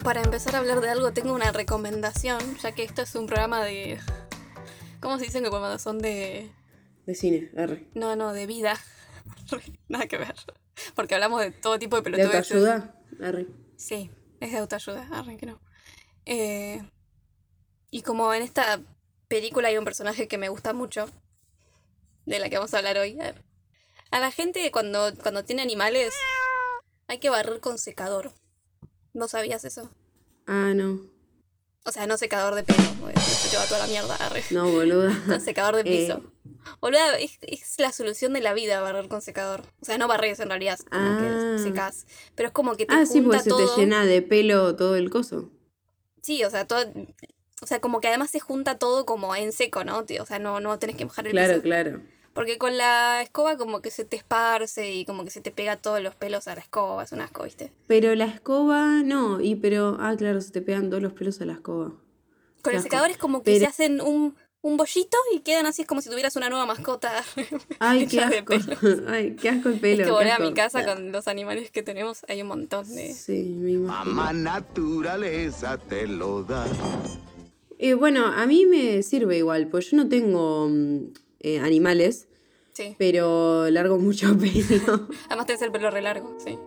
[0.00, 3.64] para empezar a hablar de algo, tengo una recomendación, ya que esto es un programa
[3.64, 3.98] de.
[5.00, 6.50] ¿Cómo se dicen que cuando son de.
[7.06, 7.88] De cine, R.
[7.94, 8.78] No, no, de vida.
[9.88, 10.34] Nada que ver.
[10.94, 12.52] Porque hablamos de todo tipo de ¿De pelotudeces.
[12.52, 12.94] autoayuda?
[13.20, 13.46] R.
[13.76, 15.60] Sí, es de autoayuda, arre que no.
[16.26, 16.82] Eh,
[17.90, 18.80] y como en esta
[19.28, 21.08] película hay un personaje que me gusta mucho,
[22.26, 23.18] de la que vamos a hablar hoy.
[24.10, 26.12] A la gente cuando, cuando tiene animales
[27.08, 28.32] hay que barrer con secador.
[29.12, 29.90] ¿No sabías eso?
[30.46, 31.00] Ah, no.
[31.84, 32.78] O sea, no secador de pelo,
[33.18, 34.44] se te va toda la mierda, arre.
[34.50, 35.10] No, boluda.
[35.26, 36.06] Con secador de Eh.
[36.06, 36.22] piso.
[36.80, 39.62] Boluda, es, es la solución de la vida barrer con secador.
[39.80, 41.54] O sea, no barres en realidad, como Ah.
[41.56, 42.06] que secas.
[42.34, 44.94] Pero es como que te Ah, sí, junta porque se te llena de pelo todo
[44.96, 45.50] el coso.
[46.20, 46.84] Sí, o sea, todo,
[47.62, 50.00] o sea, como que además se junta todo como en seco, ¿no?
[50.20, 51.62] O sea, no, no tenés que mojar el Claro, piso.
[51.62, 52.02] claro.
[52.32, 55.76] Porque con la escoba como que se te esparce y como que se te pega
[55.76, 57.72] todos los pelos a la escoba, es un asco, ¿viste?
[57.88, 59.40] Pero la escoba, no.
[59.40, 61.92] Y pero, ah, claro, se te pegan todos los pelos a la escoba.
[62.62, 65.82] Con el secador es como que Pero- se hacen un, un bollito y quedan así,
[65.82, 67.10] es como si tuvieras una nueva mascota.
[67.80, 68.54] Ay, qué asco.
[69.08, 70.02] Ay, qué asco el pelo.
[70.02, 73.12] es que volé a mi casa con los animales que tenemos, hay un montón de...
[73.12, 73.88] Sí, imagino.
[73.88, 76.66] Mamá naturaleza te lo da.
[77.78, 82.26] Eh, bueno, a mí me sirve igual, pues yo no tengo mm, eh, animales,
[82.72, 82.94] Sí.
[82.98, 85.08] pero largo mucho pelo.
[85.26, 86.58] Además tenés el pelo re largo, sí.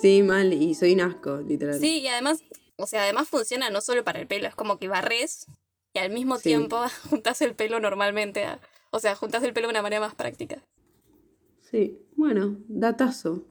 [0.00, 1.80] sí, mal, y soy un asco, literal.
[1.80, 2.42] Sí, y además,
[2.76, 5.46] o sea, además funciona no solo para el pelo, es como que barres
[5.94, 6.44] y al mismo Sí.
[6.44, 6.78] tiempo
[7.10, 8.60] juntas el pelo normalmente, a-
[8.90, 10.62] o sea, juntas el pelo de una manera más práctica.
[11.70, 13.42] Sí, bueno, datazo.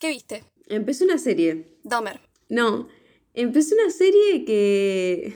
[0.00, 0.44] ¿Qué viste?
[0.66, 1.78] Empecé una serie.
[1.84, 2.20] Dahmer.
[2.48, 2.88] No,
[3.34, 5.32] empecé una serie que,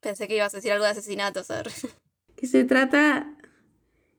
[0.00, 1.72] Pensé que ibas a decir algo de asesinatos, a ver.
[2.40, 3.36] que se trata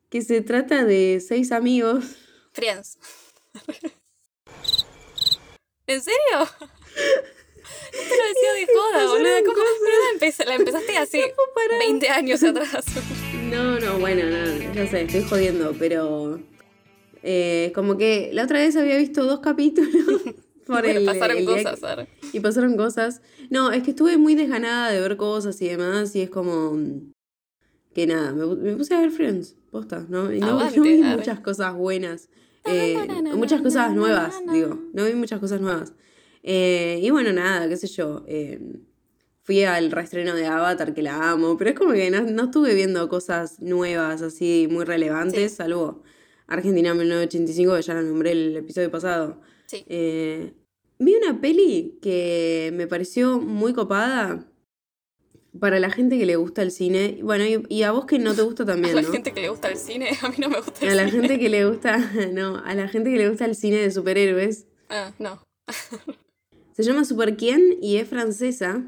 [0.10, 2.04] que se trata de seis amigos.
[2.54, 2.98] Friends.
[5.88, 6.18] ¿En serio?
[7.94, 9.44] No te lo decía de joda, boluda.
[9.46, 11.80] ¿Cómo la, empecé- la empezaste hace parar.
[11.80, 12.86] 20 años atrás?
[13.50, 16.40] No, no, bueno, no, ya sé, estoy jodiendo, pero
[17.22, 20.22] eh, como que la otra vez había visto dos capítulos
[20.66, 22.08] por Bueno, el, pasaron el cosas, que- a ver.
[22.32, 23.22] y pasaron cosas.
[23.50, 27.12] No, es que estuve muy desganada de ver cosas y demás y es como mm,
[27.94, 30.32] que nada, me, pu- me puse a ver Friends, posta, ¿no?
[30.34, 32.30] Y no, Aguante, no vi muchas cosas buenas,
[32.66, 32.96] Na, eh,
[33.36, 35.94] muchas cosas nuevas, digo, no vi muchas cosas nuevas.
[36.44, 38.24] Eh, y bueno, nada, qué sé yo.
[38.28, 38.60] eh,
[39.44, 42.76] fui al reestreno de Avatar, que la amo, pero es como que no, no estuve
[42.76, 45.58] viendo cosas nuevas así muy relevantes, Sí.
[45.58, 46.04] salvo
[46.48, 49.42] Argentina 1985, que ya la nombré el episodio pasado.
[49.66, 49.84] Sí.
[49.88, 50.54] Eh,
[51.00, 54.46] vi una peli que me pareció muy copada
[55.60, 57.20] para la gente que le gusta el cine.
[57.22, 59.12] Bueno, y, y a vos que no te gusta A también, la ¿no?
[59.12, 61.22] gente que le gusta el cine, a mí no me gusta el A la cine.
[61.22, 64.66] gente que le gusta, no, a la gente que le gusta el cine de superhéroes.
[64.90, 65.42] Ah, no.
[66.74, 68.84] Se llama Super Quién y es francesa.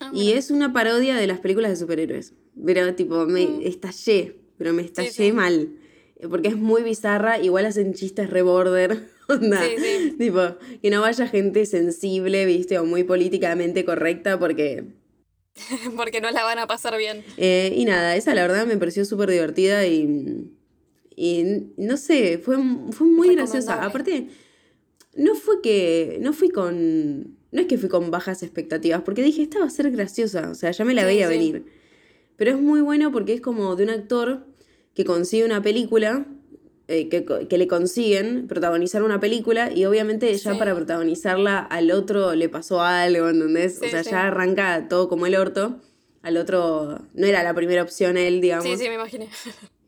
[0.00, 2.34] Ah, Y es una parodia de las películas de superhéroes.
[2.64, 3.60] Pero tipo, me Mm.
[3.64, 5.32] estallé, pero me estallé sí.
[5.32, 5.70] mal.
[6.28, 9.08] Porque es muy bizarra, igual hacen chistes re border.
[9.28, 9.60] Onda.
[9.62, 10.14] Sí, sí.
[10.18, 10.40] Tipo,
[10.82, 14.84] que no vaya gente sensible, viste, o muy políticamente correcta, porque.
[15.96, 17.24] Porque no la van a pasar bien.
[17.36, 20.50] eh, y nada, esa la verdad me pareció súper divertida y.
[21.14, 21.44] Y
[21.76, 22.56] no sé, fue,
[22.90, 23.84] fue muy graciosa.
[23.84, 24.28] Aparte,
[25.14, 26.18] no fue que.
[26.22, 27.36] No fui con.
[27.52, 30.48] No es que fui con bajas expectativas, porque dije, esta va a ser graciosa.
[30.50, 31.34] O sea, ya me la Sí, veía sí.
[31.34, 31.66] venir.
[32.36, 34.46] Pero es muy bueno porque es como de un actor
[34.94, 36.26] que consigue una película,
[36.88, 40.58] eh, que, le consiguen protagonizar una película y obviamente ya Sí.
[40.58, 43.78] para protagonizarla al otro le pasó algo, ¿entendés?
[43.78, 44.10] Sí, o sea, sí.
[44.10, 45.80] ya arranca todo como el orto.
[46.22, 48.64] Al otro no era la primera opción él, digamos.
[48.64, 49.28] Sí, sí, me imaginé.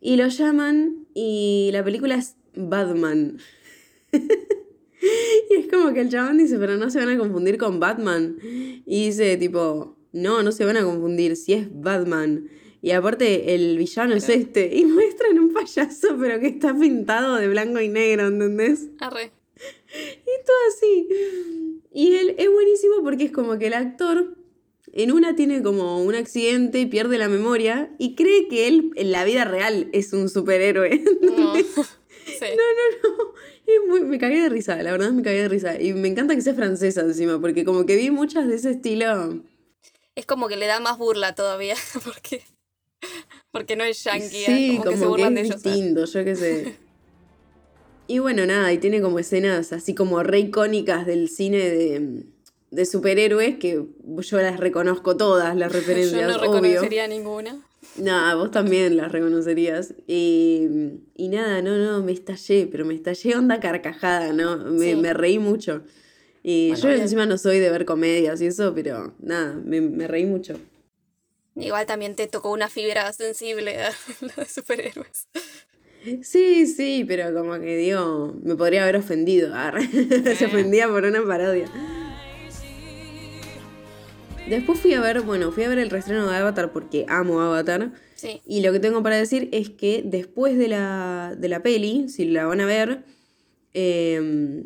[0.00, 3.38] Y lo llaman y la película es Batman.
[4.12, 8.36] y es como que el chabón dice, pero no se van a confundir con Batman.
[8.86, 12.48] Y dice tipo, no, no se van a confundir, si es Batman.
[12.84, 14.76] Y aparte el villano es este.
[14.76, 18.88] Y muestran un payaso, pero que está pintado de blanco y negro, ¿entendés?
[19.00, 19.32] Arre.
[19.56, 21.08] Y todo así.
[21.94, 24.36] Y él es buenísimo porque es como que el actor
[24.92, 29.12] en una tiene como un accidente y pierde la memoria y cree que él en
[29.12, 31.02] la vida real es un superhéroe.
[31.22, 31.54] No.
[32.26, 32.46] Sí.
[33.66, 35.80] Y muy- me cagué de risa, la verdad me cagué de risa.
[35.80, 39.42] Y me encanta que sea francesa encima, porque como que vi muchas de ese estilo.
[40.16, 42.42] Es como que le da más burla todavía, porque,
[43.54, 45.50] porque no es yankee, Sí, como, que se burlan de es.
[45.50, 45.54] ¿eh?
[45.54, 46.74] distinto, yo qué sé.
[48.06, 52.24] Y bueno, nada, y tiene como escenas así como re icónicas del cine de,
[52.70, 53.82] de superhéroes que
[54.18, 56.60] yo las reconozco todas, las referencias, Yo no obvio.
[56.60, 57.62] reconocería ninguna.
[57.96, 59.94] No, vos también las reconocerías.
[60.06, 60.68] Y,
[61.14, 64.56] y nada, no, no, me estallé, pero me estallé onda carcajada, ¿no?
[64.58, 64.96] Me, Sí.
[64.96, 65.82] me reí mucho.
[66.42, 67.00] Y Bueno, yo bien.
[67.02, 70.58] encima no soy de ver comedias y eso, pero nada, me, me reí mucho.
[71.56, 73.90] Igual también te tocó una fibra sensible a
[74.20, 75.28] lo de superhéroes.
[76.22, 79.54] Sí, sí, pero como que digo, me podría haber ofendido.
[79.54, 79.86] arre.
[80.36, 81.70] Se ofendía por una parodia.
[84.48, 87.92] Después fui a ver, bueno, fui a ver el reestreno de Avatar porque amo Avatar.
[88.14, 88.42] Sí.
[88.46, 92.26] Y lo que tengo para decir es que después de la, de la peli, si
[92.26, 93.04] la van a ver,
[93.72, 94.64] eh,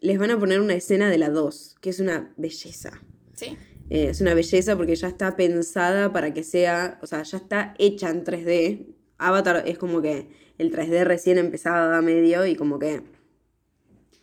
[0.00, 3.02] les van a poner una escena de la 2, que es una belleza.
[3.34, 3.56] Sí.
[3.90, 7.74] Eh, es una belleza porque ya está pensada para que sea, o sea, ya está
[7.78, 8.86] hecha en 3D.
[9.18, 13.02] Avatar es como que el 3D recién empezaba a medio y como que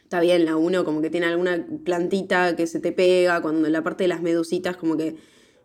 [0.04, 3.84] está bien la 1, como que tiene alguna plantita que se te pega, cuando la
[3.84, 5.16] parte de las medusitas como que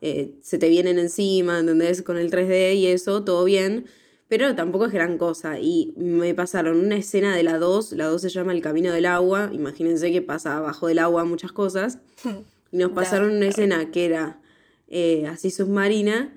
[0.01, 2.03] eh, se te vienen encima, ¿entendés?
[2.03, 3.87] Con el 3D y eso, todo bien.
[4.29, 5.59] Pero tampoco es gran cosa.
[5.59, 9.07] Y me pasaron una escena de la 2, la 2 se llama El Camino del
[9.07, 11.99] Agua, imagínense que pasa abajo del agua muchas cosas.
[12.73, 14.41] Y nos pasaron una escena que era
[14.89, 16.33] eh, así submarina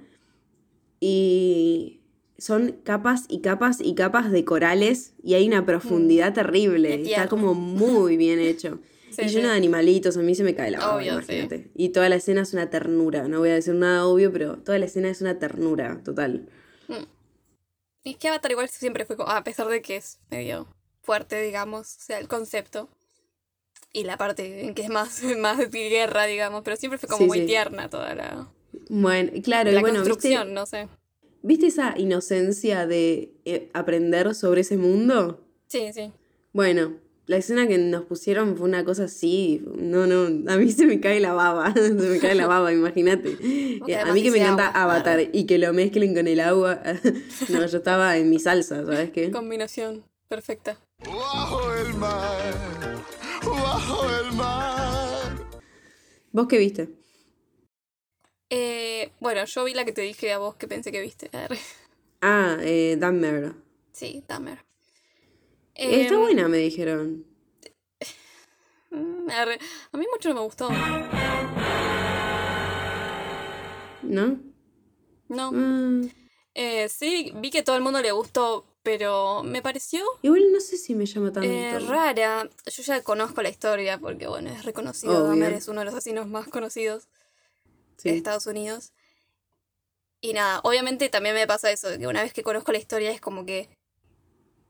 [0.99, 2.01] y
[2.37, 6.97] son capas y capas y capas de corales y hay una profundidad terrible.
[6.97, 8.79] Qué y Está como muy bien hecho.
[9.11, 9.35] Sí, y sí.
[9.35, 11.07] lleno de animalitos, a mí se me cae la sí.
[11.07, 11.71] imagínate.
[11.75, 14.79] Y toda la escena es una ternura, no voy a decir nada obvio, pero toda
[14.79, 16.49] la escena es una ternura, total.
[18.03, 20.67] Y es que Avatar igual siempre fue como, a pesar de que es medio
[21.03, 22.89] fuerte, digamos, o sea, el concepto.
[23.93, 27.21] Y la parte en que es más, más de guerra, digamos, pero siempre fue como
[27.23, 27.45] Sí, muy sí.
[27.45, 28.47] tierna toda la,
[28.89, 30.87] Bueno, claro, y la bueno, construcción, ¿viste, no sé.
[31.43, 35.45] ¿viste esa inocencia de eh, aprender sobre ese mundo?
[35.67, 36.11] Sí, sí.
[36.53, 36.93] Bueno,
[37.25, 39.63] la escena que nos pusieron fue una cosa así.
[39.77, 41.73] No, no, a mí se me cae la baba.
[41.73, 43.37] se me cae la baba, imagínate.
[43.87, 45.29] Eh, a mí que me encanta agua, Avatar claro.
[45.33, 46.81] y que lo mezclen con el agua.
[47.49, 49.29] no, yo estaba en mi salsa, ¿sabes qué?
[49.29, 50.77] Combinación perfecta.
[51.05, 52.53] Bajo el mar,
[53.51, 55.37] bajo el mar.
[56.31, 56.89] ¿Vos qué viste?
[58.49, 61.29] Eh, bueno, yo vi la que te dije a vos que pensé que viste.
[62.21, 63.53] Ah, eh, Dahmer.
[63.91, 64.63] Sí, Dahmer.
[65.75, 67.25] Está Em, buena, me dijeron.
[68.91, 69.29] mm.
[69.91, 70.69] A mí mucho no me gustó.
[74.03, 74.39] ¿No?
[75.29, 75.51] No.
[75.53, 76.01] Ah,
[76.55, 80.77] Eh, sí, vi que todo el mundo le gustó, pero me pareció igual no sé
[80.77, 81.47] si me llama tanto.
[81.49, 82.49] eh, rara.
[82.65, 85.23] Yo ya conozco la historia porque, bueno, es reconocido.
[85.23, 87.07] Dahmer es uno de los asesinos más conocidos
[88.03, 88.11] de.
[88.17, 88.91] Estados Unidos.
[90.21, 93.11] Y nada, obviamente también me pasa eso, de que una vez que conozco la historia
[93.11, 93.69] es como que,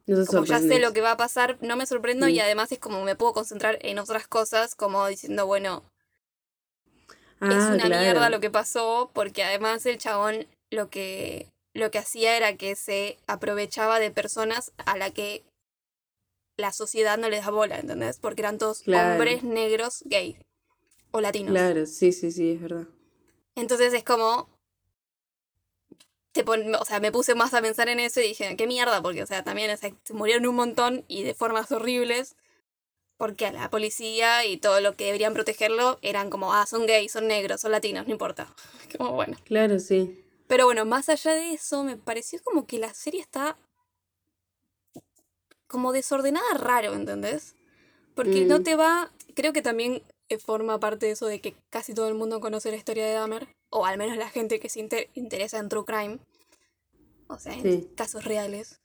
[0.08, 2.42] No como ya sé lo que va a pasar, no me sorprendo y Mm.
[2.42, 5.84] además es como me puedo concentrar en otras cosas, como diciendo, bueno,
[7.40, 8.02] es Ah, una claro.
[8.02, 12.76] mierda lo que pasó, porque además el chabón lo que, lo que hacía era que
[12.76, 15.44] se aprovechaba de personas a la que
[16.58, 18.20] la sociedad no les da bola, ¿entendés?
[18.20, 19.14] Porque eran todos Claro.
[19.14, 20.38] hombres negros gay
[21.12, 21.52] o latinos.
[21.52, 22.88] Claro, sí, sí, sí, es verdad.
[23.56, 24.50] Entonces es como.
[26.32, 29.02] Te pon- o sea, me puse más a pensar en eso y dije, qué mierda,
[29.04, 32.36] porque, o sea, también o sea, se murieron un montón y de formas horribles.
[33.18, 37.12] Porque a la policía y todo lo que deberían protegerlo eran como, ah, son gays,
[37.12, 38.54] son negros, son latinos, no importa.
[38.98, 39.38] Como bueno.
[39.46, 40.23] Claro, sí.
[40.54, 43.58] Pero bueno, más allá de eso, me pareció como que la serie está
[45.66, 47.56] como desordenada raro, ¿entendés?
[48.14, 48.64] Porque no Mm.
[48.64, 52.14] te va, creo que también eh, forma parte de eso de que casi todo el
[52.14, 55.58] mundo conoce la historia de Dahmer, o al menos la gente que se inter- interesa
[55.58, 56.20] en True Crime,
[57.30, 57.90] o sea, en Sí.
[57.96, 58.80] casos reales.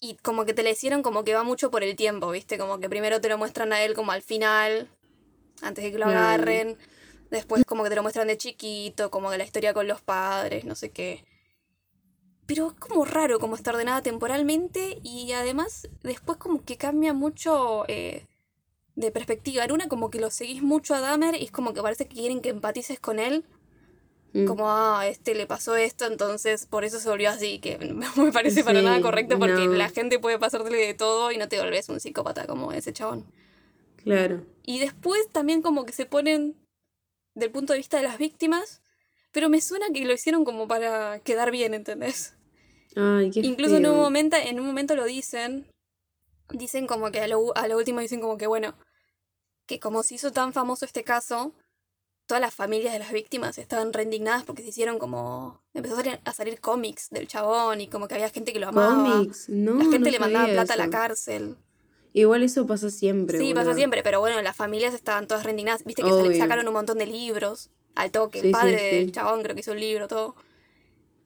[0.00, 2.56] Y como que te la hicieron como que va mucho por el tiempo, ¿viste?
[2.56, 4.88] Como que primero te lo muestran a él como al final,
[5.60, 6.78] antes de que lo agarren.
[7.32, 10.66] Después como que te lo muestran de chiquito, como de la historia con los padres,
[10.66, 11.24] no sé qué.
[12.44, 17.86] Pero es como raro como está ordenada temporalmente y además después como que cambia mucho
[17.88, 18.26] eh,
[18.96, 19.64] de perspectiva.
[19.64, 22.16] En una como que lo seguís mucho a Dahmer y es como que parece que
[22.16, 23.46] quieren que empatices con él.
[24.34, 24.44] Mm.
[24.44, 28.30] Como, ah, este le pasó esto, entonces por eso se volvió así, que no me
[28.30, 29.72] parece para nada correcto porque no.
[29.72, 33.24] la gente puede pasarle de todo y no te volvés un psicópata como ese chabón.
[33.96, 34.44] Claro.
[34.64, 36.56] Y después también como que se ponen
[37.34, 38.80] del punto de vista de las víctimas,
[39.30, 42.34] pero me suena que lo hicieron como para quedar bien, ¿entendés?
[42.94, 45.66] Ay, qué Incluso en un momento, en un momento lo dicen,
[46.50, 48.74] dicen como que a lo, a lo último dicen como que bueno,
[49.66, 51.52] que como se hizo tan famoso este caso,
[52.26, 56.20] todas las familias de las víctimas estaban reindignadas porque se hicieron como, empezó a salir,
[56.24, 59.14] a salir cómics del chabón y como que había gente que lo amaba.
[59.14, 59.74] Cómics, no.
[59.74, 61.56] la gente no le mandaba plata a la cárcel.
[62.14, 63.38] Igual eso pasa siempre.
[63.38, 63.76] Sí, pasa boluda.
[63.76, 65.84] siempre, pero bueno, las familias estaban todas reindignadas.
[65.84, 66.36] Viste que Obvio.
[66.36, 68.40] sacaron un montón de libros al toque.
[68.40, 68.96] Sí, el padre sí.
[68.96, 70.34] del chabón creo que hizo un libro, todo.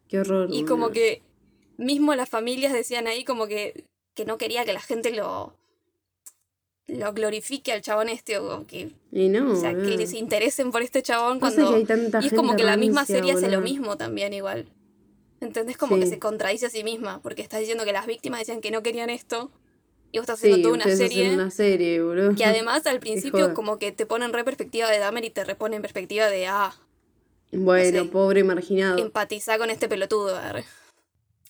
[0.09, 0.49] Qué horror.
[0.53, 1.23] Y como que
[1.77, 5.57] mismo las familias decían ahí como que, que no quería que la gente lo...
[6.87, 9.53] lo glorifique al chabón este o que, Y no.
[9.53, 9.97] o sea, que boludo.
[9.97, 11.71] les interesen por este chabón Pasa cuando...
[11.73, 13.63] que hay tanta y es como que la misma serie hace lo boludo.
[13.63, 14.69] mismo también igual.
[15.41, 15.77] ¿Entendés?
[15.77, 18.71] Como que se contradice a sí misma, porque está diciendo que las víctimas decían que
[18.71, 19.51] no querían esto,
[20.13, 22.01] y vos estás Sí, haciendo toda una serie una serie,
[22.37, 25.83] que además al principio como que te ponen re perspectiva de Dahmer y te reponen
[25.83, 26.75] perspectiva de, ah,
[27.53, 28.11] Bueno, no sé.
[28.11, 28.99] pobre marginado.
[28.99, 30.37] empatizar con este pelotudo.
[30.37, 30.65] arre.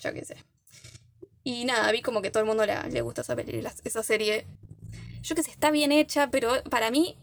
[0.01, 0.37] Yo qué sé.
[1.45, 4.03] Y nada, vi como que todo el mundo le, le gusta esa, peli- la- esa
[4.03, 4.47] serie.
[5.23, 7.17] Yo qué sé, está bien hecha, pero para mí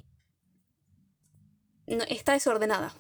[1.88, 2.94] no, está desordenada.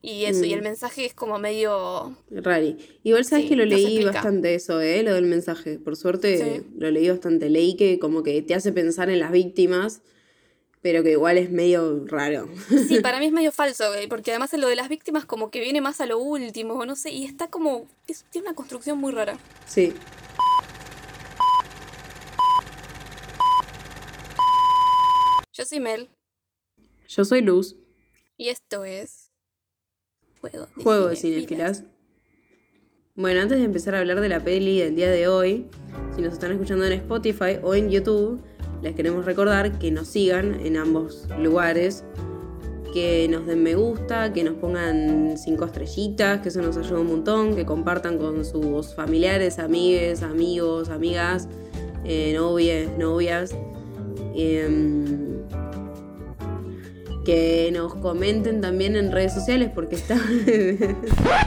[0.00, 0.64] Y eso, y el Mm.
[0.64, 2.16] mensaje es como medio...
[2.30, 2.76] Rari.
[3.02, 5.02] Igual sabes Sí, que lo no leí bastante eso, ¿eh?
[5.02, 5.78] Lo del mensaje.
[5.78, 6.66] Por suerte Sí.
[6.78, 7.50] lo leí bastante.
[7.50, 10.02] Leí que como que te hace pensar en las víctimas,
[10.82, 12.48] pero que igual es medio raro.
[12.86, 15.60] Sí, para mí es medio falso, eh, porque además lo de las víctimas como que
[15.60, 17.88] viene más a lo último, no sé, y está como...
[18.06, 19.36] es- tiene una construcción muy rara.
[19.66, 19.92] Sí.
[25.52, 26.08] Yo soy Mel,
[27.08, 27.74] Yo soy Luz,
[28.36, 29.27] y esto es...
[30.40, 31.84] Juego de, juego cinefilas.
[33.16, 35.66] Bueno, antes de empezar a hablar de la peli del día de hoy,
[36.14, 38.40] si nos están escuchando en Spotify o en YouTube,
[38.80, 42.04] les queremos recordar que nos sigan en ambos lugares,
[42.92, 47.08] que nos den me gusta, que nos pongan cinco estrellitas, que eso nos ayuda un
[47.08, 51.48] montón, que compartan con sus familiares, amigues, amigos, amigas,
[52.04, 53.54] eh, novias, novias.
[54.34, 55.42] em,
[57.28, 60.14] que nos comenten también en redes sociales porque está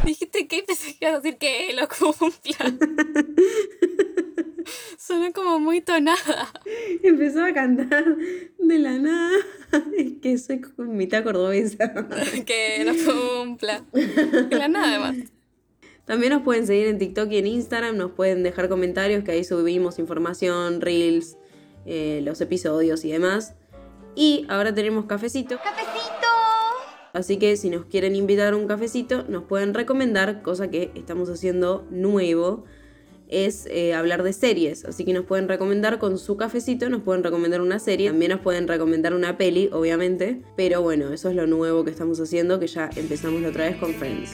[0.05, 2.55] Dijiste que pensé que ibas a decir que lo cumpla.
[4.99, 6.53] Sonó como muy tonada.
[7.01, 8.15] Empezó a cantar
[8.59, 9.35] de la nada.
[9.97, 11.91] Es que soy mitad cordobesa.
[12.45, 13.83] Que lo cumpla.
[13.91, 15.15] Que la nada más.
[16.05, 17.97] También nos pueden seguir en TikTok y en Instagram.
[17.97, 21.37] Nos pueden dejar comentarios que ahí subimos información, reels,
[21.87, 23.55] eh, los episodios y demás.
[24.15, 25.57] Y ahora tenemos cafecito.
[25.63, 26.27] ¡Cafecito!
[27.13, 31.29] Así que si nos quieren invitar a un cafecito, nos pueden recomendar, cosa que estamos
[31.29, 32.63] haciendo nuevo,
[33.27, 34.85] es eh, hablar de series.
[34.85, 38.41] Así que nos pueden recomendar con su cafecito, nos pueden recomendar una serie, también nos
[38.41, 40.41] pueden recomendar una peli, obviamente.
[40.55, 43.77] Pero bueno, eso es lo nuevo que estamos haciendo, que ya empezamos la otra vez
[43.77, 44.33] con Friends.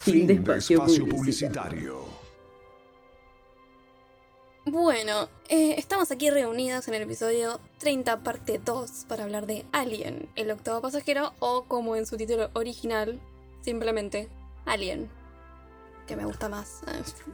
[0.00, 1.16] Fin de espacio publicitario.
[1.16, 2.07] publicitario.
[4.70, 10.28] Bueno, eh, estamos aquí reunidos en el episodio 30, parte 2, para hablar de Alien,
[10.36, 13.18] el octavo pasajero, o como en su título original,
[13.62, 14.28] simplemente
[14.66, 15.08] Alien.
[16.06, 16.82] Que me gusta más.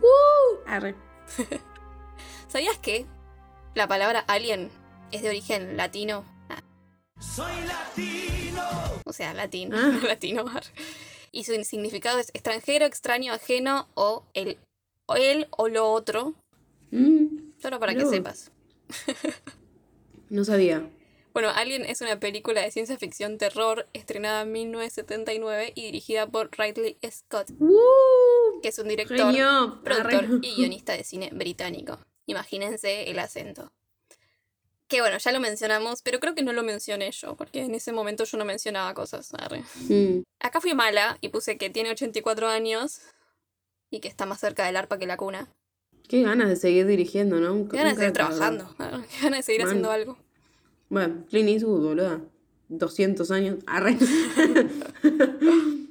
[0.69, 0.95] Arre.
[2.49, 3.05] ¿Sabías que
[3.75, 4.71] la palabra alien
[5.11, 6.25] es de origen latino?
[6.49, 6.63] Ah.
[9.05, 9.99] O sea, latín, Ah.
[10.07, 10.45] latino.
[11.33, 14.61] Y su significado es extranjero, extraño, ajeno o el,
[15.07, 16.35] o el o lo otro.
[16.95, 18.51] Mm, Solo para que sepas.
[20.31, 20.89] no sabía.
[21.33, 26.49] Bueno, Alien es una película de ciencia ficción terror estrenada en 1979 y dirigida por
[26.57, 28.61] Ridley Scott, ¡Uh!
[28.63, 29.81] que es un director, Genio.
[29.83, 31.99] productor y guionista de cine británico.
[32.27, 33.73] Imagínense el acento.
[34.87, 37.91] Que bueno, ya lo mencionamos, pero creo que no lo mencioné yo, porque en ese
[37.93, 39.33] momento yo no mencionaba cosas.
[39.89, 43.01] Mm, Acá fui mala y puse que tiene 84 años
[43.91, 45.49] y que está más cerca del arpa que la cuna.
[46.09, 47.69] Qué ganas de seguir dirigiendo, ¿no?
[47.69, 50.19] Qué ganas de seguir trabajando, arre, qué ganas de seguir haciendo algo.
[50.89, 52.21] Bueno, Clint Eastwood, boluda.
[52.69, 53.59] 200 años.
[53.67, 53.97] Arre.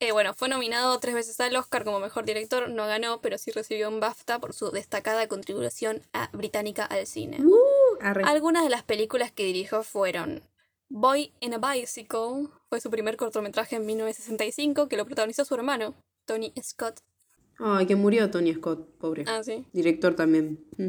[0.00, 3.52] Eh, bueno, fue nominado tres veces al Oscar como mejor director, no ganó, pero sí
[3.52, 7.38] recibió un BAFTA por su destacada contribución a británica al cine.
[7.40, 7.54] Uh.
[8.24, 10.42] Algunas de las películas que dirigió fueron
[10.90, 15.94] Boy in a Bicycle, fue su primer cortometraje en 1965 que lo protagonizó su hermano,
[16.26, 17.00] Tony Scott.
[17.58, 19.24] Ay, que murió Tony Scott, pobre.
[19.26, 19.64] Ah, sí.
[19.72, 20.64] Director también.
[20.76, 20.88] Mm.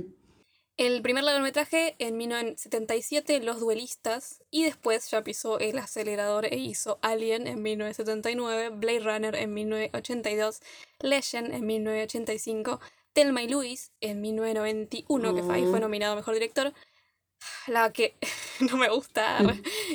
[0.77, 6.99] El primer largometraje en 1977, Los Duelistas, y después ya pisó el acelerador e hizo
[7.01, 10.59] Alien en 1979, Blade Runner en 1982,
[10.99, 12.81] Legend en 1985,
[13.13, 15.79] Thelma y Louise en 1991, que ahí fue Oh.
[15.79, 16.73] nominado a Mejor Director,
[17.67, 18.17] la que
[18.59, 19.39] no me gusta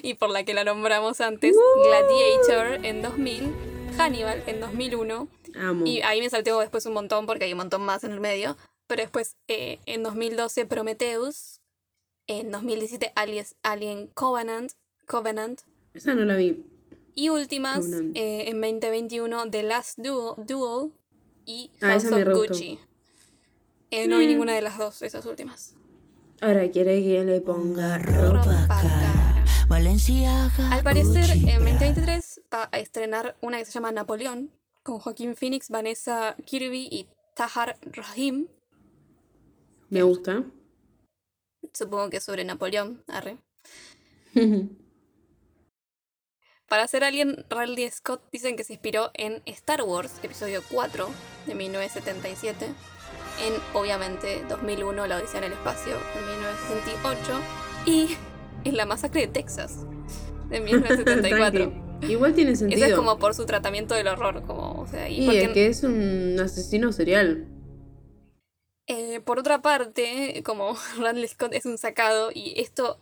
[0.02, 3.52] y por la que la nombramos antes, Gladiator en 2000,
[3.96, 5.86] Hannibal en 2001, Amo.
[5.86, 8.56] y ahí me salteo después un montón porque hay un montón más en el medio.
[8.86, 11.60] Pero después, eh, en 2012, Prometheus.
[12.26, 14.72] En 2017, Alias- Alien Covenant.
[15.06, 15.60] Covenant.
[15.94, 16.64] Esa no la vi.
[17.14, 20.92] Y últimas, eh, en 2021, The Last Duel, Duel
[21.44, 22.24] y Ah, House of.
[22.34, 22.78] Gucci.
[23.90, 25.74] Eh, no vi ninguna de las dos, esas últimas.
[26.40, 29.09] Ahora quiere que le ponga Ropa ropa.
[29.70, 30.72] Valenciaga.
[30.72, 31.78] Al parecer, Gucci, en Prada.
[31.78, 34.50] 2023 va a estrenar una que se llama Napoleón,
[34.82, 38.48] con Joaquín Phoenix, Vanessa Kirby y Tahar Rahim.
[39.88, 40.42] Me gusta.
[41.72, 43.38] supongo que sobre Napoleón, arre.
[46.68, 51.08] Para hacer Alien, Ridley Scott dicen que se inspiró en Star Wars, episodio 4
[51.46, 57.40] de 1977, en obviamente 2001, La Odisea en el Espacio, de 1968,
[57.86, 58.16] y
[58.64, 59.86] en La Masacre de Texas,
[60.48, 61.70] de 1974.
[61.70, 62.12] Tranqui.
[62.12, 62.80] Igual tiene sentido.
[62.80, 65.48] Eso es como por su tratamiento del horror, como, o sea, y Y porque- es
[65.50, 67.46] que es un asesino serial.
[68.86, 72.98] Eh, por otra parte, como Ridley Scott es un sacado y esto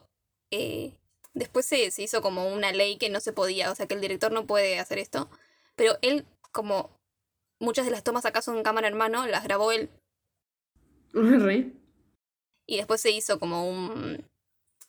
[0.50, 0.92] eh,
[1.34, 4.00] después se, se hizo como una ley que no se podía, o sea que el
[4.00, 5.30] director no puede hacer esto,
[5.76, 6.90] pero él como
[7.60, 9.88] muchas de las tomas acá son cámara en mano, las grabó él
[11.12, 11.72] Re.
[12.66, 14.24] y después se hizo como un...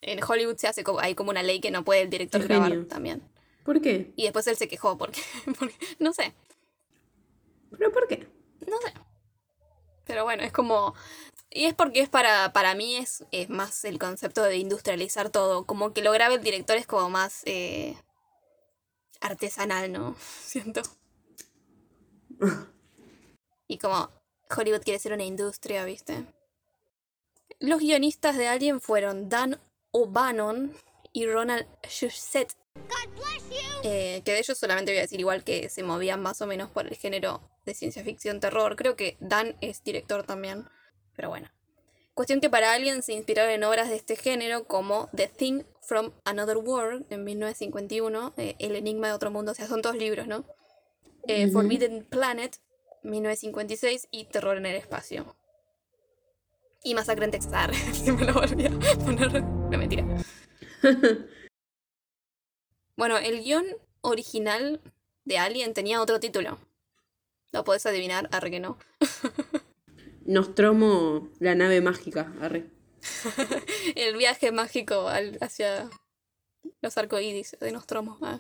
[0.02, 2.48] En Hollywood se hace como, hay como una ley que no puede el director Qué
[2.48, 3.22] grabar también.
[3.64, 4.14] ¿Por qué?
[4.16, 5.22] Y después él se quejó porque,
[5.60, 6.34] porque no sé,
[7.78, 8.28] ¿Pero por qué?
[8.68, 8.94] no sé.
[10.06, 10.96] Pero bueno, es como...
[11.52, 15.66] Y es porque es para, para mí es, es más el concepto de industrializar todo.
[15.66, 17.96] Como que lo grabe el director es como más eh,
[19.20, 20.16] artesanal, ¿no?
[20.44, 20.82] Siento.
[23.72, 24.10] Y como
[24.50, 26.26] Hollywood quiere ser una industria, ¿viste?
[27.60, 30.74] Los guionistas de Alien fueron Dan O'Bannon
[31.14, 32.54] y Ronald Shusett.
[33.84, 36.70] Eh, que de ellos solamente voy a decir igual que se movían más o menos
[36.70, 38.76] por el género de ciencia ficción terror.
[38.76, 40.66] Creo que Dan es director también.
[41.16, 41.50] Pero bueno.
[42.14, 46.12] Cuestión que para Alien se inspiraron en obras de este género como The Thing from
[46.26, 50.28] Another World en 1951, eh, El Enigma de Otro Mundo, o sea, son todos libros,
[50.28, 50.44] ¿no?
[51.28, 51.54] Eh, Ujú.
[51.54, 52.58] Forbidden Planet,
[53.04, 55.38] 1956 y Terror en el Espacio.
[56.84, 57.54] Y Masacre en Texas.
[57.54, 59.44] Arre, Si me lo volví a poner.
[59.44, 60.06] No, mentira.
[62.96, 63.66] Bueno, el guion
[64.02, 64.82] original
[65.24, 66.60] de Alien tenía otro título.
[67.54, 68.28] ¿Lo podés adivinar?
[68.34, 68.78] Arre que no.
[70.26, 72.34] Nostromo, la nave mágica.
[72.42, 72.70] Arre.
[73.96, 75.90] El viaje mágico al- hacia
[76.82, 78.18] los arcoíris de Nostromo.
[78.22, 78.40] Ah,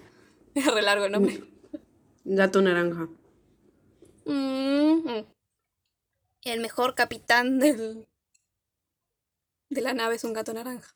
[0.54, 1.42] es re largo el nombre.
[2.26, 3.08] Gato naranja.
[4.26, 5.26] Mm, mm.
[6.44, 8.09] El mejor capitán del,
[9.70, 10.96] de la nave es un gato naranja.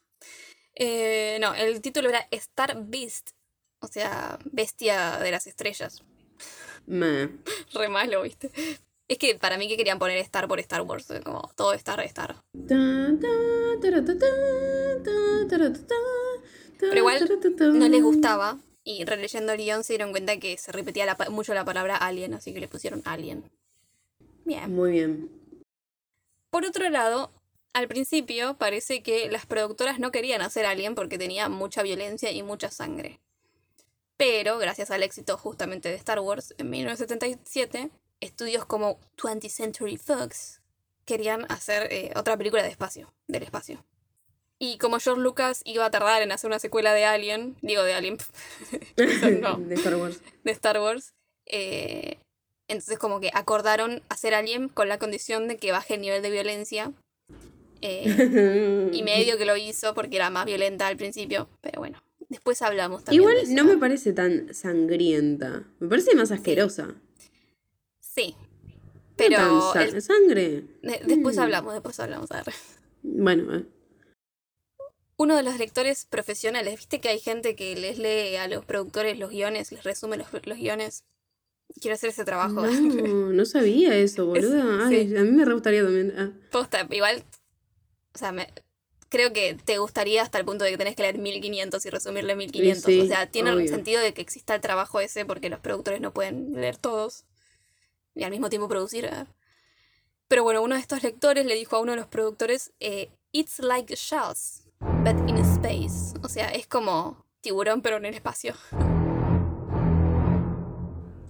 [0.75, 3.31] Eh, no, el título era Star Beast.
[3.79, 6.03] O sea, bestia de las estrellas.
[6.85, 7.29] Me.
[7.73, 8.51] Re malo, ¿viste?
[9.07, 11.07] Es que para mí que querían poner Star por Star Wars.
[11.23, 12.35] Como todo Star, Star.
[16.79, 17.39] Pero igual
[17.73, 18.57] No les gustaba.
[18.85, 22.33] Y releyendo el guion se dieron cuenta que se repetía la mucho la palabra alien,
[22.33, 23.49] así que le pusieron alien.
[24.43, 24.73] Bien.
[24.73, 25.29] Muy bien.
[26.49, 27.31] Por otro lado,
[27.73, 32.43] al principio parece que las productoras no querían hacer Alien porque tenía mucha violencia y
[32.43, 33.19] mucha sangre.
[34.15, 37.89] Pero, gracias al éxito justamente de Star Wars en 1977,
[38.21, 40.61] estudios como 20th Century Fox
[41.05, 43.83] querían hacer eh, otra película de espacio, del espacio.
[44.59, 47.93] Y como George Lucas iba a tardar en hacer una secuela de Alien, digo de
[47.95, 48.17] Alien,
[49.41, 49.57] no.
[49.57, 50.21] De Star Wars.
[50.43, 51.13] de Star Wars,
[51.45, 52.19] eh,
[52.67, 56.29] entonces como que acordaron hacer Alien con la condición de que baje el nivel de
[56.29, 56.93] violencia.
[57.83, 62.61] Eh, y medio que lo hizo porque era más violenta al principio, pero bueno, después
[62.61, 63.21] hablamos también.
[63.21, 63.53] Igual de eso.
[63.53, 65.63] no me parece tan sangrienta.
[65.79, 66.95] Me parece más asquerosa.
[67.99, 70.63] Sí, No pero tan sa- el- sangre.
[70.81, 71.39] de- después Mm.
[71.39, 72.31] hablamos, después hablamos.
[72.31, 72.53] a ver.
[73.03, 73.65] Bueno, eh.
[75.17, 79.17] Uno de los lectores profesionales, viste que hay gente que les lee a los productores
[79.19, 81.03] los guiones, les resume los, los guiones.
[81.79, 82.65] Quiero hacer ese trabajo.
[82.65, 84.33] No, no sabía eso.
[84.85, 85.15] Ay, sí.
[85.15, 86.13] a mí me re gustaría también.
[86.17, 87.23] Ah, Posta, igual,
[88.13, 88.47] o sea, me,
[89.09, 92.35] creo que te gustaría hasta el punto de que tenés que leer 1500 y resumirle
[92.35, 92.83] 1500.
[92.83, 93.67] sí, o sea, tiene obvio.
[93.67, 97.25] sentido de que exista el trabajo ese porque los productores no pueden leer todos
[98.15, 99.05] y al mismo tiempo producir.
[99.05, 99.25] ¿eh?
[100.27, 103.59] Pero bueno, uno de estos lectores le dijo a uno de los productores, eh, It's
[103.59, 106.17] like shells, but in space.
[106.23, 108.55] O sea, es como tiburón pero en el espacio.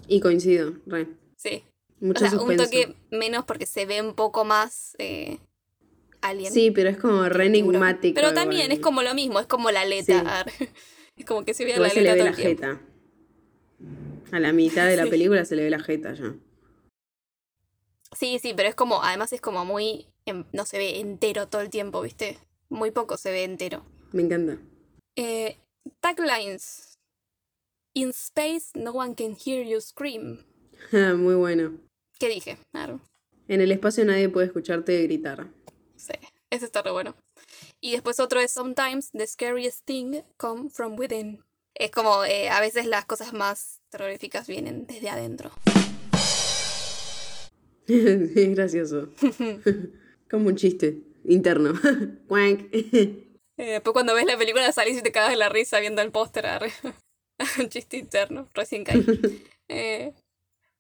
[0.08, 1.08] Y coincido, re.
[1.36, 1.64] Sí.
[2.00, 5.40] Mucho o sea, un toque menos porque se ve un poco más eh,
[6.24, 6.52] alien.
[6.52, 8.16] Sí, pero es como re enigmático.
[8.16, 10.46] Pero también es como lo mismo, es como la aleta.
[11.16, 12.82] Es como que se ve la Igual se le aleta ve todo la jeta.
[14.32, 15.10] A la mitad de la Sí.
[15.12, 16.34] película se le ve la jeta ya.
[18.18, 20.08] Sí, sí, pero es como, además es como muy,
[20.52, 22.40] no se ve entero todo el tiempo, ¿viste?
[22.70, 23.86] Muy poco se ve entero.
[24.12, 24.58] Me encanta.
[25.16, 25.58] Eh,
[26.00, 26.98] taglines.
[27.94, 30.40] In space, no one can hear you scream.
[30.92, 31.78] Muy bueno.
[32.18, 32.58] ¿Qué dije?
[32.72, 33.02] Claro.
[33.48, 35.48] En el espacio nadie puede escucharte gritar.
[36.04, 36.12] Sí,
[36.50, 37.16] ese está re bueno.
[37.80, 41.42] Y después otro es Sometimes the scariest thing come from within.
[41.76, 45.52] Es como eh, a veces las cosas más terroríficas vienen desde adentro.
[47.88, 49.08] es gracioso.
[50.30, 51.00] como un chiste.
[51.24, 51.74] interno.
[53.56, 56.10] Eh, después cuando ves la película salís y te cagas de la risa viendo el
[56.12, 56.44] póster.
[57.60, 59.06] Un chiste interno, recién caí.
[59.68, 60.12] Eh,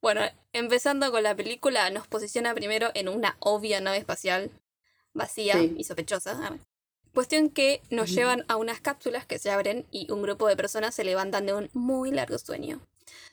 [0.02, 0.22] bueno,
[0.54, 4.50] empezando con la película, nos posiciona primero en una obvia nave espacial
[5.14, 5.76] vacía Sí.
[5.78, 6.58] y sospechosa.
[7.14, 10.96] Cuestión que nos llevan a unas cápsulas que se abren y un grupo de personas
[10.96, 12.82] se levantan de un muy largo sueño.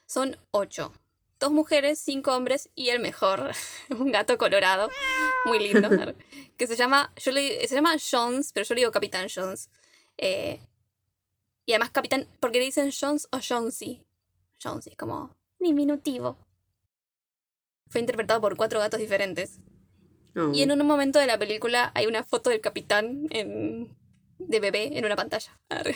[0.07, 0.93] Son ocho.
[1.39, 3.53] Dos mujeres, cinco hombres y el mejor,
[3.91, 4.91] un gato colorado,
[5.47, 5.89] muy lindo,
[6.59, 9.71] que se llama, yo le, se llama Jones, pero yo le digo Capitán Jones.
[10.19, 10.61] Eh,
[11.65, 14.05] y además Capitán, porque le dicen Jones o Jonesy.
[14.63, 16.37] Jonesy, como diminutivo.
[17.89, 19.59] Fue interpretado por cuatro gatos diferentes.
[20.37, 20.53] Oh.
[20.55, 23.89] Y en un momento de la película hay una foto del capitán en-
[24.39, 25.59] de bebé en una pantalla.
[25.71, 25.83] Ah.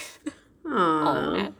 [0.67, 1.53] Oh.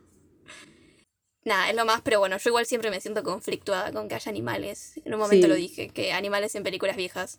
[1.45, 4.31] Nada, es lo más, pero bueno, yo igual siempre me siento conflictuada con que haya
[4.31, 4.99] animales.
[5.05, 5.49] En un momento Sí.
[5.51, 7.39] lo dije, que animales en películas viejas.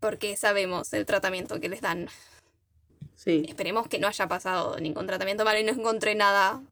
[0.00, 2.08] Porque sabemos el tratamiento que les dan.
[3.14, 3.42] Sí.
[3.48, 6.62] Esperemos que no haya pasado ningún tratamiento malo y no encontré nada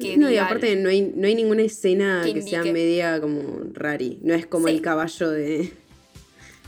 [0.00, 3.60] que No, y aparte no hay, no hay ninguna escena que que, sea media como
[3.74, 4.18] rari.
[4.22, 4.74] No es como Sí.
[4.74, 5.72] el caballo de,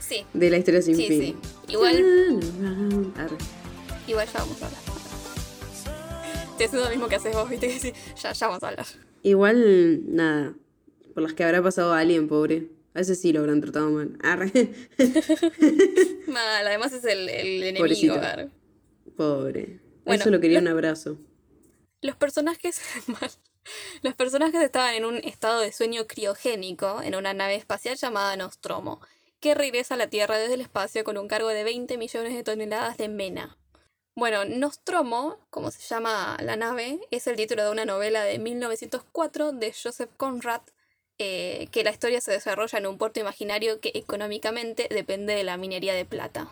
[0.07, 1.21] Sí, de la historia sin sí, fin.
[1.21, 1.37] sí.
[1.73, 2.43] Igual,
[3.17, 3.37] Arre.
[4.07, 4.81] igual ya vamos a hablar.
[6.59, 8.87] Te haciendo lo mismo que haces vos, viste que sí, ya, ya vamos a hablar.
[9.23, 10.55] Igual, nada.
[11.15, 12.69] Por las que habrá pasado alguien, pobre.
[12.93, 14.17] A ese sí lo habrán tratado mal.
[14.23, 14.51] Arre.
[16.29, 17.79] Mal, además es el, el enemigo.
[17.85, 18.15] Pobrecito.
[18.15, 18.51] arre.
[19.17, 19.81] Pobre.
[19.81, 21.19] A Bueno, eso lo quería un abrazo.
[22.03, 22.81] Los personajes.
[23.07, 23.31] mal.
[24.03, 29.01] Los personajes estaban en un estado de sueño criogénico en una nave espacial llamada Nostromo,
[29.45, 32.43] que regresa a la Tierra desde el espacio con un cargo de 20 millones de
[32.43, 33.59] toneladas de mena.
[34.17, 39.53] Bueno, Nostromo, como se llama la nave, es el título de una novela de 1904
[39.53, 40.63] de Joseph Conrad,
[41.19, 45.59] eh, que la historia se desarrolla en un puerto imaginario que económicamente depende de la
[45.59, 46.49] minería de plata.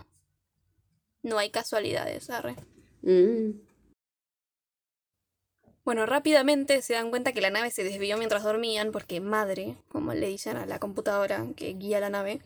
[1.22, 2.56] No hay casualidades, arre.
[3.00, 3.52] Mm.
[5.82, 10.12] Bueno, rápidamente se dan cuenta que la nave se desvió mientras dormían, porque madre, como
[10.12, 12.42] le dicen a la computadora que guía la nave,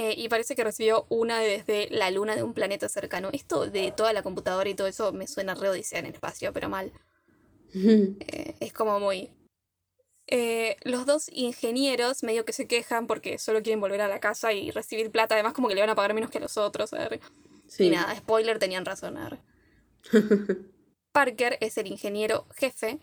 [0.00, 3.28] eh, y parece que recibió una desde la luna de un planeta cercano.
[3.34, 6.54] Esto de toda la computadora y todo eso me suena re odisea en el espacio,
[6.54, 6.90] pero mal.
[7.72, 9.30] Eh, es como muy...
[10.26, 14.52] Eh, los dos ingenieros medio que se quejan porque solo quieren volver a la casa
[14.52, 16.90] y recibir plata, además como que le van a pagar menos que a los otros.
[17.68, 17.84] Sí.
[17.84, 19.18] Y nada, spoiler, tenían razón.
[19.18, 19.38] arre.
[21.12, 22.98] Parker es el ingeniero jefe,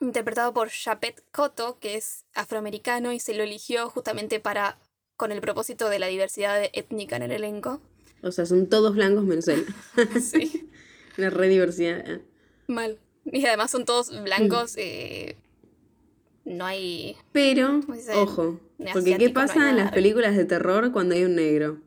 [0.00, 4.78] interpretado por Chapet Koto, que es afroamericano y se lo eligió justamente para
[5.18, 7.82] con el propósito de la diversidad étnica en el elenco.
[8.22, 9.66] O sea, son todos blancos menos él.
[10.22, 10.70] Sí,
[11.18, 12.20] Una re diversidad.
[12.68, 12.98] mal.
[13.26, 14.74] Y además son todos blancos.
[14.78, 15.36] eh,
[16.46, 17.16] no hay.
[17.32, 17.80] Pero,
[18.14, 18.58] ojo.
[18.92, 21.78] Porque ¿qué no pasa en las películas de terror cuando hay un negro?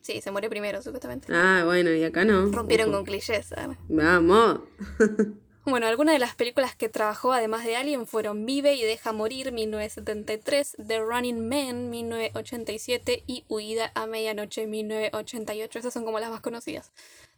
[0.00, 1.26] Sí, se muere primero, supuestamente.
[1.30, 2.50] Ah, bueno, y acá no.
[2.50, 2.98] Rompieron Ojo.
[2.98, 3.46] con clichés.
[3.46, 3.76] ¿sabes?
[3.88, 4.60] Vamos.
[5.70, 9.52] Bueno, algunas de las películas que trabajó además de Alien fueron Vive y Deja Morir
[9.52, 15.78] 1973, The Running Man 1987 y Huida a Medianoche 1988.
[15.78, 16.90] Esas son como las más conocidas.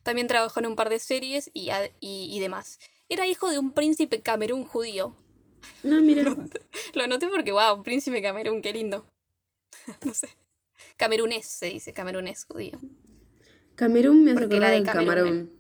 [0.04, 2.78] También trabajó en un par de series y, y, y demás.
[3.08, 5.16] Era hijo de un príncipe camerún judío.
[5.82, 6.22] No, mira.
[6.94, 9.06] Lo anoté porque, wow, príncipe camerún, qué lindo.
[10.04, 10.28] no sé.
[10.96, 12.78] Camerunés se dice, camerunés judío.
[13.74, 15.59] Camerún me hace acordar de Camerún.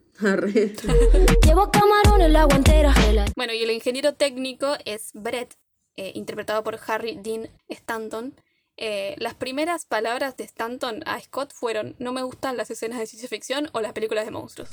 [1.46, 2.94] Llevo camarón en la guantera.
[3.36, 5.54] Bueno, y el ingeniero técnico es Brett,
[5.96, 8.34] eh, interpretado por Harry Dean Stanton.
[8.76, 13.06] Eh, las primeras palabras de Stanton a Scott fueron: No me gustan las escenas de
[13.06, 14.68] ciencia ficción o las películas de monstruos.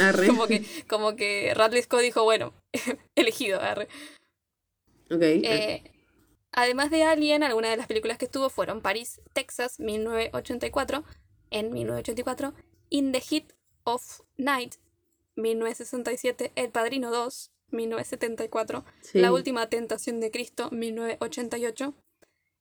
[0.00, 0.26] Arre.
[0.26, 2.52] Como que, como que Radley Scott dijo: Bueno,
[3.14, 3.60] elegido.
[3.60, 3.86] arre".
[5.12, 5.22] Ok.
[5.22, 5.92] Eh,
[6.50, 11.04] además de Alien, algunas de las películas que estuvo fueron París, Texas, 1984,
[11.50, 12.54] en 1984,
[12.90, 13.52] In the Heat
[13.84, 14.74] of Night,
[15.36, 19.18] 1967, El Padrino 2, 1974, Sí.
[19.20, 21.94] La Última Tentación de Cristo, 1988,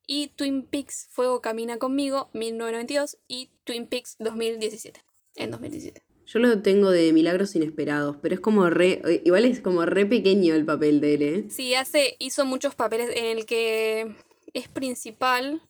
[0.07, 5.03] y Twin Peaks, Fuego Camina Conmigo, 1992, y Twin Peaks 2017,
[5.35, 6.01] en 2017.
[6.25, 9.01] Yo lo tengo de milagros inesperados, pero es como re.
[9.25, 11.45] Igual es como re pequeño el papel de él, ¿eh?
[11.49, 14.15] Sí, hace, hizo muchos papeles en el que
[14.53, 15.61] es principal,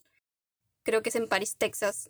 [0.83, 2.09] creo que es en París, Texas,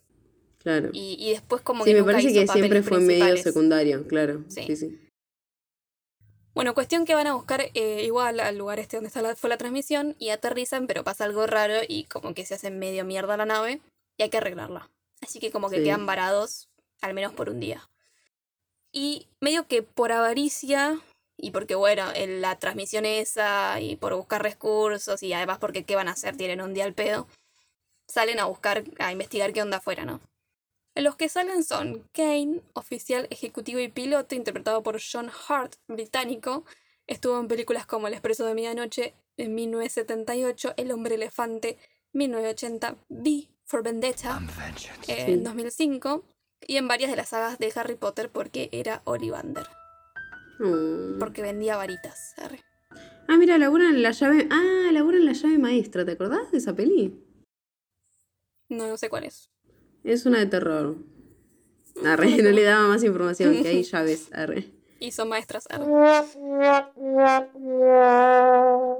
[0.59, 0.89] Claro.
[0.91, 4.05] y, y después como Sí, que me nunca parece hizo que siempre fue medio secundario,
[4.07, 4.43] claro.
[4.49, 4.63] Sí.
[4.67, 4.99] Sí, sí.
[6.53, 9.49] Bueno, cuestión que van a buscar eh, igual al lugar este donde está la- fue
[9.49, 13.37] la transmisión y aterrizan, pero pasa algo raro y como que se hace medio mierda
[13.37, 13.79] la nave
[14.17, 14.89] y hay que arreglarla.
[15.21, 15.83] Así que como que Sí.
[15.83, 16.67] quedan varados,
[17.01, 17.89] al menos por un día.
[18.91, 20.99] Y medio que por avaricia
[21.37, 25.95] y porque bueno, en la transmisión esa y por buscar recursos y además porque qué
[25.95, 27.27] van a hacer, tienen un día al pedo,
[28.07, 30.19] salen a buscar, a investigar qué onda afuera, ¿no?
[31.01, 36.65] Los que salen son Kane, oficial ejecutivo y piloto, interpretado por John Hart, británico.
[37.07, 41.77] Estuvo en películas como El Expreso de Medianoche en 1978, El Hombre Elefante
[42.13, 44.41] 1980, V for Vendetta
[45.07, 46.23] eh, en 2005
[46.67, 49.67] y en varias de las sagas de Harry Potter porque era Ollivander,
[50.59, 51.19] Mm.
[51.19, 52.33] porque vendía varitas.
[52.37, 52.61] arre.
[53.29, 54.47] Ah, mira, labura en la llave.
[54.51, 56.03] Ah, labura en la llave maestra.
[56.03, 57.15] ¿Te acordás de esa peli?
[58.69, 59.49] No, no sé cuál es.
[60.03, 60.95] Es una de terror.
[62.05, 64.29] Arre, no le daba más información, que hay llaves.
[64.33, 64.71] Arre.
[64.99, 65.65] Y son maestras.
[65.69, 65.85] arre.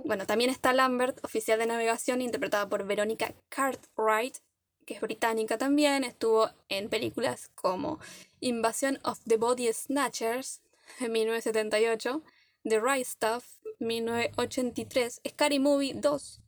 [0.06, 4.38] Bueno, también está Lambert, oficial de navegación, interpretada por Verónica Cartwright,
[4.86, 6.04] que es británica también.
[6.04, 8.00] Estuvo en películas como
[8.40, 10.62] Invasion of the Body Snatchers
[11.00, 12.24] en 1978,
[12.64, 13.44] The Right Stuff
[13.80, 16.42] 1983, Scary Movie 2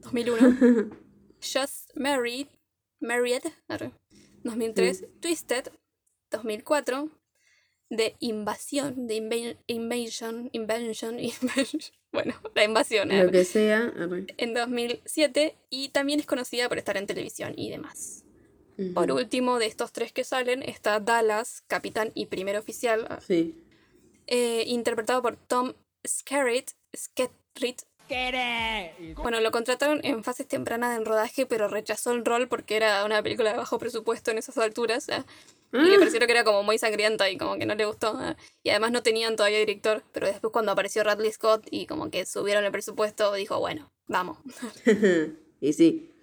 [0.00, 0.90] 2001,
[1.40, 2.48] Just Married,
[3.00, 3.92] Married arre,
[4.44, 5.68] 2003, Twisted
[6.30, 7.10] 2004,
[7.90, 11.80] The Invasión, The Inva- Invasion, Invention, Invasion,
[12.12, 13.92] bueno, la invasión Lo arre, que sea.
[14.36, 18.24] En 2007 y también es conocida por estar en televisión y demás.
[18.94, 23.56] Por último, de estos tres que salen, está Dallas, capitán y primer oficial, Sí.
[24.28, 25.72] eh, interpretado por Tom
[26.06, 26.70] Skerritt.
[26.96, 27.82] Skerritt.
[29.16, 33.22] Bueno, lo contrataron en fases tempranas del rodaje, pero rechazó el rol porque era una
[33.22, 35.08] película de bajo presupuesto en esas alturas.
[35.10, 35.24] ah,
[35.72, 35.98] Y le Ah.
[35.98, 38.14] pareció que era como muy sangrienta y como que no le gustó.
[38.16, 42.10] ah, Y además no tenían todavía director, pero después cuando apareció Radley Scott y como
[42.10, 44.38] que subieron el presupuesto, dijo, bueno, vamos.
[45.60, 46.14] y sí.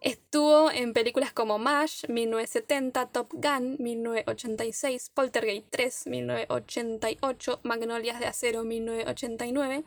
[0.00, 8.64] Estuvo en películas como MASH, 1970, Top Gun, 1986, Poltergeist 3, 1988, Magnolias de Acero,
[8.64, 9.82] 1989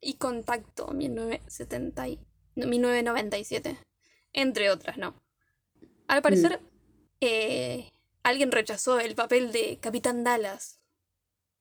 [0.00, 2.18] y Contacto, 1970 y-
[2.56, 3.78] no, 1997,
[4.32, 5.14] entre otras, ¿no?
[6.08, 6.60] Al parecer,
[7.20, 7.90] eh,
[8.22, 10.80] alguien rechazó el papel de Capitán Dallas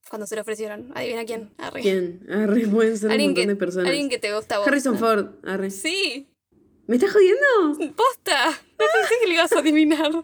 [0.09, 0.91] cuando se lo ofrecieron.
[0.95, 1.53] Adivina quién.
[1.57, 1.81] Arre.
[1.81, 2.25] ¿Quién?
[2.31, 3.89] Arre, pueden ser un montón que, de personas.
[3.89, 4.67] alguien que te gusta a vos.
[4.67, 5.35] Harrison Ford.
[5.45, 5.69] Arre.
[5.69, 6.27] Sí,
[6.87, 7.93] ¿Me estás jodiendo?
[7.95, 8.49] posta.
[8.49, 10.11] No pensé que lo ibas a adivinar.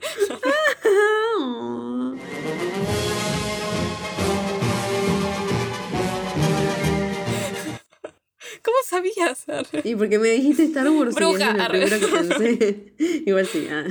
[8.65, 9.45] ¿Cómo sabías?
[9.83, 12.93] Y porque me dijiste Star Wars y Bruja, eso es lo primero que pensé.
[13.25, 13.85] Igual sí, ah,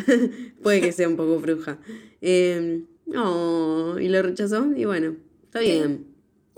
[0.63, 1.79] puede que sea un poco bruja.
[2.21, 6.07] Eh, no, y lo rechazó, y bueno, está bien.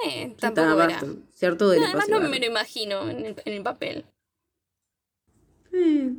[0.07, 1.49] Eh, tampoco está, era.
[1.49, 4.05] hartó del Además no me lo imagino en el, en el papel.
[5.73, 6.13] Eh,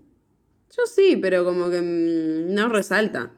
[0.75, 3.31] yo sí, pero como que mm, no resalta.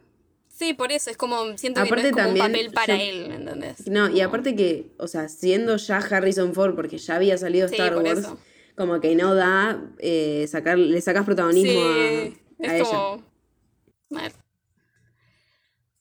[0.48, 2.98] Sí, por eso, es como, siento que Aparte no es como también, un papel para
[2.98, 3.88] yo- él, ¿entendés?
[3.88, 7.76] No, y aparte que, o sea, siendo ya Harrison Ford, porque ya había salido Sí,
[7.76, 8.38] Star Wars, eso.
[8.80, 12.86] Como que no da, eh, sacar, le sacas protagonismo Sí, a, a es ella.
[12.86, 13.24] como...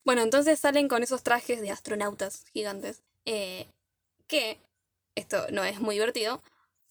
[0.05, 3.03] Bueno, entonces salen con esos trajes de astronautas gigantes.
[3.25, 3.67] eh,
[4.29, 4.61] que,
[5.17, 6.41] esto no es muy divertido,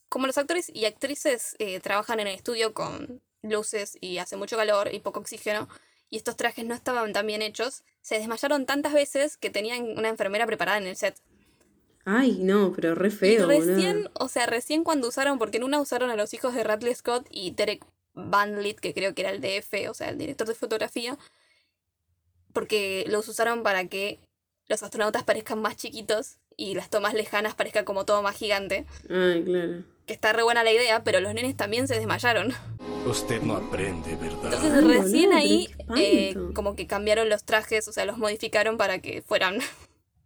[0.10, 4.58] como los actores y actrices eh, trabajan en el estudio con luces y hace mucho
[4.58, 5.70] calor y poco oxígeno,
[6.10, 10.10] y estos trajes no estaban tan bien hechos, se desmayaron tantas veces que tenían una
[10.10, 11.16] enfermera preparada en el set.
[12.10, 14.12] Ay, no, pero re Y feo, recién, boludo.
[14.14, 17.28] o sea, recién cuando usaron, porque en una usaron a los hijos de Radley Scott
[17.30, 20.56] y Derek Van Lith, que creo que era el DF, o sea, el director de
[20.56, 21.18] fotografía,
[22.54, 24.20] porque los usaron para que
[24.70, 28.86] los astronautas parezcan más chiquitos y las tomas lejanas parezca como todo más gigante.
[29.10, 29.84] Ay, claro.
[30.06, 32.54] Que está re buena la idea, pero los nenes también se desmayaron.
[33.06, 34.46] Usted no aprende, ¿verdad?
[34.46, 35.68] Entonces Ay, recién boludo, ahí
[35.98, 39.60] eh, como que cambiaron los trajes, o sea, los modificaron para que fueran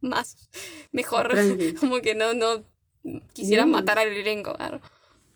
[0.02, 0.50] más
[0.92, 1.30] mejor.
[1.30, 1.74] Tranqui.
[1.80, 2.64] como que no, no
[3.34, 4.56] quisieran matar al elenco.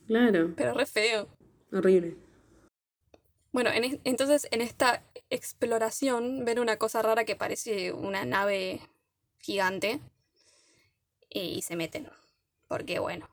[0.08, 1.28] Claro, Pero re feo.
[1.72, 2.16] horrible.
[3.52, 8.82] Bueno, en es- entonces en esta exploración ven una cosa rara que parece una nave
[9.40, 10.00] gigante
[11.30, 12.08] eh, y se meten.
[12.68, 13.30] Porque bueno,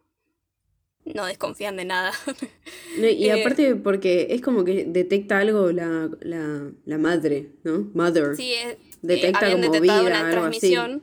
[1.04, 2.12] no desconfían de nada.
[2.98, 7.90] No, y Eh, aparte porque es como que detecta algo la, la, la madre, ¿no?
[7.94, 8.36] Mother.
[8.36, 10.58] sí, eh, Detecta habían como detectado vida, una algo así.
[10.60, 11.02] transmisión.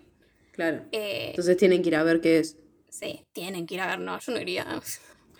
[0.60, 0.84] Claro.
[0.91, 2.58] eh, Entonces tienen que ir a ver qué es.
[2.89, 4.82] sí, tienen que ir a ver, no, yo no iría.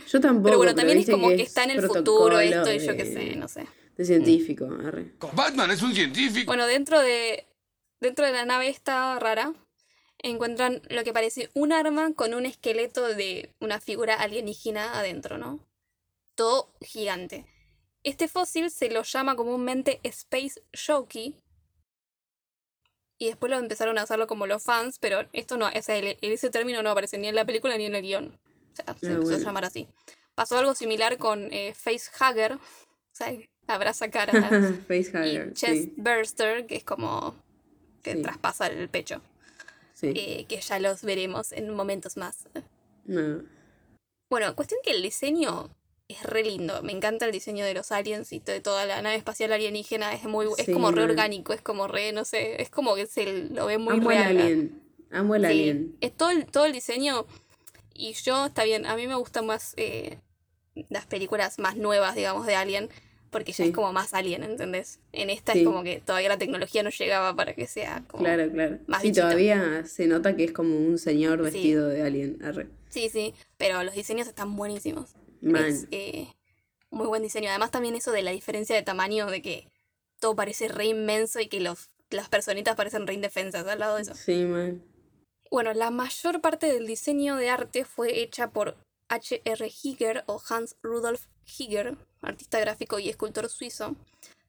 [0.08, 0.46] Yo tampoco.
[0.46, 3.04] Pero bueno, también es como que, es está en el futuro esto y yo qué
[3.04, 3.68] sé, no sé.
[3.98, 5.12] De científico, arre.
[5.34, 6.46] Batman es un científico.
[6.46, 7.46] Bueno, dentro de,
[8.00, 9.54] dentro de la nave esta rara,
[10.20, 15.60] encuentran lo que parece un arma con un esqueleto de una figura alienígena adentro, ¿no?
[16.36, 17.46] Todo gigante.
[18.04, 21.36] Este fósil se lo llama comúnmente Space Shoki.
[23.22, 26.18] Y después lo empezaron a usarlo como los fans, pero esto no, o sea, el-
[26.22, 28.40] ese término no aparece ni en la película ni en el guion.
[28.72, 29.88] O sea, se empezó a llamar así.
[30.36, 32.60] Pasó algo similar con eh, Facehugger, o
[33.12, 33.34] sea,
[33.68, 34.32] abraza cara.
[34.88, 35.94] Facehugger, Chest sí.
[35.98, 37.36] Burster, que es como
[38.02, 38.22] que Sí.
[38.22, 39.22] traspasa el pecho,
[39.94, 40.14] Sí.
[40.16, 42.48] eh, que ya los veremos en momentos más.
[43.04, 43.44] No.
[44.30, 45.70] Bueno, cuestión que el diseño
[46.10, 46.82] es re lindo.
[46.84, 50.14] Me encanta el diseño de los aliens y de toda la nave espacial alienígena.
[50.14, 53.06] Es muy, es Sí, como re orgánico, es como re, no sé, es como que
[53.06, 54.38] se lo ve muy Amo el real.
[54.40, 54.82] alien.
[55.12, 55.96] Amo el Sí, alien.
[56.02, 57.26] Es todo el, todo el diseño.
[57.94, 60.18] Y yo, está bien, a mí me gustan más eh,
[60.90, 62.90] las películas más nuevas, digamos, de Alien,
[63.30, 63.64] porque ya Sí.
[63.66, 65.00] es como más Alien, ¿entendés?
[65.12, 68.24] En esta es como que todavía la tecnología no llegaba para que sea como...
[68.24, 68.80] Claro, claro.
[68.88, 69.26] más sí, bichito.
[69.26, 72.40] todavía se nota que es como un señor vestido de alien.
[72.44, 72.68] Arre.
[72.88, 75.12] Sí, sí, pero los diseños están buenísimos.
[75.42, 76.28] Es eh,
[76.90, 77.50] muy buen diseño.
[77.50, 79.72] Además también eso de la diferencia de tamaño, de que
[80.20, 84.04] todo parece re inmenso y que los, las personitas parecen re indefensas al lado de
[84.04, 84.16] eso.
[84.16, 84.84] Sí, man.
[85.52, 89.70] Bueno, la mayor parte del diseño de arte fue hecha por H.R.
[89.70, 93.96] Giger o Hans Rudolf Giger, artista gráfico y escultor suizo.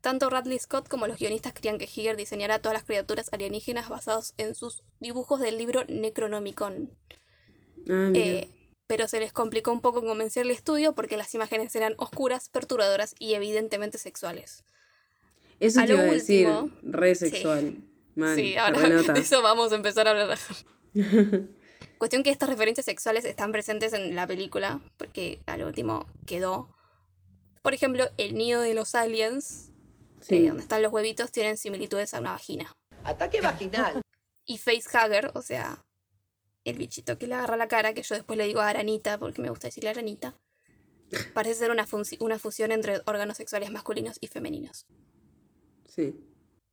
[0.03, 4.35] Tanto Radley Scott como los guionistas querían que Giger diseñara todas las criaturas alienígenas basados
[4.37, 6.91] en sus dibujos del libro Necronomicon.
[7.89, 8.25] Ah, mira.
[8.25, 8.60] Eh,
[8.91, 13.15] pero se les complicó un poco convencer el estudio porque las imágenes eran oscuras, perturbadoras
[13.21, 14.65] y evidentemente sexuales.
[15.61, 16.49] Eso a te lo iba a decir.
[16.49, 17.77] último- Re sexual.
[18.17, 18.81] Man, sí, ahora
[19.15, 20.39] de eso vamos a empezar a hablar.
[21.99, 26.75] Cuestión que estas referencias sexuales están presentes en la película, porque al último quedó.
[27.63, 29.71] Por ejemplo, el nido de los aliens,
[30.21, 30.35] Sí.
[30.35, 32.75] eh, donde están los huevitos, tienen similitudes a una vagina.
[33.05, 34.03] Ataque vaginal.
[34.47, 35.85] Y facehugger, o sea,
[36.65, 39.51] el bichito que le agarra la cara, que yo después le digo aranita, porque me
[39.51, 40.35] gusta decirle aranita,
[41.35, 44.87] parece ser una, fusión entre órganos sexuales masculinos y femeninos.
[45.87, 46.15] Sí.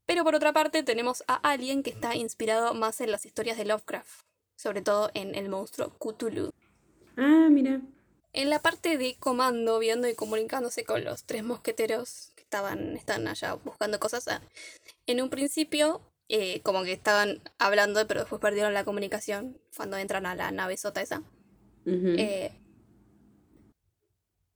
[0.05, 3.65] Pero por otra parte tenemos a Alien que está inspirado más en las historias de
[3.65, 4.21] Lovecraft,
[4.55, 6.51] sobre todo en el monstruo Cthulhu.
[7.17, 7.81] Ah, mira.
[8.33, 13.27] En la parte de comando, viendo y comunicándose con los tres mosqueteros que estaban, están
[13.27, 14.41] allá buscando cosas, ah,
[15.07, 20.25] en un principio eh, como que estaban hablando, pero después perdieron la comunicación cuando entran
[20.25, 21.23] a la nave sota esa.
[21.85, 22.51] Eh,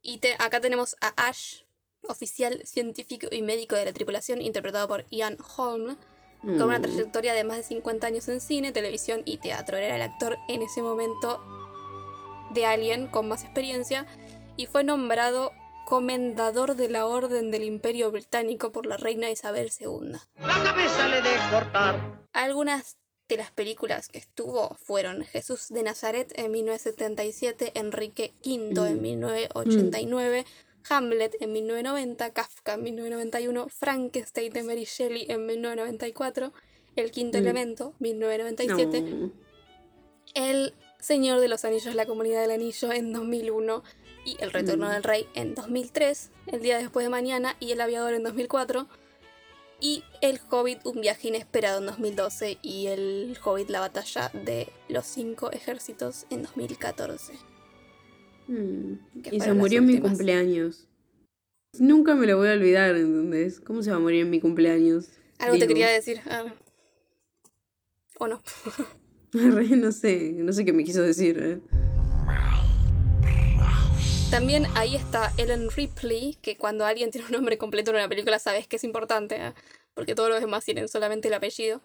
[0.01, 1.62] y te- acá tenemos a Ash,
[2.07, 5.95] oficial científico y médico de la tripulación, interpretado por Ian Holm,
[6.41, 6.81] con una Mm.
[6.81, 9.77] trayectoria de más de 50 años en cine, televisión y teatro.
[9.77, 11.39] Era el actor en ese momento
[12.51, 14.07] de Alien con más experiencia
[14.57, 15.51] y fue nombrado
[16.01, 20.13] comendador de la Orden del Imperio Británico por la reina Isabel II.
[20.39, 22.21] La cabeza le de cortar.
[22.32, 22.95] Algunas
[23.27, 29.01] de las películas que estuvo fueron Jesús de Nazaret en 1977, Enrique V en Mm.
[29.01, 30.45] 1989,
[30.89, 36.54] Hamlet en 1990, Kafka en 1991, Frankenstein de Mary Shelley en 1994,
[36.95, 37.41] El Quinto Mm.
[37.41, 39.32] Elemento 1997, No.
[40.36, 43.84] El Señor de los Anillos, La Comunidad del Anillo en 2001
[44.25, 44.91] y El Retorno Mm.
[44.91, 48.88] del Rey en 2003, El Día Después de Mañana y El Aviador en 2004
[49.79, 55.05] y El Hobbit, Un Viaje Inesperado en 2012 y El Hobbit, La Batalla de los
[55.05, 57.34] Cinco Ejércitos en 2014.
[58.47, 58.93] Mm.
[59.31, 60.88] Y se murió en mi cumpleaños.
[61.79, 63.60] Nunca me lo voy a olvidar, ¿entendés?
[63.62, 65.07] ¿Cómo se va a morir en mi cumpleaños?
[65.39, 66.19] Algo te quería decir.
[66.29, 66.45] ah.
[68.19, 68.41] ¿O no?
[69.34, 71.39] No sé, no sé qué me quiso decir.
[71.41, 71.62] ¿eh?
[74.32, 78.39] También ahí está Ellen Ripley, que cuando alguien tiene un nombre completo en una película
[78.39, 79.54] sabes que es importante, ah,
[79.94, 81.82] porque todos los demás tienen solamente el apellido.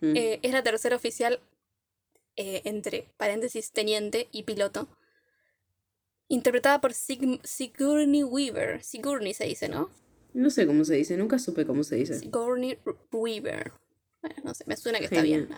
[0.00, 0.16] Mm.
[0.16, 1.38] Eh, es la tercera oficial,
[2.36, 4.88] eh, entre paréntesis, teniente y piloto.
[6.28, 8.82] Interpretada por Sig- Sigourney Weaver.
[8.82, 9.90] Sigourney se dice, ¿no?
[10.32, 12.18] No sé cómo se dice, nunca supe cómo se dice.
[12.18, 12.78] Sigourney
[13.12, 13.72] Weaver.
[14.22, 15.48] Bueno, no sé, me suena que está bien.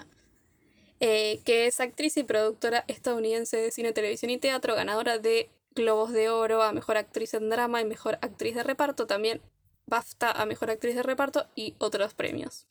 [1.01, 6.13] Eh, que es actriz y productora estadounidense de cine, televisión y teatro, ganadora de Globos
[6.13, 9.41] de Oro a Mejor Actriz en Drama y Mejor Actriz de Reparto, también
[9.87, 12.67] BAFTA a Mejor Actriz de Reparto y otros premios.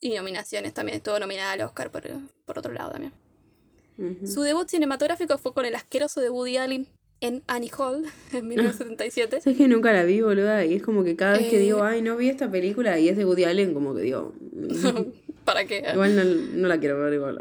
[0.00, 2.02] Y nominaciones también, estuvo nominada al Oscar por,
[2.44, 3.12] por otro lado también.
[4.26, 6.86] Su debut cinematográfico fue con el asqueroso de Woody Allen
[7.20, 9.40] en Annie Hall en 1977.
[9.42, 10.64] ¿Sabes que nunca la vi, boluda?
[10.64, 11.60] Y es como que cada vez que Eh.
[11.60, 15.44] digo, ay, no vi esta película y es de Woody Allen, como que digo, mm,
[15.44, 15.84] ¿Para qué?
[15.92, 17.38] igual no, no la quiero ver igual.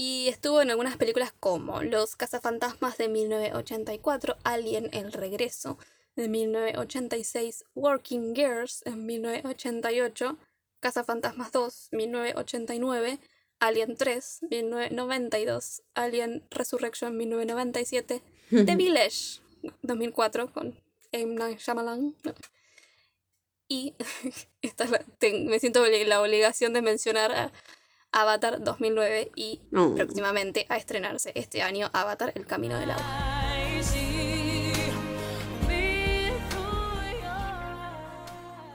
[0.00, 5.76] Y estuvo en algunas películas como Los cazafantasmas de 1984, Alien el regreso
[6.14, 10.38] de 1986, Working Girls en 1988,
[10.78, 13.18] Cazafantasmas 2 1989,
[13.58, 19.40] Alien 3 1992, Alien Resurrection 1997, The Village
[19.82, 20.80] 2004 con
[21.10, 21.34] M.
[21.34, 22.14] Night Shyamalan.
[23.66, 23.94] Y
[24.62, 27.52] esta es la- ten- me siento la obligación de mencionar a
[28.12, 33.04] Avatar 2009 y próximamente a estrenarse este año Avatar El Camino del Agua.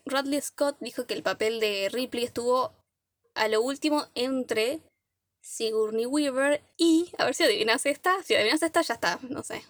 [0.05, 2.73] Bradley Scott dijo que el papel de Ripley estuvo
[3.35, 4.81] a lo último entre
[5.41, 7.11] Sigourney Weaver y.
[7.17, 8.21] A ver si adivinas esta.
[8.23, 9.63] Si adivinas esta, ya está, no sé.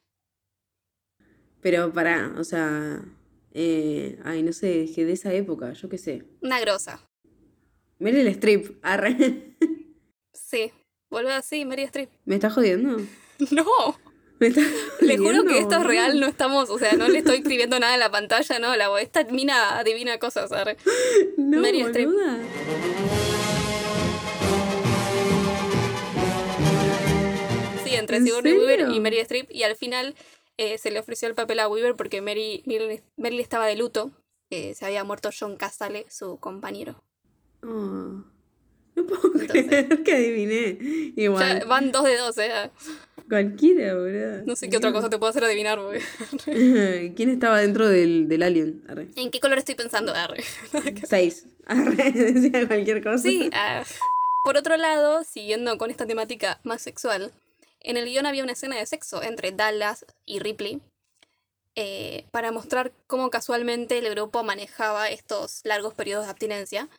[1.62, 3.02] Pero para, o sea.
[3.52, 6.26] eh, ay, no sé, es que de esa época, yo qué sé.
[6.42, 7.00] Una grosa.
[8.04, 9.16] Meryl Streep, arre.
[10.34, 10.72] Sí.
[11.10, 12.10] Vuelve así, Mary Streep.
[12.26, 12.98] ¿Me estás jodiendo?
[13.52, 13.66] No.
[14.40, 14.66] ¿Me estás
[15.02, 15.84] Le juro que esto es boludo?
[15.88, 19.02] real, no estamos, o sea, no le estoy escribiendo nada en la pantalla, no, la
[19.02, 20.78] esta mina adivina cosas, arre.
[21.38, 22.10] No, Meryl Streep.
[27.84, 29.52] Sí, entre ¿En Sigourney Weaver y Mary Streep.
[29.52, 30.16] Y al final
[30.58, 34.12] eh, se le ofreció el papel a Weaver porque Mary, Meryl, Meryl estaba de luto.
[34.50, 37.04] eh, se había muerto John Casale, su compañero.
[37.64, 38.24] Oh.
[38.96, 40.78] No puedo Entonces- creer que adiviné.
[41.16, 41.60] Igual.
[41.60, 42.70] Ya van dos de dos, eh.
[43.28, 44.44] Cualquiera, boludo.
[44.46, 48.44] No sé qué otra cosa te puedo hacer adivinar, porque- ¿Quién estaba dentro del, del
[48.44, 48.84] alien?
[48.88, 49.08] Arre.
[49.16, 50.14] ¿En qué color estoy pensando?
[50.14, 50.44] Arre.
[51.08, 51.48] Seis.
[51.66, 53.18] Arre, decía cualquier cosa.
[53.20, 53.84] Sí, ah.
[54.44, 57.32] por otro lado, siguiendo con esta temática más sexual,
[57.80, 60.82] en el guion había una escena de sexo entre Dallas y Ripley
[61.76, 66.90] eh, para mostrar cómo casualmente el grupo manejaba estos largos periodos de abstinencia.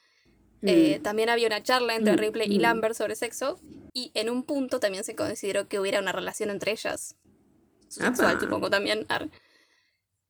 [0.66, 1.02] Eh, Mm.
[1.02, 2.62] también había una charla entre Mm, Ripley y mm.
[2.62, 3.58] Lambert sobre sexo
[3.92, 7.16] y en un punto también se consideró que hubiera una relación entre ellas.
[7.88, 9.04] Sexual, supongo también.
[9.08, 9.28] ar.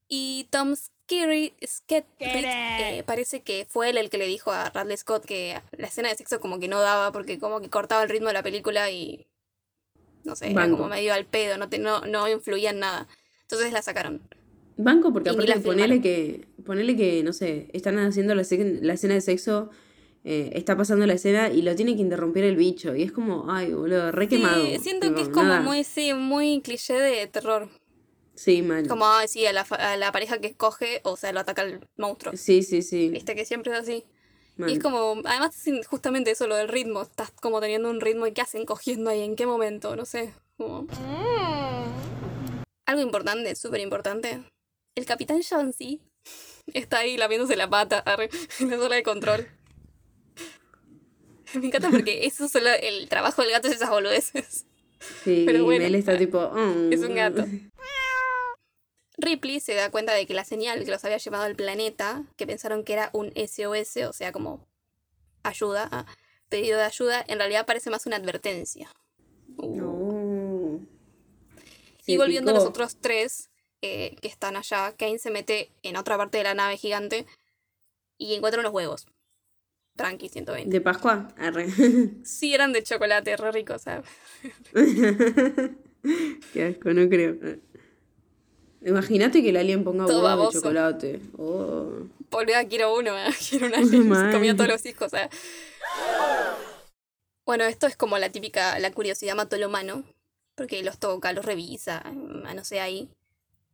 [0.09, 4.97] Y Tom Skerry, Sketrick, eh, parece que fue él el que le dijo a Radley
[4.97, 8.11] Scott que la escena de sexo como que no daba porque como que cortaba el
[8.11, 9.27] ritmo de la película y
[10.25, 13.09] no sé, era como medio al pedo, no, te- no, no influía en nada.
[13.43, 14.23] Entonces la sacaron.
[14.77, 19.21] Banco, porque Y aparte ponele que, ponele que, no sé, están haciendo la escena de
[19.21, 19.71] sexo,
[20.25, 22.95] eh, está pasando la escena y lo tiene que interrumpir el bicho.
[22.97, 24.65] Y es como, ay, boludo, re quemado.
[24.65, 25.61] Sí, siento Tipo, que es como nada.
[25.61, 27.69] muy, sí, muy cliché de terror.
[28.35, 28.89] Sí, mal.
[28.89, 31.87] Como, ay, sí, a la, a la pareja que escoge, o sea, lo ataca el
[31.97, 32.35] monstruo.
[32.37, 33.11] Sí, sí, sí.
[33.11, 34.05] Viste que siempre es así.
[34.57, 35.55] Y es como, además
[35.89, 37.03] justamente eso, lo del ritmo.
[37.03, 40.33] Estás como teniendo un ritmo y qué hacen cogiendo ahí, en qué momento, no sé.
[40.57, 40.87] como-
[42.87, 44.43] Algo importante, súper importante.
[44.95, 46.01] El capitán Jonesy
[46.73, 49.49] está ahí lamiéndose la pata arre, en la sala de control.
[51.61, 54.67] Me encanta porque eso solo el trabajo del gato es esas boludeces.
[55.23, 56.93] Sí, pero bueno, Mel está tipo, "Mm".
[56.93, 57.45] Es un gato.
[59.17, 62.47] Ripley se da cuenta de que la señal que los había llevado al planeta, que
[62.47, 64.67] pensaron que era un SOS, o sea, como
[65.45, 66.07] ayuda, ah,
[66.49, 68.91] pedido de ayuda, en realidad parece más una advertencia.
[69.57, 69.77] Uh.
[69.77, 70.81] No.
[72.07, 73.51] y volviendo a los otros tres
[73.83, 77.25] eh, que están allá, Kane se mete en otra parte de la nave gigante
[78.19, 79.07] y encuentra unos huevos.
[79.97, 80.71] Tranqui, 120.
[80.71, 81.29] ¿De Pascua?
[81.39, 81.69] Arre.
[82.25, 84.07] Sí, eran de chocolate, re ricos, ¿sabes?
[86.53, 87.37] Qué asco, no creo.
[88.83, 91.21] Imagínate que el alien ponga Todo huevos de chocolate.
[91.39, 92.07] Oh.
[92.31, 93.31] Boluda, quiero uno, ¿eh?
[93.49, 94.15] quiero un alien.
[94.15, 95.31] Se comía todos los hijos, ¿eh?
[97.47, 100.05] Bueno, esto es como la típica, la curiosidad mató al humano,
[100.55, 103.09] porque los toca, los revisa, ah, no sé, ahí.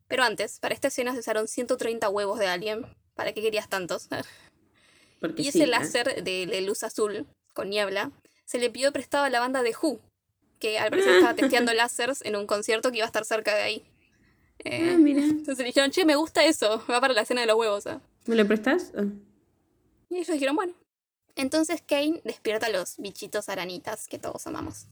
[0.06, 2.84] Pero antes, para esta escena se usaron 130 huevos de alien.
[3.14, 4.08] ¿Para qué querías tantos?
[5.20, 5.66] Porque Y sí, ese ¿eh?
[5.66, 8.10] láser de, de luz azul con niebla
[8.44, 10.00] se le pidió prestado a la banda de Who,
[10.58, 13.62] que al parecer estaba testeando láseres en un concierto que iba a estar cerca de
[13.62, 13.84] ahí.
[14.64, 15.22] Eh, Ah, mira.
[15.22, 17.86] entonces le dijeron, che, me gusta eso, va para la escena de los huevos.
[17.86, 18.00] ¿ah?".
[18.26, 18.92] ¿Me lo prestas?
[18.96, 19.04] Ah.
[20.10, 20.74] Y ellos dijeron, bueno.
[21.36, 24.86] Entonces Kane despierta a los bichitos aranitas que todos amamos.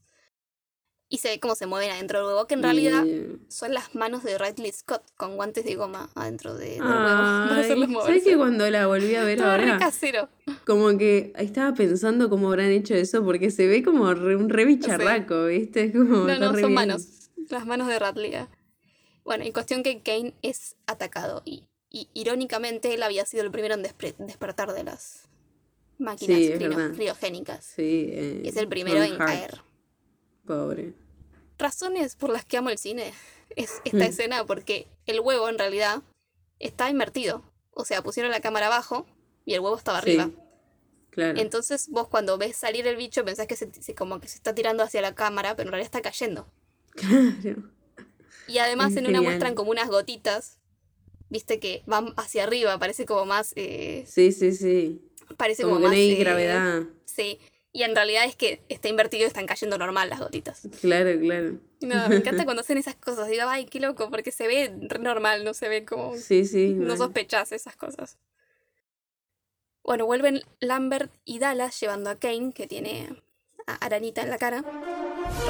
[1.11, 3.03] Y se ve cómo se mueven adentro del huevo, que en realidad
[3.47, 6.93] son las manos de Ridley Scott con guantes de goma adentro de, del huevo
[7.49, 7.63] para
[8.05, 9.79] ¿Sabes que cuando la volví a ver ahora?
[9.79, 10.29] casero.
[10.67, 14.65] Como que estaba pensando cómo habrán hecho eso, porque se ve como re- un re
[14.65, 15.85] bicharraco, ¿viste?
[15.85, 16.73] Es como, No, no, son bien.
[16.73, 17.07] manos.
[17.49, 18.35] Las manos de Radley.
[18.35, 18.47] ah.
[19.23, 23.73] Bueno, en cuestión que Kane es atacado y, y irónicamente él había sido el primero
[23.73, 25.27] en despertar de las
[25.97, 26.51] máquinas Sí,
[26.95, 27.65] criogénicas.
[27.65, 28.09] Sí.
[28.11, 29.61] eh, Y es el primero en caer.
[30.49, 30.93] Pobre.
[31.59, 33.13] Razones por las que amo el cine
[33.55, 34.01] es esta Mm.
[34.01, 36.01] escena porque el huevo en realidad
[36.57, 37.43] está invertido.
[37.69, 39.05] O sea, pusieron la cámara abajo
[39.45, 40.31] y el huevo estaba Sí, arriba.
[41.11, 41.39] Claro.
[41.39, 44.55] Entonces vos cuando ves salir el bicho pensás que se, se- como que se está
[44.55, 46.47] tirando hacia la cámara, pero en realidad está cayendo.
[46.95, 47.69] Claro.
[48.47, 49.23] Y además Es en una genial.
[49.25, 50.57] muestran como unas gotitas,
[51.29, 54.99] viste que van hacia arriba, parece como más, eh, Sí, sí, sí.
[55.37, 55.95] parece Como, como, que más...
[55.95, 56.83] no hay eh, gravedad.
[57.05, 57.39] Sí,
[57.71, 60.67] y en realidad es que está invertido y están cayendo normal las gotitas.
[60.81, 61.59] Claro, claro.
[61.81, 64.99] Nada, me encanta cuando hacen esas cosas, digo, ay, qué loco, porque se ve re
[64.99, 66.17] normal, no se ve como...
[66.17, 66.73] Sí, sí.
[66.73, 66.97] No mal.
[66.97, 68.17] sospechás esas cosas.
[69.83, 73.21] Bueno, vuelven Lambert y Dallas llevando a Kane, que tiene
[73.67, 74.63] a Aranita en la cara.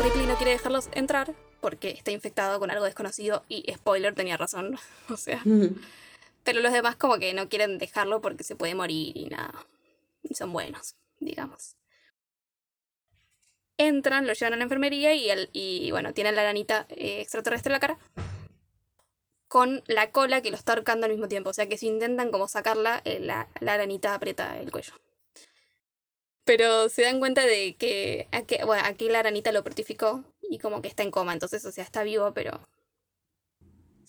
[0.04, 4.78] Ripley no quiere dejarlos entrar porque está infectado con algo desconocido y spoiler tenía razón.
[5.10, 5.42] O sea,
[6.44, 9.66] Pero los demás como que no quieren dejarlo porque se puede morir y nada.
[10.24, 11.79] Y son buenos, digamos.
[13.80, 17.70] Entran, lo llevan a la enfermería y, el, y bueno, tienen la aranita eh, extraterrestre
[17.70, 17.98] en la cara.
[19.48, 21.50] Con la cola que lo está ahorcando al mismo tiempo.
[21.50, 24.94] O sea que si intentan como sacarla, eh, la, la aranita aprieta el cuello.
[26.44, 30.84] Pero se dan cuenta de que, aquí, bueno, aquí la aranita lo mortificó y como
[30.84, 31.34] que está en coma.
[31.34, 32.68] Entonces, o sea, está vivo, pero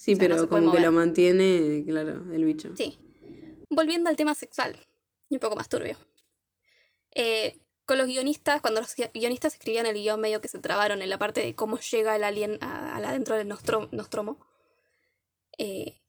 [0.00, 2.70] Sí, O sea, no pero como que lo mantiene, claro, el bicho.
[2.74, 2.98] Sí.
[3.68, 4.74] Volviendo al tema sexual,
[5.28, 5.98] y un poco más turbio.
[7.14, 7.59] Eh,
[7.90, 11.10] con los guionistas, cuando los gui- guionistas escribían el guion, medio que se trabaron en
[11.10, 14.38] la parte de cómo llega el alien a, a la dentro del nostro- Nostromo.
[15.58, 16.00] Eh,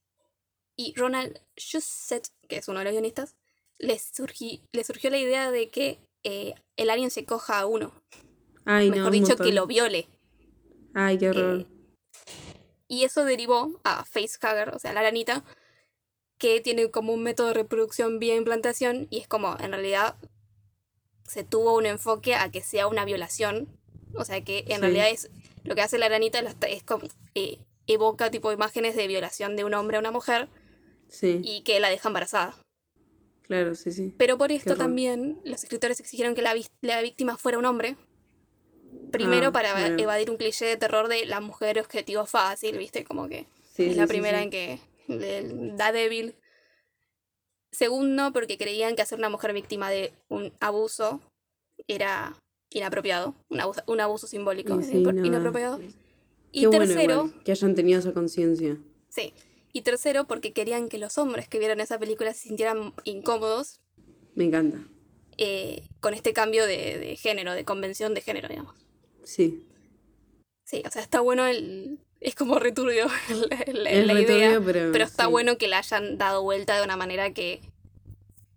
[0.75, 3.35] y Ronald Shusett, que es uno de los guionistas,
[3.79, 7.91] le, surgi- le surgió la idea de que eh, el alien se coja a uno.
[8.65, 10.07] Ay, Mejor dicho, que lo viole.
[10.93, 11.61] Ay, qué horror.
[11.61, 11.65] Eh,
[12.87, 15.43] Y eso derivó a Facehugger, o sea, la aranita,
[16.37, 20.15] que tiene como un método de reproducción vía implantación y es como, en realidad,
[21.31, 23.67] se tuvo un enfoque a que sea una violación.
[24.15, 24.81] O sea, que en Sí.
[24.81, 25.29] realidad es
[25.63, 26.07] lo que hace la
[26.49, 27.57] está- es como, eh,
[27.87, 30.49] evoca tipo imágenes de violación de un hombre a una mujer
[31.07, 32.55] sí, y que la deja embarazada.
[33.43, 34.13] claro, sí, sí.
[34.17, 36.53] Pero por esto también los escritores exigieron que la,
[37.01, 37.97] víctima fuera un hombre.
[39.11, 43.03] Primero Ah, para evadir un cliché de terror de la mujer objetivo fácil, ¿viste?
[43.03, 44.79] Como que Sí, es sí, la primera en que
[45.77, 46.35] da débil.
[47.71, 51.21] Segundo, porque creían que hacer una mujer víctima de un abuso
[51.87, 52.35] era
[52.69, 55.25] inapropiado, un abuso, un abuso simbólico sí, no.
[55.25, 55.79] inapropiado.
[56.51, 58.77] Y Qué tercero, que hayan tenido esa conciencia.
[59.09, 59.33] sí.
[59.73, 63.79] Y tercero, porque querían que los hombres que vieran esa película se sintieran incómodos
[64.35, 64.85] Me encanta.
[65.37, 68.75] eh, con este cambio de, de género, de convención de género, digamos.
[69.23, 69.65] Sí.
[70.65, 71.99] Sí, o sea, está bueno el...
[72.21, 75.29] Es como returbio la, la- Es la re idea, pero pero está sí.
[75.31, 77.61] bueno que la hayan dado vuelta de una manera que...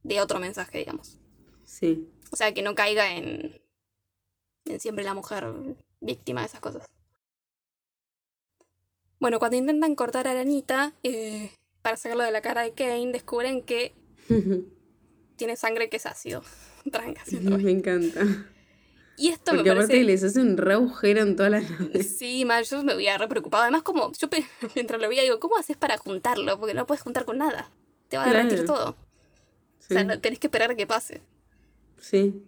[0.05, 1.19] de otro mensaje, digamos.
[1.65, 2.07] Sí.
[2.31, 3.61] O sea, que no caiga en...
[4.67, 5.47] en siempre la mujer
[6.01, 6.87] víctima de esas cosas.
[9.19, 11.51] Bueno, cuando intentan cortar a Aranita eh,
[11.81, 13.95] para sacarlo de la cara de Kane, descubren que
[15.37, 16.43] tiene sangre que es ácido.
[16.93, 17.23] Tranca.
[17.41, 18.21] Me encanta.
[19.17, 20.05] Y esto me Porque aparte parece...
[20.05, 22.03] les hace un re agujero en toda la nave.
[22.19, 23.63] Sí, mal, yo me había re preocupado.
[23.63, 24.29] Además, como yo
[24.75, 26.59] mientras lo veía, digo, ¿cómo haces para juntarlo?
[26.59, 27.71] Porque no puedes juntar con nada.
[28.09, 28.75] Te va a derretir Claro.
[28.75, 28.91] todo.
[28.91, 31.23] O sea, no- tenés que esperar a que pase.
[31.99, 32.43] sí.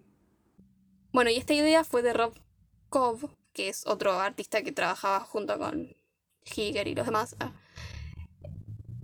[1.12, 2.34] Bueno, y esta idea fue de Rob
[2.90, 5.96] Cobb, que es otro artista que trabajaba junto con
[6.44, 7.36] Higer y los demás.
[7.40, 7.52] ah,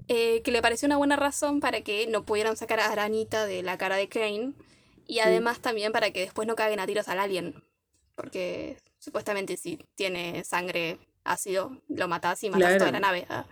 [0.09, 3.63] eh, que le pareció una buena razón para que no pudieran sacar a Aranita de
[3.63, 4.53] la cara de Kane.
[5.13, 7.63] Y además también para que después no caguen a tiros al alien.
[8.15, 12.79] Porque supuestamente si tiene sangre ácido, lo matás y Claro.
[12.79, 13.27] toda la nave.
[13.29, 13.45] ah.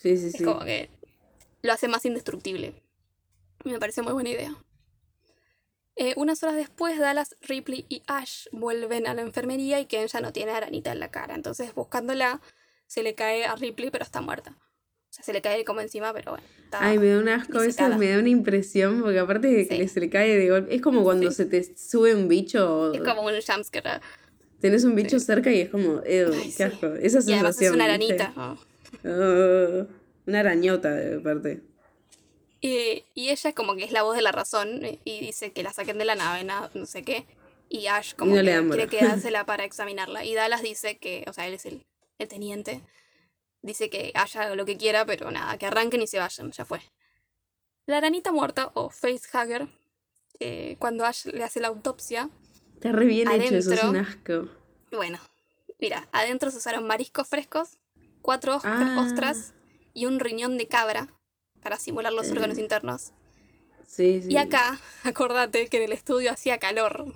[0.00, 0.44] Sí, sí, Es sí.
[0.44, 0.90] como que
[1.62, 2.74] lo hace más indestructible.
[3.64, 4.54] Me parece muy buena idea.
[5.96, 10.20] Eh, unas horas después, Dallas, Ripley y Ash vuelven a la enfermería y Ken ya
[10.20, 11.36] no tiene aranita en la cara.
[11.36, 12.40] Entonces, buscándola,
[12.86, 14.58] se le cae a Ripley, pero está muerta.
[15.14, 16.46] O sea, se le cae como encima, pero bueno.
[16.72, 19.88] Ay, me da un asco, eso me da una impresión, porque aparte de que Sí.
[19.88, 20.74] se le cae de golpe.
[20.74, 21.36] Es como cuando Sí.
[21.36, 24.00] se te sube un bicho, Es como un jumpscare.
[24.60, 26.86] tenés un bicho cerca y es como, ew, qué asco.
[26.94, 27.28] Esa sensación.
[27.28, 28.32] Y además es una aranita.
[28.34, 28.58] ¿no?
[29.04, 29.86] Ah,
[30.26, 31.60] una arañota, de parte.
[32.60, 35.62] Y, y ella como que es la voz de la razón eh, y dice que
[35.62, 37.26] la saquen de la nave, na- no sé qué.
[37.68, 40.24] Y Ash como no que quiere quedársela para examinarla.
[40.24, 41.84] Y Dallas dice que, o sea, él es el,
[42.18, 42.80] el teniente,
[43.64, 46.80] dice que haga lo que quiera, pero nada, que arranquen y se vayan, ya fue.
[47.86, 49.68] La aranita muerta, o facehugger,
[50.40, 52.30] eh, cuando Ash le hace la autopsia,
[52.74, 53.90] Está re bien hecho, eso es Adentro.
[53.90, 54.48] un asco.
[54.92, 55.18] bueno,
[55.80, 57.78] mira, adentro se usaron mariscos frescos,
[58.20, 58.96] cuatro Ah.
[59.00, 59.54] ostras
[59.94, 61.08] y un riñón de cabra
[61.62, 62.60] para simular los órganos Eh.
[62.60, 63.12] internos.
[63.86, 64.28] Sí, sí.
[64.32, 67.14] Y acá, acordate que en el estudio hacía calor.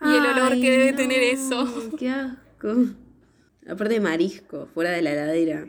[0.00, 1.66] Y el olor que debe tener eso.
[1.98, 2.74] Qué asco.
[3.68, 5.66] Aparte de marisco, fuera de la heladera.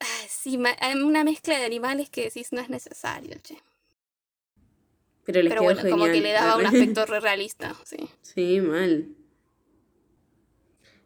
[0.00, 0.58] Ah, Sí,
[1.02, 3.58] una mezcla de animales que decís no es necesario, che.
[5.24, 8.08] Pero les Pero quedó bueno, como que le daba un aspecto re realista, sí.
[8.22, 9.14] Sí, mal.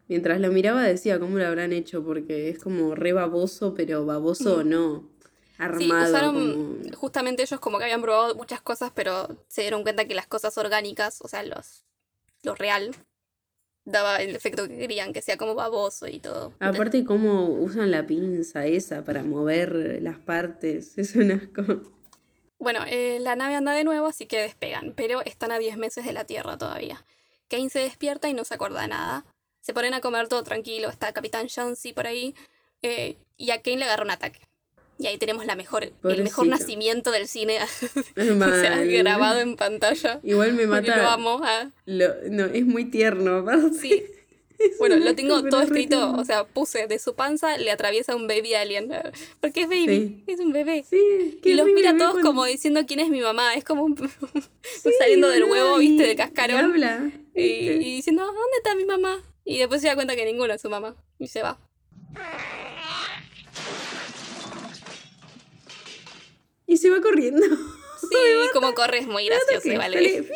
[0.09, 4.63] Mientras lo miraba decía cómo lo habrán hecho, porque es como re baboso, pero baboso
[4.63, 5.09] no.
[5.59, 6.05] Sí, Armado.
[6.05, 10.15] usaron como- justamente ellos como que habían probado muchas cosas, pero se dieron cuenta que
[10.15, 11.85] las cosas orgánicas, o sea, los,
[12.43, 12.95] lo real,
[13.87, 16.53] daba el efecto que querían, que sea como baboso y todo.
[16.61, 20.99] Aparte cómo usan la pinza esa para mover las partes.
[21.07, 21.63] Es un asco.
[22.59, 26.05] Bueno, eh, la nave anda de nuevo, así que despegan, pero están a 10 meses
[26.05, 27.05] de la Tierra todavía.
[27.49, 29.25] Kane se despierta y no se acuerda de nada.
[29.61, 32.35] Se ponen a comer todo tranquilo, está Capitán Jonesy por ahí,
[32.83, 34.41] eh, y a Kane le agarra un ataque.
[34.99, 37.59] Y ahí tenemos la mejor, el mejor nacimiento del cine.
[38.17, 40.21] o sea, grabado en pantalla.
[40.23, 40.97] Igual me mata.
[40.97, 41.43] Lo amo.
[41.85, 43.79] Lo- no, es muy tierno, aparte.
[43.79, 44.05] Sí.
[44.59, 46.19] Es Bueno, lo tengo todo escrito, tierno.
[46.19, 48.91] o sea, puse de su panza le atraviesa un baby alien.
[49.43, 50.83] Porque es baby, es un bebé.
[50.89, 53.55] Sí, Y los mira todos cuando- como diciendo quién es mi mamá.
[53.55, 56.59] Es como un, Sí, saliendo del huevo, y- viste, del y cascarón.
[56.65, 57.11] habla.
[57.35, 59.23] Y, y diciendo, ¿dónde está mi mamá?
[59.45, 60.97] Y después se da cuenta que ninguno es su mamá.
[61.19, 61.59] Y se va.
[66.67, 67.43] Y se va corriendo.
[67.99, 69.97] Sí, como corre es muy gracioso, vale.
[69.97, 70.29] sale-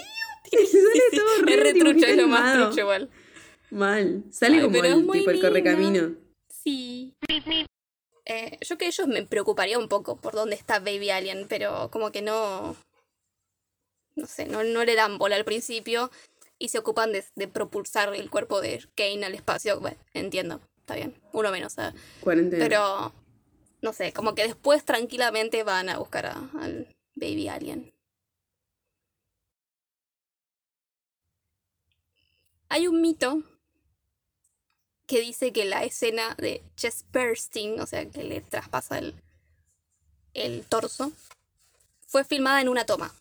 [0.51, 3.11] sale todo re Es retrucho, dibujito es lo más trucho igual.
[3.71, 4.25] Mal.
[4.33, 5.49] Sale Ay, como el tipo el linda.
[5.49, 6.15] correcamino.
[6.49, 7.15] Sí.
[8.25, 12.11] Eh, yo que ellos me preocuparía un poco por dónde está Baby Alien, pero como
[12.11, 12.77] que no.
[14.17, 16.11] No sé, no, no le dan bola al principio
[16.59, 19.79] y se ocupan de, de propulsar el cuerpo de Kane al espacio.
[19.81, 21.79] Bueno, entiendo, está bien, uno menos.
[21.79, 21.93] ah.
[22.21, 22.65] Cuarentena.
[22.65, 23.13] Pero,
[23.83, 27.93] no sé, como que después tranquilamente van a buscar a- al Baby Alien.
[32.69, 33.43] Hay un mito
[35.07, 39.15] que dice que la escena de chest bursting, o sea, que le traspasa el,
[40.35, 41.13] el torso,
[42.07, 43.13] fue filmada en una toma.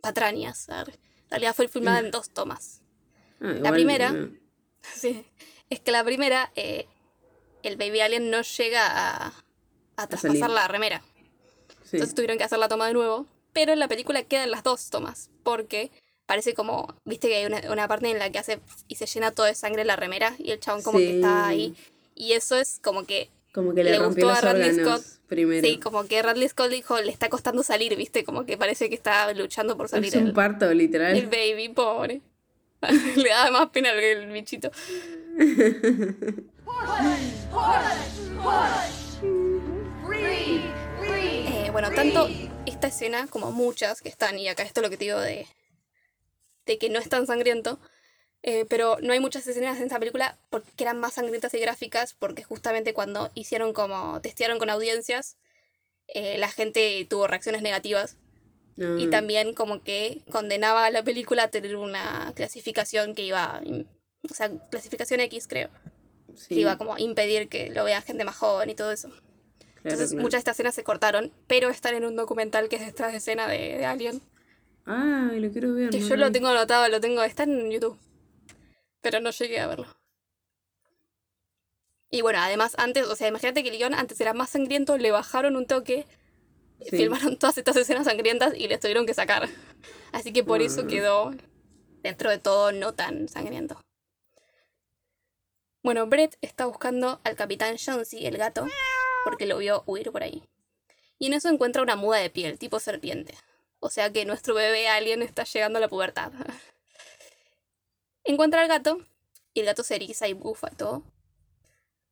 [0.00, 0.68] Patrañas.
[0.68, 0.86] En
[1.30, 2.80] realidad fue filmada en dos tomas.
[3.40, 4.30] Ah, igual, primera- no.
[4.94, 5.24] Sí.
[5.70, 6.86] Es que la primera, eh,
[7.64, 9.32] el Baby Alien no llega a,
[9.96, 11.02] a traspasar la remera.
[11.84, 11.96] Sí.
[11.96, 13.26] Entonces tuvieron que hacer la toma de nuevo.
[13.52, 15.30] Pero en la película quedan las dos tomas.
[15.42, 15.90] Porque
[16.26, 19.30] parece como, viste que hay una, una parte en la que hace y se llena
[19.30, 20.34] todo de sangre la remera.
[20.38, 21.14] Y el chabón como que Sí.
[21.16, 21.74] está ahí.
[22.14, 25.02] Y eso es como que, Como que le, le rompió gustó los a Radley Scott.
[25.28, 25.66] primero.
[25.66, 28.94] sí, como que Radley Scott dijo, le está costando salir, viste, como que parece que
[28.94, 31.16] está luchando por salir es un el, parto, literal.
[31.16, 32.20] el baby, pobre.
[33.16, 34.70] le da más pena el, el bichito.
[40.18, 42.28] Eh, bueno, tanto
[42.66, 45.46] esta escena como muchas que están, y acá esto es lo que te digo de,
[46.66, 47.78] de que no es tan sangriento,
[48.42, 52.14] eh, pero no hay muchas escenas en esta película porque eran más sangrientas y gráficas,
[52.14, 55.36] porque justamente cuando hicieron como, testearon con audiencias,
[56.08, 58.16] eh, la gente tuvo reacciones negativas.
[58.98, 63.62] Y también como que condenaba a la película a tener una clasificación que iba,
[64.30, 65.70] o sea, clasificación X creo,
[66.36, 69.08] Sí, que iba como a impedir que lo vea gente más joven y todo eso.
[69.92, 73.12] Entonces muchas de estas escenas se cortaron, pero están en un documental que es detrás
[73.12, 74.20] de escena de, de Alien.
[74.84, 75.90] Ay, lo quiero ver.
[75.90, 76.32] Que no yo lo vi.
[76.32, 77.98] tengo anotado, lo tengo, está en YouTube.
[79.00, 79.86] Pero no llegué a verlo.
[82.10, 85.10] Y bueno, además antes, o sea, imagínate que el guion antes era más sangriento, le
[85.10, 86.06] bajaron un toque,
[86.80, 86.96] Sí.
[86.96, 89.48] filmaron todas estas escenas sangrientas y les tuvieron que sacar.
[90.12, 90.86] Así que por eso Ah.
[90.86, 91.34] quedó,
[92.02, 93.80] dentro de todo, no tan sangriento.
[95.82, 98.66] Bueno, Brett está buscando al capitán Jonesy, el gato,
[99.26, 100.44] porque lo vio huir por ahí.
[101.18, 103.34] Y en eso encuentra una muda de piel, tipo serpiente.
[103.80, 106.30] O sea que nuestro bebé alien está llegando a la pubertad.
[108.24, 109.00] Encuentra al gato,
[109.52, 111.02] y el gato se eriza y bufa y todo.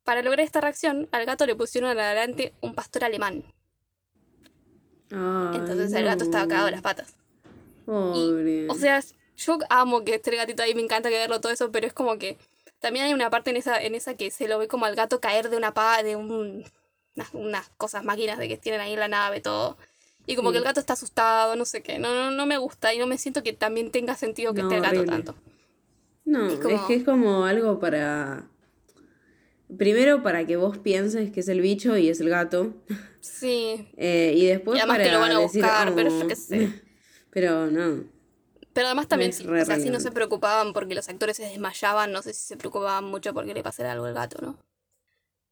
[0.02, 3.44] Para lograr esta reacción, al gato le pusieron adelante un pastor alemán.
[5.12, 7.14] Ay, Entonces el gato estaba cagado de las patas.
[7.86, 8.66] Pobre.
[8.68, 9.00] O sea,
[9.36, 11.92] yo amo que esté el gatito ahí, me encanta que verlo todo eso, pero es
[11.92, 12.38] como que
[12.80, 15.20] también hay una parte en esa, en esa que se lo ve como al gato
[15.20, 16.64] caer de una pa, de un,
[17.16, 19.76] unas, unas cosas máquinas de que tienen ahí en la nave, todo.
[20.26, 20.54] Y como Sí.
[20.54, 21.98] que el gato está asustado, no sé qué.
[21.98, 24.68] No, no, no me gusta y no me siento que también tenga sentido que No,
[24.68, 25.16] esté el gato horrible.
[25.24, 25.34] tanto.
[26.24, 28.46] no, es que es como algo para.
[29.78, 32.74] Primero para que vos pienses que es el bicho y es el gato.
[33.20, 33.88] Sí.
[33.96, 36.28] Eh, y después Y además para que lo van a decir, buscar, pero yo "Oh".
[36.28, 36.82] qué sé.
[37.30, 38.04] Pero no.
[38.72, 41.44] Pero además también, si, re o sea, si no se preocupaban porque los actores se
[41.44, 44.56] desmayaban, no sé si se preocupaban mucho porque le pasara algo al gato, ¿no?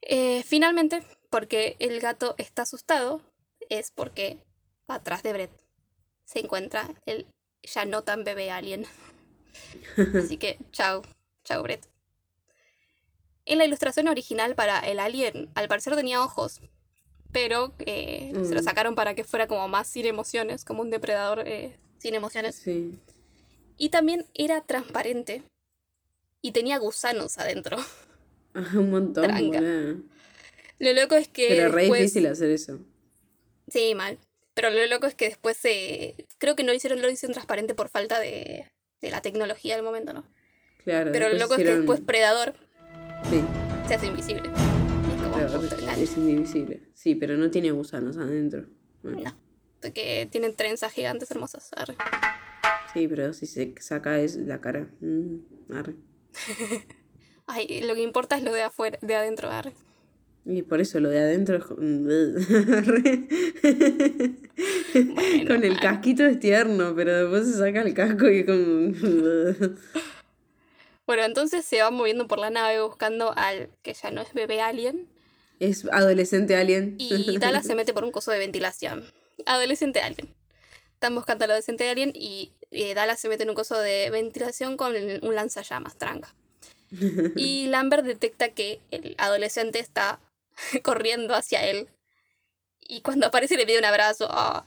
[0.02, 1.02] Eh, finalmente,
[1.32, 3.22] porque el gato está asustado,
[3.70, 4.38] es porque
[4.86, 5.50] atrás de Brett
[6.26, 7.26] se encuentra el
[7.62, 8.84] ya no tan bebé alien.
[10.14, 11.00] Así que, chao,
[11.42, 11.88] chao Brett.
[13.46, 16.60] En la ilustración original para el alien, al parecer tenía ojos,
[17.32, 18.64] pero eh, se lo Mm.
[18.64, 22.56] sacaron para que fuera como más sin emociones, como un depredador eh, sin emociones.
[22.56, 22.98] Sí.
[23.78, 25.42] Y también era transparente.
[26.42, 27.78] Y tenía gusanos adentro.
[28.74, 29.60] Un montón, Tranca.
[30.82, 31.46] Lo loco es que.
[31.48, 32.80] Pero re después- difícil hacer eso.
[33.68, 34.18] Sí, mal.
[34.54, 36.26] Pero lo loco es que después se.
[36.38, 38.66] Creo que no lo hicieron, lo hicieron transparente por falta de,
[39.00, 40.24] de la tecnología del momento, ¿no?
[40.84, 41.12] Claro.
[41.12, 42.54] Pero lo loco es que después Predador
[43.30, 43.40] Sí,
[43.86, 44.48] se hace invisible.
[44.50, 46.82] Es como, pero es indivisible.
[46.94, 48.66] Sí, pero no tiene gusanos adentro.
[49.02, 49.38] Bueno, No.
[49.80, 51.70] Porque tienen trenzas gigantes hermosas.
[51.76, 51.94] Arre.
[52.92, 54.88] Sí, pero si se saca es la cara.
[55.00, 55.36] Mm,
[55.72, 55.94] arre.
[57.46, 59.72] Ay, lo que importa es lo de afuera, de adentro, arre.
[60.44, 61.64] Y por eso lo de adentro es
[65.46, 68.92] Con el casquito es tierno, pero después se saca el casco y es como...
[71.06, 74.60] Bueno, entonces se va moviendo por la nave buscando al que ya no es bebé
[74.60, 75.08] alien.
[75.60, 76.96] Es adolescente alien.
[76.98, 79.04] Y Dallas se mete por un coso de ventilación.
[79.46, 80.34] Adolescente alien.
[80.94, 84.76] Están buscando al adolescente alien y eh, Dallas se mete en un coso de ventilación
[84.76, 86.34] con un lanzallamas, tranca.
[87.36, 90.20] Y Lambert detecta que el adolescente está
[90.82, 91.88] corriendo hacia él.
[92.80, 94.26] Y cuando aparece le pide un abrazo.
[94.30, 94.64] Ah,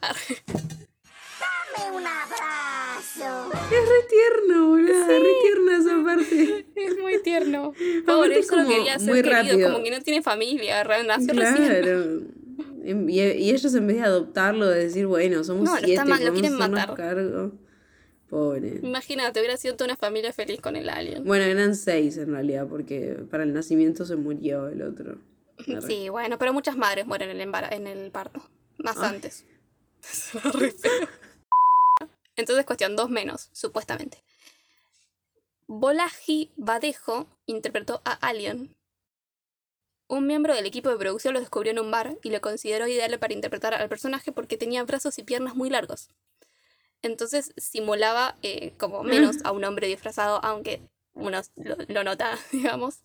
[2.96, 5.08] Es re tierno, boludo.
[5.08, 6.66] Re tierna esa parte.
[6.76, 7.74] es muy tierno.
[8.06, 9.72] Pobre, él es solo como quería ser muy querido, rápido.
[9.72, 11.68] como que no tiene familia, nació recién.
[11.82, 12.22] Claro.
[12.86, 16.24] Y, y ellos en vez de adoptarlo, de decir, bueno, somos No, siete, está mal,
[16.24, 16.94] lo quieren matar.
[16.94, 17.52] cargo.
[18.30, 18.80] Pobre.
[18.84, 21.24] Imagínate, hubiera sido toda una familia feliz con el alien.
[21.24, 25.18] Bueno, eran seis en realidad, porque para el nacimiento se murió el otro.
[25.88, 28.42] Sí, bueno, pero muchas madres mueren en el, embara- en el parto.
[28.78, 29.16] Más Ay.
[29.16, 29.46] antes.
[32.36, 34.22] Entonces, cuestión dos menos, supuestamente.
[35.68, 38.76] Bolaji Badejo interpretó a Alien.
[40.08, 43.18] Un miembro del equipo de producción lo descubrió en un bar y lo consideró ideal
[43.18, 46.10] para interpretar al personaje porque tenía brazos y piernas muy largos.
[47.02, 50.82] Entonces simulaba eh, como menos a un hombre disfrazado, aunque
[51.14, 53.00] uno lo, lo nota, digamos.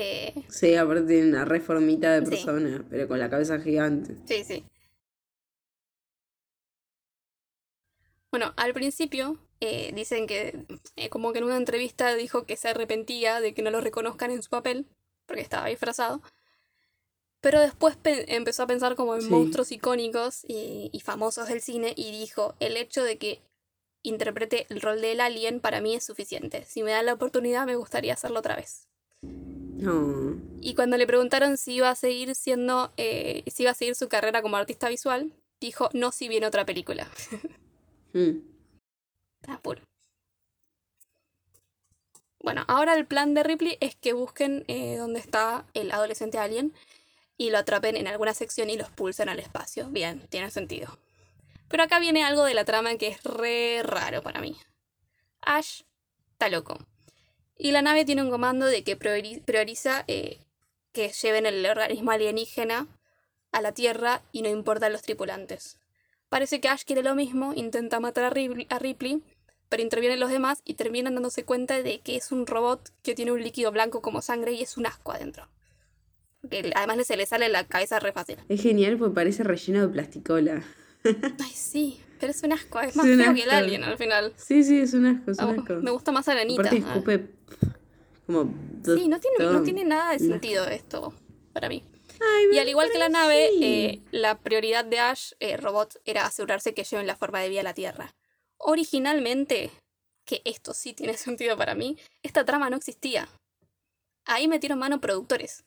[0.00, 2.30] Eh, Sí, aparte tiene una reformita de Sí.
[2.30, 4.16] persona, pero con la cabeza gigante.
[4.26, 4.64] Sí, sí.
[8.30, 10.64] Bueno, al principio eh, dicen que
[10.96, 14.30] eh, como que en una entrevista dijo que se arrepentía de que no lo reconozcan
[14.30, 14.86] en su papel,
[15.26, 16.22] porque estaba disfrazado.
[17.40, 19.30] Pero después pe- empezó a pensar como en Sí.
[19.30, 23.40] monstruos icónicos y, y famosos del cine y dijo, el hecho de que
[24.02, 26.64] interprete el rol del alien para mí es suficiente.
[26.64, 28.86] Si me dan la oportunidad me gustaría hacerlo otra vez.
[29.78, 30.36] No.
[30.60, 34.08] Y cuando le preguntaron si iba a seguir siendo, eh, si iba a seguir su
[34.08, 37.08] carrera como artista visual, dijo no si viene otra película.
[38.14, 38.40] Mm.
[39.42, 39.82] Está puro.
[42.40, 46.72] Bueno, ahora el plan de Ripley es que busquen eh, dónde está el adolescente alien
[47.36, 49.88] y lo atrapen en alguna sección y los pulsen al espacio.
[49.90, 50.98] Bien, tiene sentido.
[51.68, 54.56] Pero acá viene algo de la trama que es re raro para mí.
[55.42, 55.82] Ash
[56.32, 56.78] está loco.
[57.58, 60.38] Y la nave tiene un comando de que priori- prioriza eh,
[60.92, 62.86] que lleven el organismo alienígena
[63.52, 65.78] a la Tierra y no importa los tripulantes.
[66.28, 69.22] Parece que Ash quiere lo mismo, intenta matar a Ripley, a Ripley,
[69.68, 73.32] pero intervienen los demás y terminan dándose cuenta de que es un robot que tiene
[73.32, 75.48] un líquido blanco como sangre y es un asco adentro.
[76.50, 78.36] Que además se le sale la cabeza re fácil.
[78.48, 80.62] Es genial porque parece relleno de plasticola.
[81.04, 84.32] Ay, sí, pero es un asco, es más Es feo que el alien al final.
[84.36, 85.74] Sí, sí, es un asco, es un asco.
[85.82, 86.62] me gusta más Aranita.
[86.62, 86.88] Aparte Ah.
[86.92, 87.37] escupe
[88.26, 88.52] como...
[88.84, 89.62] Sí, no tiene, no todo.
[89.62, 91.14] tiene nada de sentido esto
[91.52, 91.82] para mí.
[92.20, 96.26] Ay, Y al igual que la nave, eh, la prioridad de Ash, eh, robot, era
[96.26, 98.14] asegurarse que lleven la forma de vida a la Tierra.
[98.56, 99.70] Originalmente,
[100.24, 103.28] que esto sí tiene sentido para mí, esta trama no existía.
[104.24, 105.64] Ahí metieron mano productores.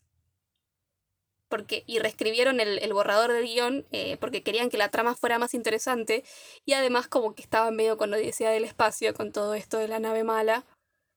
[1.50, 5.38] Porque, y reescribieron el, el borrador del guion eh, porque querían que la trama fuera
[5.38, 6.24] más interesante
[6.64, 10.00] y además como que estaba medio con odisea del espacio con todo esto de la
[10.00, 10.64] nave mala.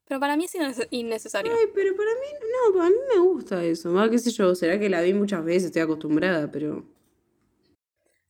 [0.07, 1.53] Pero para mí es innece- innecesario.
[1.53, 2.27] Ay, pero para mí,
[2.75, 3.93] no, a mí me gusta eso.
[3.93, 6.85] Va, qué sé yo, será que la vi muchas veces, estoy acostumbrada, pero...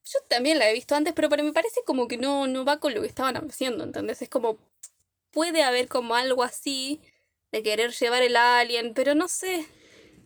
[0.07, 2.79] Yo también la he visto antes, pero para- me parece como que no, no va
[2.79, 4.22] con lo que estaban haciendo, ¿entendés?
[4.22, 4.59] Es como,
[5.33, 7.01] puede haber como algo así
[7.51, 9.64] de querer llevar el alien, pero no sé.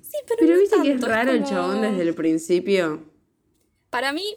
[0.02, 3.04] Sí, pero, Pero no viste que es raro el como- chabón desde el principio.
[3.90, 4.36] Para mí,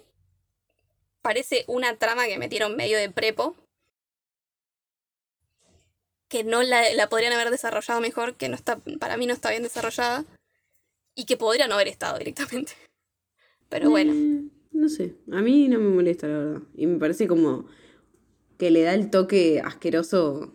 [1.22, 3.56] parece una trama que metieron medio de prepo.
[6.32, 9.50] Que no la, la podrían haber desarrollado mejor, que no está, para mí no está
[9.50, 10.24] bien desarrollada.
[11.14, 12.72] Y que podría no haber estado directamente.
[13.70, 14.14] Pero bueno.
[14.14, 16.62] Eh, no sé, a mí no me molesta, la verdad.
[16.76, 17.66] Y me parece como
[18.58, 20.54] que le da el toque asqueroso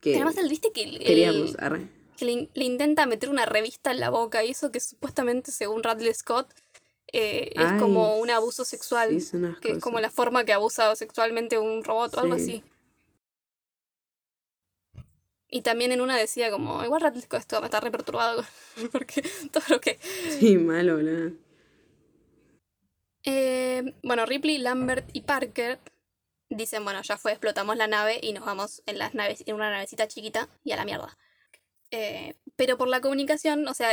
[0.00, 1.56] que Además, el viste que el- el- queríamos.
[1.58, 1.88] Arre.
[2.18, 5.82] que le, le intenta meter una revista en la boca y eso que supuestamente según
[5.82, 6.48] Radley Scott
[7.12, 11.58] eh, es como un abuso sexual, sí, que es como la forma que abusa sexualmente
[11.58, 12.42] un robot o algo Sí.
[12.42, 12.62] así.
[15.54, 18.44] Y también en una decía como, igual Scott esto me está re perturbado
[18.92, 20.00] porque todo lo que...
[20.40, 21.30] Sí, malo, boludo.
[23.22, 25.78] Eh, bueno, Ripley, Lambert y Parker
[26.50, 29.70] dicen, bueno, ya fue, explotamos la nave y nos vamos en, las naves, en una
[29.70, 31.16] navecita chiquita y a la mierda.
[31.92, 33.92] Eh, pero por la comunicación, o sea,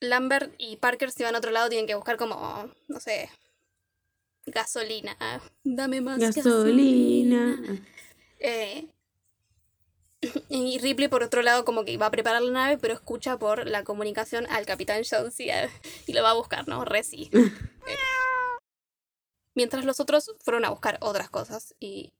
[0.00, 3.28] Lambert y Parker si van a otro lado tienen que buscar como, no sé,
[4.46, 5.16] gasolina.
[5.64, 7.58] Dame más Gasolina.
[8.38, 8.88] Eh,
[10.48, 13.66] Y Ripley, por otro lado, como que va a preparar la nave, pero escucha por
[13.66, 15.68] la comunicación al capitán Jonesy eh,
[16.06, 16.84] y lo va a buscar, ¿no?
[16.84, 17.30] Reci.
[17.88, 17.96] Eh,
[19.54, 22.12] Mientras los otros fueron a buscar otras cosas, y,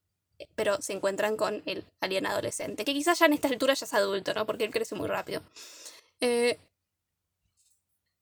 [0.56, 3.94] pero se encuentran con el alien adolescente, que quizás ya en esta altura ya es
[3.94, 4.44] adulto, ¿no?
[4.44, 5.42] Porque él crece muy rápido.
[6.20, 6.58] Eh,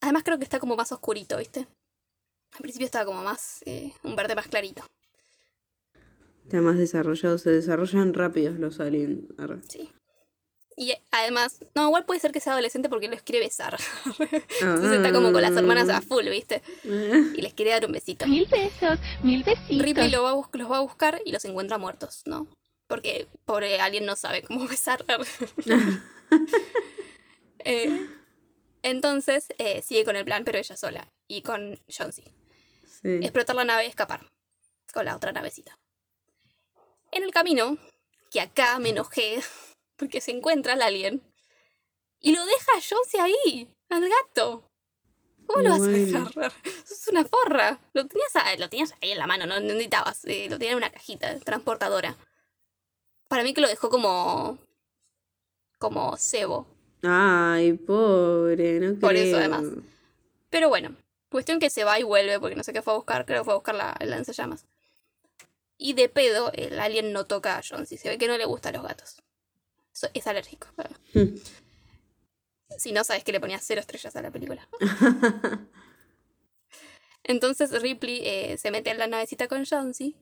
[0.02, 1.60] además creo que está como más oscurito, ¿viste?
[2.52, 4.84] Al principio estaba como más, eh, un verde más clarito.
[6.46, 9.24] Está más desarrollado, se desarrollan rápidos los aliens.
[9.38, 9.60] Arre.
[9.68, 9.90] Sí.
[10.78, 13.76] Y además, no, igual puede ser que sea adolescente porque los quiere besar.
[14.60, 16.62] Entonces está como con las hermanas a full, ¿viste?
[16.84, 18.26] Y les quiere dar un besito.
[18.26, 19.82] Mil besos, mil besitos.
[19.84, 22.46] Ripley lo va a bus- los va a buscar y los encuentra muertos, ¿no?
[22.86, 25.04] Porque pobre alguien no sabe cómo besar.
[27.64, 28.06] Eh,
[28.82, 31.08] entonces eh, sigue con el plan, pero ella sola.
[31.26, 32.22] Y con Jonesy.
[33.02, 33.18] Sí.
[33.22, 34.30] Explotar la nave y escapar.
[34.92, 35.76] Con la otra navecita.
[37.12, 37.78] En el camino,
[38.30, 39.40] que acá me enojé,
[39.96, 41.22] porque se encuentra el alien.
[42.20, 44.62] Y lo deja a Jonesy ahí, al gato.
[45.46, 46.52] ¿Cómo lo vas a dejar?
[46.90, 47.78] Es una forra.
[47.92, 50.24] Lo tenías, a- lo tenías ahí en la mano, no no necesitabas.
[50.24, 52.16] eh, lo tenía en una cajita transportadora.
[53.28, 54.58] Para mí que lo dejó como.
[55.78, 56.66] como cebo.
[57.02, 59.00] Ay, pobre, no creo.
[59.00, 59.64] Por eso, además.
[60.50, 60.96] Pero bueno,
[61.30, 63.44] cuestión que se va y vuelve, porque no sé qué fue a buscar, creo que
[63.44, 64.64] fue a buscar la, el lanzallamas.
[65.78, 68.74] Y de pedo, el alien no toca a Jonesy, se ve que no le gustan
[68.74, 69.22] los gatos.
[69.92, 70.68] So- es alérgico.
[72.78, 74.66] si no, sabes que le ponía cero estrellas a la película.
[77.24, 80.16] Entonces Ripley eh, se mete en la navecita con Jonesy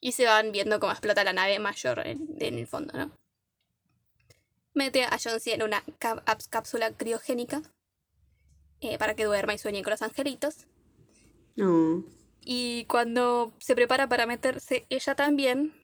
[0.00, 3.12] y se van viendo cómo explota la nave mayor en, en el fondo, ¿no?
[4.74, 5.82] Mete a Jonesy en una
[6.50, 7.62] cápsula criogénica
[8.80, 10.66] eh, para que duerma y sueñe con los angelitos.
[11.56, 12.04] No.
[12.44, 15.74] Y cuando se prepara para meterse ella también,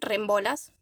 [0.00, 0.72] rembolas,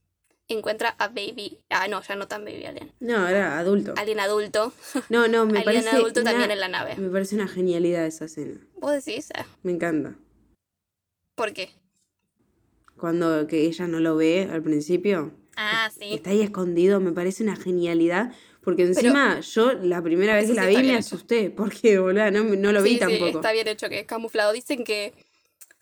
[0.49, 1.59] encuentra a Baby.
[1.71, 2.93] Ah, no, ya no tan Baby Alien.
[3.01, 3.95] No, era adulto.
[3.97, 4.73] Alien adulto.
[5.11, 5.91] No, no, me Alien parece.
[5.91, 6.97] adulto también una- en la nave.
[6.97, 8.59] Me parece una genialidad esa escena.
[8.77, 9.29] ¿Vos decís?
[9.35, 10.15] Ah, Me encanta.
[11.37, 11.71] ¿Por qué?
[12.97, 16.15] Cuando que ella no lo ve al principio, Ah, sí.
[16.15, 18.33] está ahí escondido, me parece una genialidad.
[18.69, 21.49] Porque encima yo la primera vez que la vi me asusté.
[21.49, 23.39] Porque, boludo, no, no lo vi sí, tampoco.
[23.39, 24.53] está bien hecho, que es camuflado.
[24.53, 25.15] Dicen que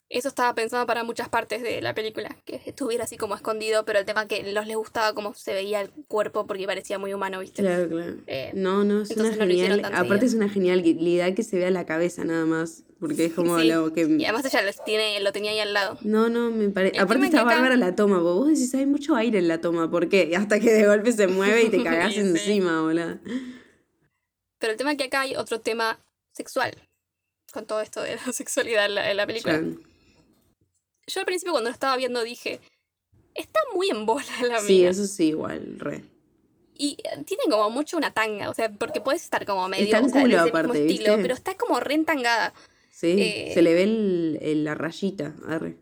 [0.09, 3.99] eso estaba pensado para muchas partes de la película, que estuviera así como escondido, pero
[3.99, 7.41] el tema que los les gustaba cómo se veía el cuerpo porque parecía muy humano,
[7.41, 7.63] ¿viste?
[7.63, 8.15] Claro, claro.
[8.29, 9.83] Eh, no, no, es una no genial.
[9.83, 10.27] tan Aparte seguido.
[10.27, 12.83] es una genialidad que se vea la cabeza nada más.
[12.99, 14.03] Porque es como Sí, lo que.
[14.09, 15.99] Y además ella los tiene, lo tenía ahí al lado.
[16.01, 16.99] No, no, me parece.
[16.99, 19.91] Aparte está acá- bárbara la toma, vos, vos decís, hay mucho aire en la toma,
[19.91, 20.33] ¿por qué?
[20.37, 22.21] Hasta que de golpe se mueve y te cagás Sí.
[22.21, 23.19] encima, boludo.
[24.59, 25.99] Pero el tema es que acá hay otro tema
[26.33, 26.73] sexual,
[27.53, 29.61] con todo esto de la sexualidad en la, en la película.
[29.61, 29.67] Ya.
[31.07, 32.61] Yo al principio cuando lo estaba viendo dije,
[33.35, 34.91] está muy en bola la Sí, mina.
[34.91, 36.05] eso sí, igual, re.
[36.79, 39.99] Y eh, tiene como mucho una tanga, o sea, porque puedes estar como medio Está
[39.99, 41.23] en o sea, culo de ese mismo aparte, estilo, ¿viste?
[41.23, 42.53] pero está como re entangada.
[42.91, 45.77] Sí, Eh, se le ve el, el- la rayita, arre.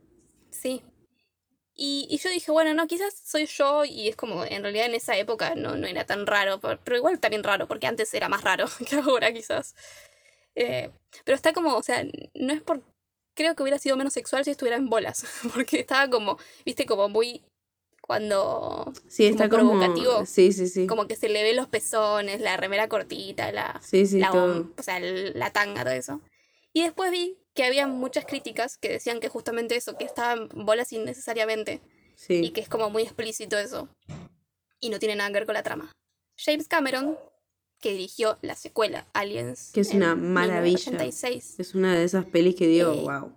[0.51, 0.83] Sí.
[1.77, 4.95] Y, y yo dije, bueno, no, quizás soy yo y es como, en realidad en
[4.95, 8.45] esa época no, no era tan raro, pero igual también raro, porque antes era más
[8.45, 9.75] raro que ahora quizás.
[10.55, 10.91] Eh,
[11.25, 12.05] pero está como, o sea,
[12.35, 12.83] no es por...
[13.35, 15.25] Creo que hubiera sido menos sexual si estuviera en bolas,
[15.55, 17.43] porque estaba como, viste, como muy...
[18.01, 18.93] Cuando...
[19.09, 19.81] Sí, está como como.
[19.81, 20.27] provocativo.
[20.27, 20.87] Sí, sí, sí.
[20.87, 23.81] Como que se le ve los pezones, la remera cortita, la...
[23.83, 24.71] Sí, sí, la, todo.
[24.77, 26.21] o sea, la tanga, todo eso.
[26.75, 30.93] Y después vi que había muchas críticas que decían que justamente eso, que estaban bolas
[30.93, 31.81] innecesariamente
[32.29, 32.51] y Sí.
[32.51, 33.89] que es como muy explícito eso.
[34.81, 35.91] Y no tiene nada que ver con la trama.
[36.37, 37.17] James Cameron,
[37.85, 39.71] que dirigió la secuela Aliens.
[39.75, 40.79] Que es en una maravilla.
[40.91, 43.31] 1986, Es una de esas pelis que digo, Eh, wow.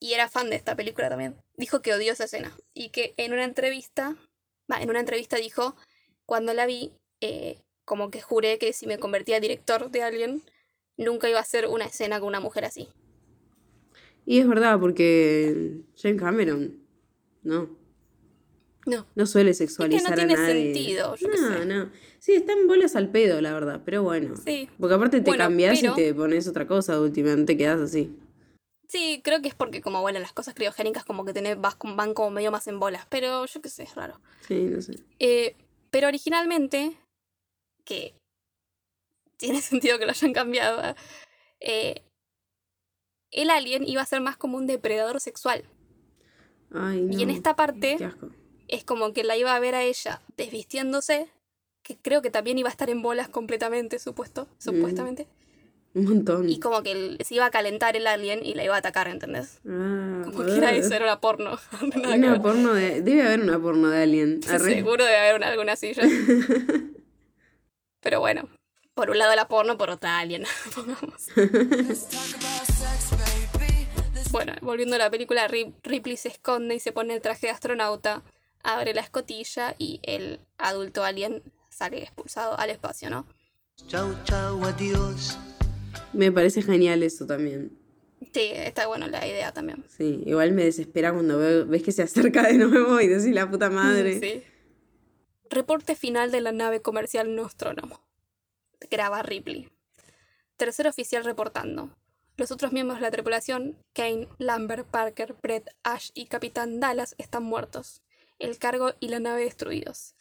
[0.00, 1.36] y era fan de esta película también.
[1.58, 2.56] Dijo que odió esa escena.
[2.72, 4.16] Y que en una entrevista,
[4.72, 5.76] va, en una entrevista dijo,
[6.24, 10.42] cuando la vi, eh, como que juré que si me convertía a director de Alien,
[10.96, 12.88] nunca iba a hacer una escena con una mujer así.
[14.24, 16.78] Y es verdad, porque James Cameron,
[17.42, 17.68] no,
[18.86, 19.04] No.
[19.14, 20.72] no suele sexualizar tiene a nadie.
[20.72, 21.66] sentido, yo no, sé.
[21.66, 21.90] no.
[22.20, 24.36] Sí, están bolas al pedo, la verdad, pero bueno.
[24.36, 24.68] Sí.
[24.78, 28.16] Porque aparte te Bueno, cambias pero- y te pones otra cosa, últimamente te quedas así.
[28.88, 31.96] Sí, creo que es porque como, bueno, las cosas criogénicas como que tenés, vas, con-
[31.96, 34.20] van como medio más en bolas, pero yo qué sé, es raro.
[34.46, 35.00] Sí, no sé.
[35.18, 35.56] Eh,
[35.90, 36.96] pero originalmente,
[37.84, 38.14] que
[39.36, 40.94] tiene sentido que lo hayan cambiado,
[41.60, 42.02] eh,
[43.32, 45.64] el alien iba a ser más como un depredador sexual.
[46.72, 47.18] Ay, no.
[47.18, 48.30] Y en esta parte Qué asco.
[48.68, 51.28] Es como que la iba a ver a ella desvistiéndose,
[51.82, 55.26] que creo que también iba a estar en bolas completamente, supuesto, supuestamente.
[55.94, 56.48] Un montón.
[56.50, 59.60] y como que se iba a calentar el alien y la iba a atacar, ¿entendés?
[59.66, 61.58] Ah, Como que era eso, era una porno.
[61.96, 63.00] Nada Una porno de.
[63.00, 64.40] Debe haber una porno de Alien.
[64.46, 64.74] Arre.
[64.74, 66.02] Seguro debe haber una- alguna silla.
[68.00, 68.46] Pero bueno,
[68.94, 70.44] por un lado la porno, por otra alien,
[70.74, 71.28] pongamos.
[74.30, 77.52] Bueno, volviendo a la película, Rip- Ripley se esconde y se pone el traje de
[77.52, 78.22] astronauta,
[78.62, 83.26] abre la escotilla y el adulto alien sale expulsado al espacio, ¿no?
[83.88, 85.38] Chau, chau, adiós.
[86.12, 87.76] Me parece genial eso también.
[88.32, 89.84] Sí, está bueno la idea también.
[89.88, 93.48] Sí, igual me desespera cuando veo- ves que se acerca de nuevo y decís la
[93.48, 94.18] puta madre.
[94.20, 94.42] Sí.
[95.50, 98.00] Reporte final de la nave comercial Nostromo.
[98.90, 99.68] Graba Ripley.
[100.56, 101.94] Tercer oficial reportando.
[102.36, 107.42] Los otros miembros de la tripulación, Kane, Lambert, Parker, Brett, Ash y Capitán Dallas, están
[107.44, 108.02] muertos.
[108.38, 110.14] El cargo y la nave destruidos.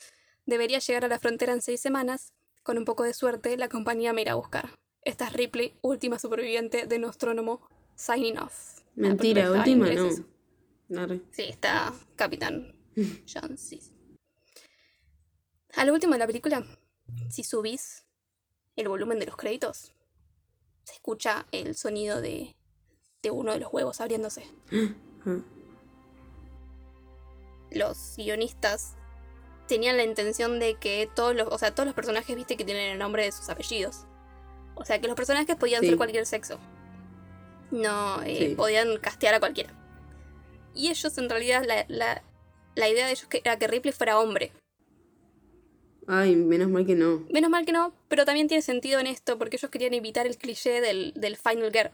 [0.46, 2.34] Debería llegar a la frontera en seis semanas.
[2.64, 4.70] Con un poco de suerte, la compañía me irá a buscar.
[5.02, 8.82] Esta es Ripley, última superviviente de Nostromo, signing off.
[8.96, 9.88] Mentira, en última
[10.88, 11.08] no.
[11.32, 12.76] Sí, está Capitán
[13.28, 13.92] John Cis.
[15.76, 16.66] A lo último de la película,
[17.30, 18.06] si subís
[18.76, 19.94] el volumen de los créditos,
[20.84, 22.56] se escucha el sonido de,
[23.22, 24.46] de uno de los huevos abriéndose.
[27.72, 28.96] Los guionistas
[29.68, 32.92] tenían la intención de que todos los, o sea, todos los personajes, viste, que tienen
[32.92, 34.06] el nombre de sus apellidos.
[34.76, 35.88] O sea, que los personajes podían Sí.
[35.88, 36.60] ser cualquier sexo.
[37.72, 38.56] No, eh, Sí.
[38.56, 39.74] podían castear a cualquiera.
[40.74, 42.22] Y ellos, en realidad, la, la,
[42.76, 44.52] la idea de ellos que- era que Ripley fuera hombre.
[46.08, 47.26] Ay, menos mal que no.
[47.32, 50.38] Menos mal que no, pero también tiene sentido en esto, porque ellos querían evitar el
[50.38, 51.92] cliché del, del Final Girl.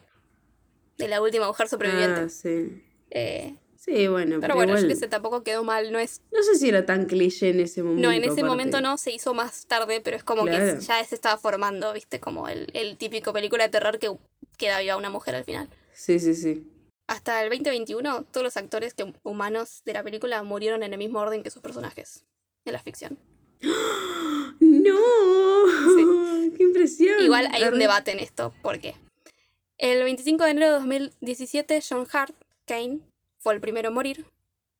[0.97, 2.21] De la última mujer superviviente.
[2.21, 2.83] Ah, sí.
[3.09, 5.91] Eh, Sí, bueno, pero pero, bueno, igual, yo que sé, tampoco quedó mal.
[5.91, 8.07] No es No sé si era tan cliché en ese momento.
[8.07, 8.43] No, en ese aparte.
[8.43, 10.75] momento no, se hizo más tarde, pero es como Claro.
[10.77, 14.15] que ya se estaba formando, viste, como el, el típico película de terror que
[14.57, 15.67] queda viva una mujer al final.
[15.93, 16.63] Sí, sí, sí.
[17.07, 21.17] Hasta el 2021, todos los actores que, humanos de la película murieron en el mismo
[21.19, 22.23] orden que sus personajes
[22.63, 23.17] de la ficción.
[24.59, 24.97] ¡No!
[25.95, 26.51] Sí.
[26.57, 27.19] ¡Qué impresión!
[27.21, 28.93] Igual hay un debate en esto, ¿por qué?
[29.79, 32.35] El 25 de enero de 2017, John Hart,
[32.67, 32.99] Kane,
[33.41, 34.25] fue el primero a morir,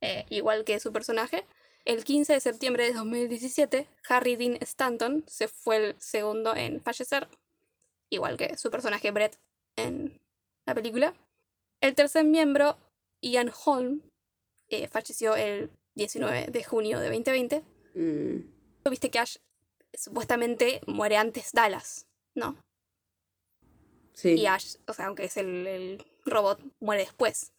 [0.02, 1.46] eh, igual que su personaje.
[1.84, 7.28] El 15 de septiembre de 2017, Harry Dean Stanton se fue el segundo en fallecer,
[8.10, 9.38] igual que su personaje Brett
[9.76, 10.22] en
[10.66, 11.16] la película.
[11.82, 12.78] El tercer miembro,
[13.22, 14.02] Ian Holm,
[14.70, 17.64] eh, falleció el 19 de junio de 2020.
[17.96, 19.38] Mm, Viste que Ash
[19.94, 22.06] supuestamente muere antes Dallas,
[22.36, 22.56] ¿no?
[24.14, 24.34] sí.
[24.34, 27.52] Y Ash, o sea, aunque es el, el robot, muere después.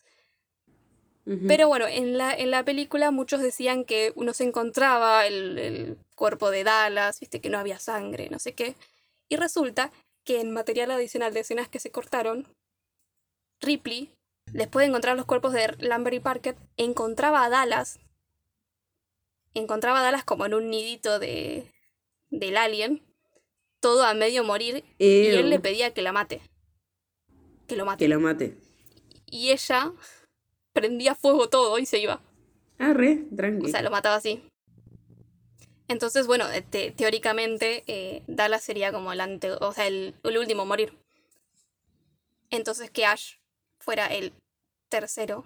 [1.25, 5.99] Pero bueno, en la, en la película muchos decían que no se encontraba el, el
[6.17, 8.75] cuerpo de Dallas, viste que no había sangre, no sé qué.
[9.29, 9.93] Y resulta
[10.25, 12.49] que en material adicional de escenas que se cortaron,
[13.61, 14.11] Ripley,
[14.47, 18.01] después de encontrar los cuerpos de Lambert y Parker, encontraba a Dallas.
[19.55, 21.73] Encontraba a Dallas como en un nidito de,
[22.31, 23.03] del alien,
[23.81, 26.41] todo a medio morir, y él le pedía que la mate.
[27.69, 28.05] Que lo mate.
[28.05, 28.59] Que lo mate.
[29.27, 29.93] Y ella
[30.73, 32.21] prendía fuego todo y se iba.
[32.79, 33.67] Ah, re, tranqui.
[33.67, 34.43] O sea, lo mataba así.
[35.89, 40.39] Entonces, bueno, eh, te- teóricamente eh, Dallas sería como el, ante, o sea, el, el
[40.39, 40.97] último a morir.
[42.51, 43.37] Entonces que Ash
[43.81, 44.33] fuera el
[44.89, 45.45] tercero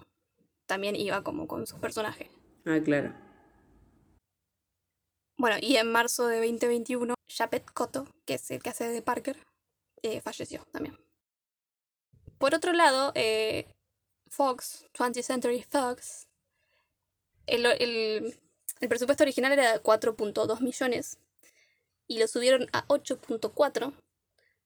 [0.67, 2.31] también iba como con su personaje.
[2.65, 3.13] Ah, claro.
[5.39, 9.37] Bueno, y en marzo de 2021, Japet Koto, que es el que hace de Parker,
[10.03, 10.99] eh, falleció también.
[12.39, 13.67] Por otro lado, eh,
[14.29, 16.29] Fox, 20th Century Fox,
[17.47, 18.39] el, el-
[18.81, 21.19] el presupuesto original era de 4.2 millones
[22.07, 23.95] y lo subieron a 8.4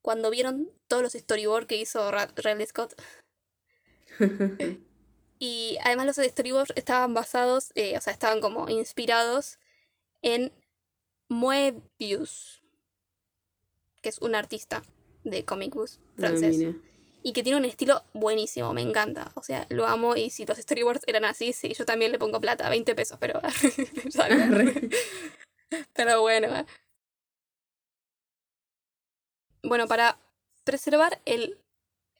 [0.01, 2.93] cuando vieron todos los storyboards que hizo Ridley Scott.
[5.43, 9.57] Y además los storyboards estaban basados, eh, o sea, estaban como inspirados
[10.21, 10.51] en
[11.29, 12.61] Moebius,
[14.03, 14.83] que es un artista
[15.23, 16.59] de comic books Ah, francés.
[17.23, 19.31] Y que tiene un estilo buenísimo, me encanta.
[19.35, 22.41] O sea, lo amo y si los storyboards eran así, sí, yo también le pongo
[22.41, 23.41] plata, 20 pesos, pero...
[25.93, 26.65] pero bueno.
[29.63, 30.17] Bueno, para
[30.63, 31.59] preservar el,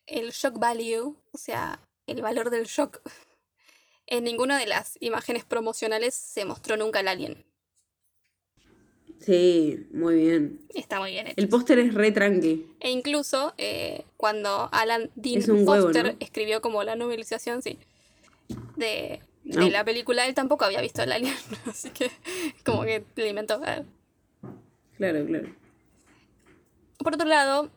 [0.05, 3.01] el shock value, o sea, el valor del shock,
[4.05, 7.50] en ninguna de las imágenes promocionales se mostró nunca el alien.
[9.21, 10.59] Sí, muy bien.
[10.73, 11.35] Está muy bien hecho.
[11.37, 12.65] El póster es re tranqui.
[12.79, 16.15] E incluso eh, cuando Alan Dean huevo, Foster ¿no?
[16.19, 17.77] escribió como la novelización, sí,
[18.77, 19.69] de, de No.
[19.69, 21.35] la película, él tampoco había visto el alien,
[21.67, 22.09] así que
[22.65, 23.61] como que le inventó.
[23.65, 23.83] eh.
[24.97, 25.55] Claro, claro.
[26.97, 27.69] Por otro lado,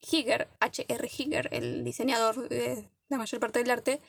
[0.00, 1.08] Higger, H.R.
[1.08, 4.00] Higger, el diseñador de la mayor parte del arte,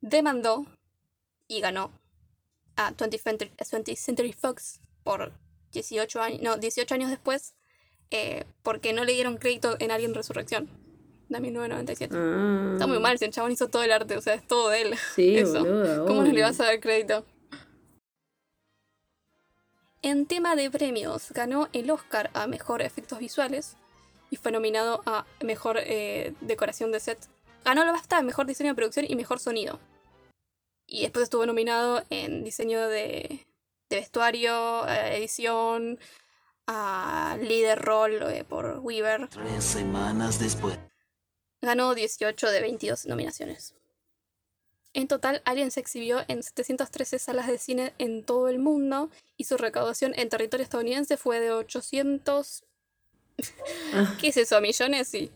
[0.00, 0.66] demandó
[1.48, 1.90] y ganó
[2.80, 5.32] a 20th Century, 20th Century Fox por
[5.72, 7.54] 18 años, no, 18 años después,
[8.10, 10.68] eh, porque no le dieron crédito en Alien Resurrección
[11.28, 12.16] de 1997.
[12.16, 12.70] Ah.
[12.72, 14.82] Está muy mal, si el chabón hizo todo el arte, o sea, es todo de
[14.82, 14.94] él.
[15.14, 15.58] Sí, Eso.
[16.06, 17.24] ¿Cómo no le vas a dar crédito?
[20.02, 23.76] En tema de premios, ganó el Oscar a Mejor Efectos Visuales
[24.30, 27.18] y fue nominado a Mejor eh, Decoración de Set.
[27.64, 29.78] Ganó la BAFTA a Mejor Diseño de Producción y Mejor Sonido.
[30.92, 33.46] Y después estuvo nominado en Diseño de,
[33.88, 36.00] de Vestuario, eh, Edición,
[36.66, 39.28] a Líder Rol eh, por Weaver.
[39.28, 40.76] Tres semanas después.
[41.62, 43.76] Ganó 18 de 22 nominaciones.
[44.92, 49.44] En total, Alien se exhibió en 713 salas de cine en todo el mundo y
[49.44, 52.64] su recaudación en territorio estadounidense fue de 800...
[53.94, 54.16] Ah.
[54.20, 54.60] ¿Qué es eso?
[54.60, 55.06] ¿Millones?
[55.06, 55.30] Sí.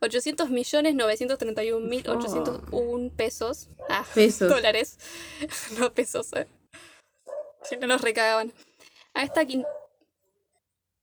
[0.00, 3.68] 800 millones 931 mil 801 pesos.
[3.88, 4.48] Ah, Pesos.
[4.48, 4.98] dólares.
[5.78, 6.46] no pesos, eh.
[7.62, 8.52] Si no los recagaban.
[9.14, 9.42] A esta,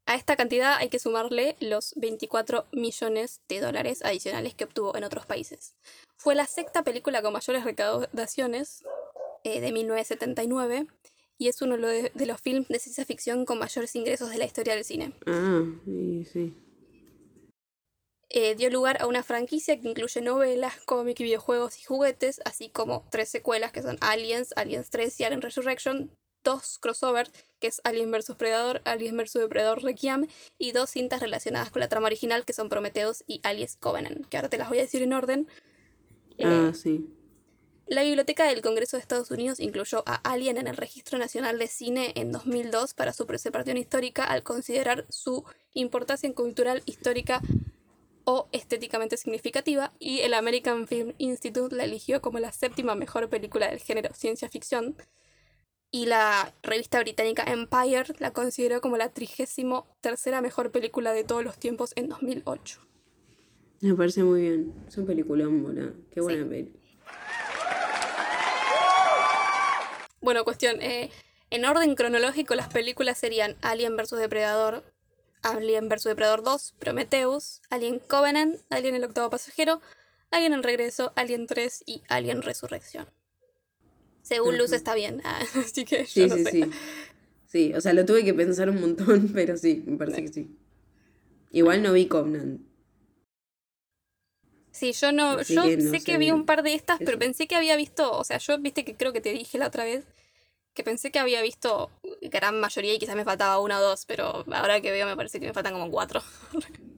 [0.05, 5.03] a esta cantidad hay que sumarle los 24 millones de dólares adicionales que obtuvo en
[5.03, 5.75] otros países.
[6.17, 8.83] Fue la sexta película con mayores recaudaciones
[9.43, 10.87] eh, de 1979
[11.37, 14.45] y es uno de, de los films de ciencia ficción con mayores ingresos de la
[14.45, 15.13] historia del cine.
[15.25, 16.53] Ah, sí, sí.
[18.35, 23.05] Eh, dio lugar a una franquicia que incluye novelas, cómics, videojuegos y juguetes, así como
[23.11, 26.09] tres secuelas que son Aliens, Aliens 3 y Alien Resurrection,
[26.43, 30.25] dos crossovers, que es Alien vs Predador, Alien vs Depredador Requiem,
[30.57, 34.37] y dos cintas relacionadas con la trama original que son Prometheus y Aliens Covenant, que
[34.37, 35.47] ahora te las voy a decir en orden.
[36.39, 37.05] Eh, Ah, sí.
[37.85, 41.67] la Biblioteca del Congreso de Estados Unidos incluyó a Alien en el Registro Nacional de
[41.67, 47.39] Cine en 2002 para su preservación histórica al considerar su importancia cultural, histórica
[48.25, 53.69] o estéticamente significativa y el American Film Institute la eligió como la séptima mejor película
[53.69, 54.95] del género ciencia ficción
[55.91, 61.43] y la revista británica Empire la consideró como la trigésimo tercera mejor película de todos
[61.43, 62.79] los tiempos en 2008.
[63.81, 64.73] Me parece muy bien.
[64.87, 65.93] Es un peliculón, boludo.
[66.09, 66.73] Qué buena peli.
[70.21, 71.11] Bueno, cuestión, eh,
[71.49, 74.83] en orden cronológico las películas serían Alien vs Depredador,
[75.43, 79.81] Alien vs Depredador 2, Prometheus, Alien Covenant, Alien el octavo pasajero,
[80.31, 83.07] Alien el regreso, Alien 3 y Alien Resurrección.
[84.23, 86.51] Según Luz está bien, ah, así que yo Sí, no sí, sé.
[86.51, 86.71] sí.
[87.47, 90.57] Sí, o sea, lo tuve que pensar un montón, pero sí, me parece que sí.
[91.51, 92.61] Igual no vi Covenant.
[94.71, 96.99] Sí, yo no, Así yo que no sé sé que vi un par de estas,
[97.03, 99.67] pero pensé que había visto, o sea, yo viste que creo que te dije la
[99.67, 100.05] otra vez
[100.73, 101.91] que pensé que había visto
[102.29, 105.39] gran mayoría y quizás me faltaba una o dos, pero ahora que veo me parece
[105.39, 106.21] que me faltan como cuatro.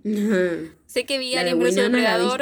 [0.86, 2.41] sé que vi ¿La de Alien vs Depredador.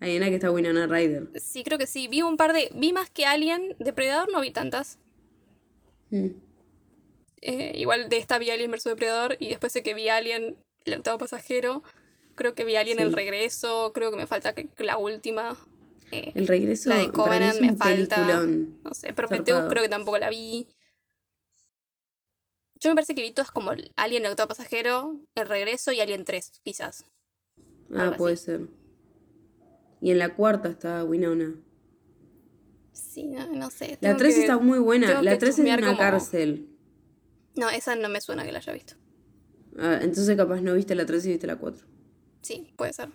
[0.00, 1.28] Hay una que está Winona Ryder.
[1.40, 2.08] Sí, creo que sí.
[2.08, 2.70] Vi un par de.
[2.74, 3.74] Vi más que Alien.
[3.78, 4.98] Depredador no vi tantas.
[6.10, 6.28] Mm.
[7.40, 9.36] Eh, igual de esta vi Alien vs Depredador.
[9.40, 11.82] Y después sé que vi Alien, el octavo pasajero.
[12.36, 13.02] Creo que vi Alien Sí.
[13.04, 13.92] el regreso.
[13.92, 15.56] Creo que me falta la última.
[16.10, 18.46] Eh, El regreso la de Covenant me falta.
[18.46, 20.68] No sé, Prometheus creo que tampoco la vi.
[22.80, 26.24] Yo me parece que vi todas como Alien el octavo pasajero, el regreso y Alien
[26.24, 27.04] 3, quizás.
[27.94, 28.44] Ah, puede así.
[28.44, 28.68] ser.
[30.00, 31.54] Y en la cuarta está Winona.
[32.92, 33.90] Sí, no, no sé.
[33.92, 35.22] La tengo 3 que- está muy buena.
[35.22, 36.68] La que 3 es una como- cárcel.
[37.56, 38.94] No, esa no me suena que la haya visto.
[39.78, 41.86] Ah, entonces capaz no viste la 3 y viste la 4.
[42.42, 43.08] Sí, puede ser.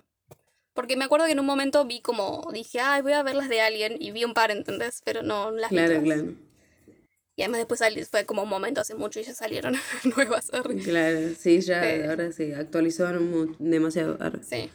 [0.73, 3.47] Porque me acuerdo que en un momento vi como, dije, ay, voy a ver las
[3.47, 5.01] de Alien, y vi un par, ¿entendés?
[5.05, 6.03] Pero no las vi Claro, todas.
[6.03, 6.35] claro.
[7.35, 9.73] Y además después sali- fue como un momento hace mucho y ya salieron
[10.17, 10.51] nuevas.
[10.83, 12.07] Claro, sí, ya Eh.
[12.07, 14.17] ahora sí, actualizaron demasiado.
[14.43, 14.69] Sí.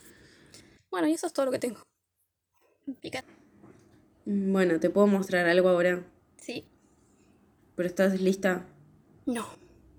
[0.90, 1.80] Bueno, y eso es todo lo que tengo.
[3.00, 3.22] Pica.
[4.24, 6.02] Bueno, te puedo mostrar algo ahora,
[6.36, 6.64] Sí.
[7.76, 8.66] pero ¿estás lista?
[9.26, 9.46] No.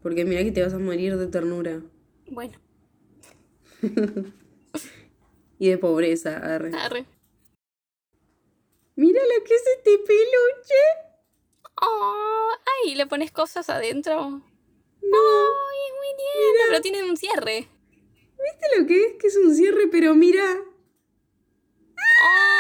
[0.02, 1.82] Porque mira que te vas a morir de ternura
[2.30, 2.58] Bueno,
[5.60, 6.38] y de pobreza.
[6.38, 6.72] Arre.
[6.76, 7.06] arre.
[8.96, 11.09] Mira lo que es este peluche.
[11.82, 12.50] Oh,
[12.84, 14.16] ay, ¿le pones cosas adentro?
[15.02, 17.68] No, Ay, es muy tierno, pero tiene un cierre.
[18.44, 19.14] ¿viste lo que es?
[19.20, 20.44] Que es un cierre, pero mira.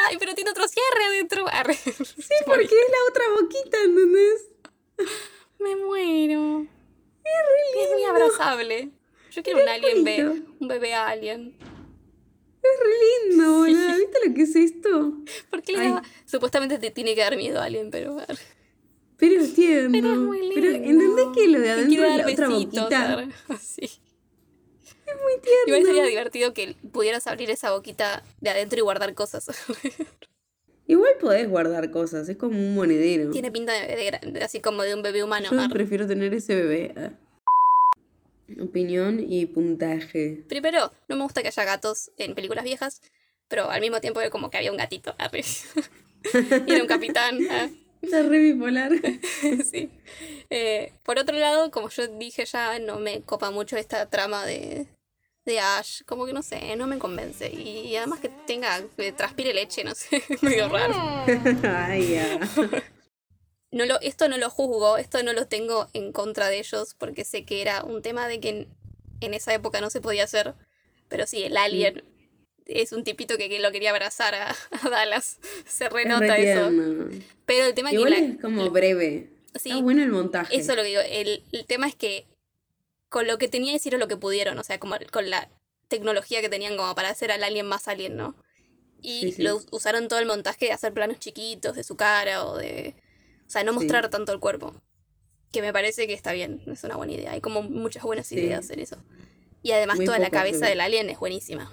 [0.07, 1.45] Ay, pero tiene otro cierre adentro.
[1.51, 1.75] Arre.
[1.75, 4.49] Sí, porque es la otra boquita, ¿entendés?
[5.59, 6.65] Me muero.
[7.23, 8.89] Es muy abrazable.
[9.31, 10.41] Yo quiero un alien bebé.
[10.59, 11.55] Un bebé alien.
[12.61, 13.97] Es re lindo, boludo.
[13.97, 15.13] ¿Viste lo que es esto?
[15.49, 16.03] ¿Por qué le daba?
[16.25, 18.17] Supuestamente te tiene que dar miedo a alien, pero.
[19.19, 19.91] Pero es tierno.
[19.91, 20.55] Pero es muy lindo.
[20.55, 23.27] Pero ¿entendés que lo de adentro es otra boquita?
[23.59, 23.85] Sí.
[23.85, 25.33] Es muy
[25.65, 29.47] Igual sería divertido que pudieras abrir esa boquita de adentro y guardar cosas.
[30.87, 33.31] Igual podés guardar cosas, es como un monedero.
[33.31, 35.49] Tiene pinta de, de así como de un bebé humano.
[35.51, 36.93] Yo prefiero tener ese bebé.
[36.97, 37.11] ah.
[38.61, 40.43] Opinión y puntaje.
[40.47, 43.01] Primero, no me gusta que haya gatos en películas viejas,
[43.47, 45.15] pero al mismo tiempo era como que había un gatito.
[46.67, 47.37] era un capitán.
[47.51, 47.69] ah.
[48.01, 48.91] Está re bipolar.
[49.71, 49.89] sí.
[50.49, 54.88] Eh, por otro lado, como yo dije ya, no me copa mucho esta trama de,
[55.45, 56.03] de Ash.
[56.05, 57.51] Como que no sé, no me convence.
[57.51, 60.95] Y, además que tenga, que transpire leche, no sé, medio raro.
[61.63, 62.19] Ay.
[63.71, 67.26] No lo, esto no lo juzgo, esto no lo tengo en contra de ellos, porque
[67.26, 68.67] sé que era un tema de que en,
[69.21, 70.55] en esa época no se podía hacer.
[71.09, 72.03] Pero sí, el alien
[72.69, 75.39] es un tipito que, que lo quería abrazar a, a Dallas.
[75.65, 76.69] Se renota re eso.
[77.45, 79.29] Pero el tema es que Igual la- es como breve.
[79.59, 79.69] Sí.
[79.71, 80.55] Está bueno el montaje.
[80.55, 81.01] Eso es lo que digo.
[81.09, 82.25] El, el tema es que
[83.09, 84.57] con lo que tenían hicieron lo que pudieron.
[84.59, 85.49] O sea, como con la
[85.87, 88.35] tecnología que tenían como para hacer al alien más alien, ¿no?
[89.01, 89.41] Y Sí, sí.
[89.43, 92.95] lo us- usaron todo el montaje de hacer planos chiquitos de su cara o de...
[93.47, 94.75] O sea, no mostrar tanto el cuerpo.
[95.51, 96.61] Que me parece que está bien.
[96.67, 97.31] Es una buena idea.
[97.31, 98.97] Hay como muchas buenas ideas en eso.
[99.63, 101.71] Y además Muy toda la cabeza del alien es buenísima.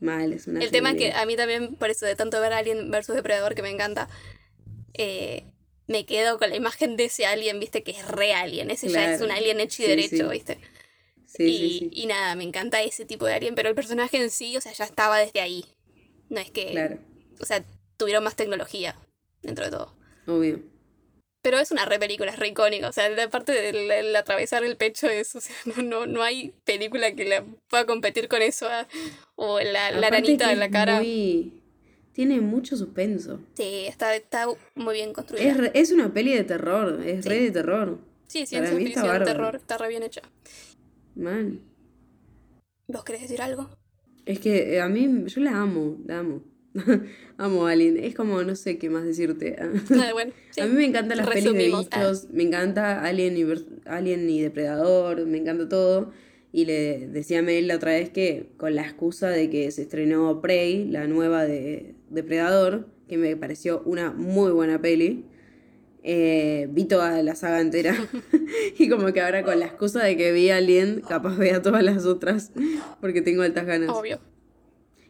[0.00, 2.52] Mal, es una El tema es que a mí también, por eso de tanto ver
[2.52, 4.08] Alien versus Depredador, que me encanta,
[4.94, 5.44] eh,
[5.86, 8.70] me quedo con la imagen de ese alien, viste, que es re alien.
[8.70, 10.30] Ese ya es un alien hecho y Sí, derecho, sí.
[10.30, 10.58] viste.
[11.26, 11.90] Sí, y, sí, sí.
[11.92, 14.72] y nada, me encanta ese tipo de alien, pero el personaje en sí, o sea,
[14.72, 15.64] ya estaba desde ahí.
[16.28, 16.98] No es que, Claro,
[17.40, 17.64] o sea,
[17.96, 18.96] tuvieron más tecnología
[19.42, 19.94] dentro de todo.
[20.26, 20.60] obvio.
[21.46, 22.88] Pero es una re película, es re icónica.
[22.88, 26.24] O sea, la parte del el atravesar el pecho es, o sea, no, no, no
[26.24, 28.66] hay película que la pueda competir con eso.
[28.68, 28.88] ah.
[29.36, 30.96] O la, la que en la es cara.
[30.96, 31.62] muy-
[32.10, 33.38] Tiene mucho suspenso.
[33.54, 35.46] Sí, está, está muy bien construida.
[35.48, 37.28] Es, re- es una peli de terror, es Sí.
[37.28, 37.98] re de terror.
[38.26, 39.24] Sí, Para ciencia mí está ficción, bárbaro.
[39.24, 40.22] terror, está re bien hecha.
[41.14, 41.60] Man.
[42.88, 43.70] ¿Vos querés decir algo?
[44.24, 46.42] Es que eh, a mí, yo la amo, la amo.
[47.38, 47.98] amo a Alien.
[47.98, 49.56] Es como, no sé qué más decirte.
[49.90, 50.60] Ah, bueno, sí.
[50.60, 51.88] A mí me encantan las pelis de Resumimos.
[51.90, 53.44] Ah, bichos, me encanta Alien y,
[53.86, 56.12] Alien y Depredador, me encanta todo.
[56.52, 59.82] Y le decía a Mel la otra vez que con la excusa de que se
[59.82, 65.24] estrenó Prey, la nueva de Depredador, que me pareció una muy buena peli,
[66.02, 67.94] eh, vi toda la saga entera.
[68.78, 72.06] y como que ahora con la excusa de que vi Alien, capaz vea todas las
[72.06, 72.52] otras,
[73.00, 73.90] porque tengo altas ganas.
[73.90, 74.20] Obvio.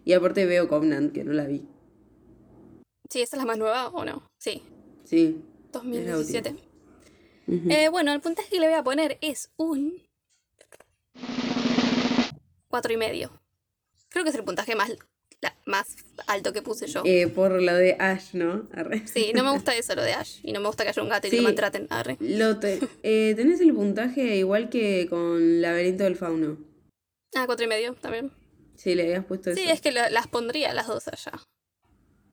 [0.06, 1.66] Y aparte veo Covenant, que no la vi.
[3.10, 4.22] Sí, ¿esa es la más nueva o no?
[4.38, 4.62] Sí,
[5.04, 5.42] Sí.
[5.72, 6.54] 2017.
[7.48, 7.70] Ujú.
[7.70, 10.00] Eh, bueno, el puntaje que le voy a poner es un...
[12.68, 13.30] Cuatro y medio.
[14.08, 14.90] Creo que es el puntaje más,
[15.40, 15.86] la- más
[16.28, 17.02] alto que puse yo.
[17.04, 18.68] Eh, por lo de Ash, ¿no?
[18.72, 19.06] Arre.
[19.08, 20.38] Sí, no me gusta eso lo de Ash.
[20.44, 21.86] Y no me gusta que haya un gato y que lo maltraten.
[21.90, 22.16] Arre.
[22.20, 26.58] Lo te- eh, tenés el puntaje igual que con Laberinto del Fauno.
[27.34, 28.30] Ah, cuatro y medio también.
[28.76, 29.60] Sí, le habías puesto eso.
[29.60, 31.32] Sí, es que la- las pondría las dos allá.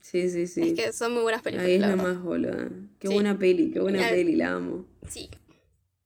[0.01, 0.61] Sí, sí, sí.
[0.69, 1.67] Es que son muy buenas películas.
[1.67, 2.67] Ahí es la más boluda.
[2.99, 3.13] Qué Sí.
[3.13, 4.85] buena peli, qué buena peli, la amo.
[5.09, 5.29] Sí.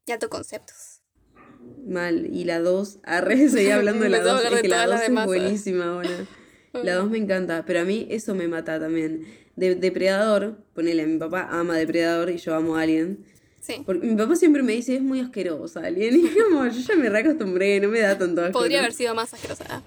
[0.06, 1.02] Y alto conceptos.
[1.88, 2.28] Mal.
[2.34, 4.46] Y la 2, arre, seguía hablando de la Empezó a 2.
[4.46, 5.26] hablar Es que la todas 2 las es ¿sabes?
[5.26, 6.10] buenísima ahora.
[6.84, 9.26] La 2 me encanta, pero a mí eso me mata también.
[9.56, 13.26] De Depredador, ponele, mi papá ama Depredador y yo amo Alien.
[13.62, 13.82] Sí.
[13.84, 16.18] Porque mi papá siempre me dice, es muy asquerosa Alien.
[16.18, 18.60] Y como, yo ya me reacostumbré, no me da tanto asco.
[18.60, 19.82] Podría haber sido más asquerosa.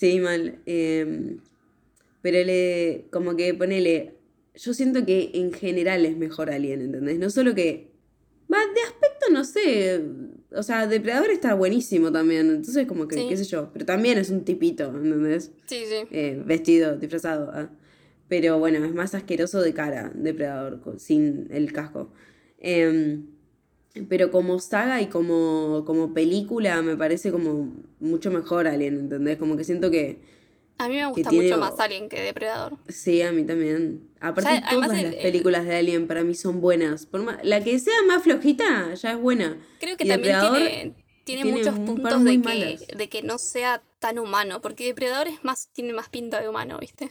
[0.00, 0.60] Sí, mal.
[0.64, 1.36] eh,
[2.22, 4.14] pero le, como que ponele,
[4.54, 7.18] yo siento que en general es mejor Alien, ¿entendés?
[7.18, 7.90] No solo que,
[8.52, 10.02] va, de aspecto no sé,
[10.52, 13.26] o sea, Depredador está buenísimo también, entonces como que, Sí.
[13.28, 15.52] qué sé yo, pero también es un tipito, ¿entendés?
[15.66, 16.06] Sí, sí.
[16.10, 17.50] Eh, vestido, disfrazado.
[17.52, 17.70] ah.
[18.28, 22.12] Pero bueno, es más asqueroso de cara, Depredador, sin el casco.
[22.58, 23.26] Em,
[24.08, 29.38] pero como saga y como, como película me parece como mucho mejor Alien, ¿entendés?
[29.38, 30.20] Como que siento que
[30.78, 32.78] A mí me gusta tiene- mucho más Alien que Depredador.
[32.88, 34.08] sí, a mí también.
[34.20, 37.06] Aparte todas el- las el- películas de Alien para mí son buenas.
[37.06, 39.58] Por más- la que sea más flojita ya es buena.
[39.80, 40.58] Creo que Y también tiene,
[41.24, 42.82] tiene, tiene muchos puntos de malas.
[42.82, 46.48] que, de que no sea tan humano, porque Depredador es más, tiene más pinta de
[46.48, 47.10] humano, ¿viste?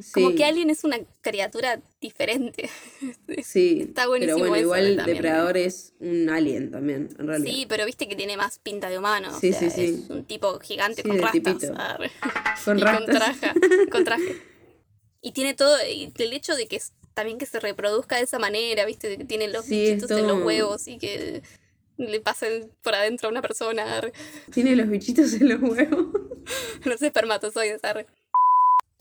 [0.00, 2.70] Sí, Como que Alien es una criatura diferente.
[3.42, 5.16] sí, está buenísimo Pero bueno, eso igual también.
[5.16, 7.50] Depredador es un alien también, en realidad.
[7.52, 9.28] Sí, pero viste que tiene más pinta de humano.
[9.36, 10.02] o Sí, sea, sí, sí.
[10.04, 11.72] Es un tipo gigante Sí, con rastas.
[12.64, 13.04] Con y rastas.
[13.06, 13.52] con traje,
[13.90, 14.36] con traje.
[15.20, 16.80] Y tiene todo, y el hecho de que
[17.12, 20.28] también que se reproduzca de esa manera, viste, de que tiene los Sí, bichitos en
[20.28, 21.42] los todo- huevos y que
[21.96, 24.00] le pasen por adentro a una persona.
[24.52, 26.06] Tiene los bichitos en los huevos.
[26.84, 28.06] Los espermatozoides, arre.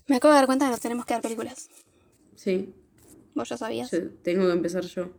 [0.07, 1.69] Me acabo de dar cuenta que nos tenemos que dar películas.
[2.35, 2.73] Sí,
[3.35, 3.91] ¿Vos ya sabías?
[3.91, 5.11] yo- tengo que empezar yo.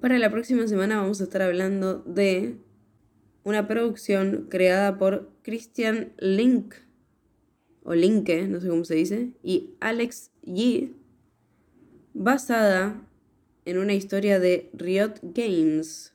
[0.00, 2.56] Para la próxima semana vamos a estar hablando de
[3.44, 6.74] una producción creada por Christian Link,
[7.84, 10.94] o Linke, no sé cómo se dice, y Alex Yee,
[12.12, 13.00] basada
[13.64, 16.12] en una historia de Riot Games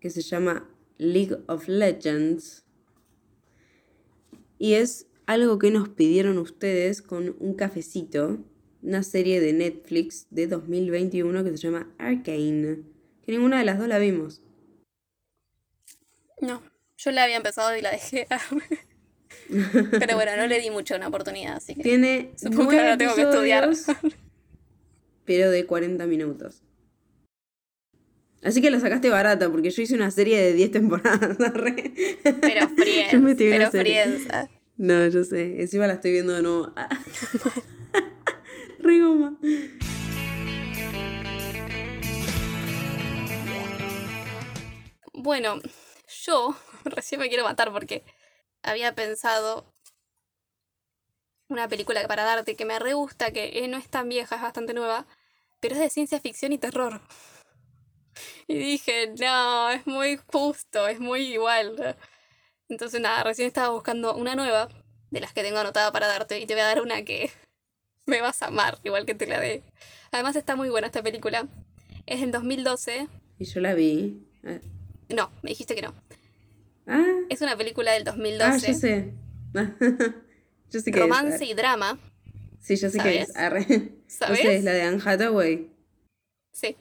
[0.00, 0.68] que se llama
[0.98, 2.64] League of Legends.
[4.58, 8.38] Y es algo que nos pidieron ustedes con un cafecito,
[8.82, 12.82] una serie de Netflix de 2021 que se llama Arcane,
[13.24, 14.42] que ninguna de las dos la vimos.
[16.40, 16.62] No,
[16.98, 18.26] yo la había empezado y la dejé.
[19.48, 21.82] Pero bueno, no le di mucho una oportunidad, así que.
[21.82, 23.70] Tiene Supongo que ahora tengo que estudiar.
[25.24, 26.62] pero de 40 minutos.
[28.42, 31.36] Así que la sacaste barata, porque yo hice una serie de 10 temporadas.
[32.40, 33.36] Pero Friends.
[33.38, 33.70] Pero.
[33.70, 34.28] Friends.
[34.74, 34.76] Ah.
[34.76, 35.60] No, yo sé.
[35.60, 36.72] Encima la estoy viendo de nuevo.
[38.78, 39.38] Re goma.
[45.12, 45.60] Bueno,
[46.24, 48.04] yo recién me quiero matar porque
[48.62, 49.72] había pensado
[51.48, 54.42] una película para darte que me re gusta, que eh, no es tan vieja, es
[54.42, 55.06] bastante nueva,
[55.60, 57.00] pero es de ciencia ficción y terror.
[58.46, 61.96] Y dije, no, es muy justo, es muy igual.
[62.68, 64.68] Entonces nada, recién estaba buscando una nueva
[65.10, 67.30] de las que tengo anotada para darte y te voy a dar una que
[68.06, 69.62] me vas a amar, igual que te la de.
[70.10, 71.46] Además está muy buena esta película.
[72.06, 73.08] Es del 2012.
[73.38, 74.26] Y yo la vi.
[74.44, 74.58] Ah,
[75.08, 75.94] No, me dijiste que no.
[76.86, 78.66] Ah, Es una película del ah, 2012.
[78.72, 79.12] yo sé.
[80.70, 81.50] yo sé que romance es.
[81.50, 81.98] y drama.
[82.60, 83.32] Sí, yo sé que es.
[83.32, 83.36] ¿Sabes?
[83.36, 83.90] Arre.
[84.06, 84.38] ¿Sabes?
[84.44, 85.70] No sé, es la de Anne Hathaway.
[86.52, 86.76] Sí.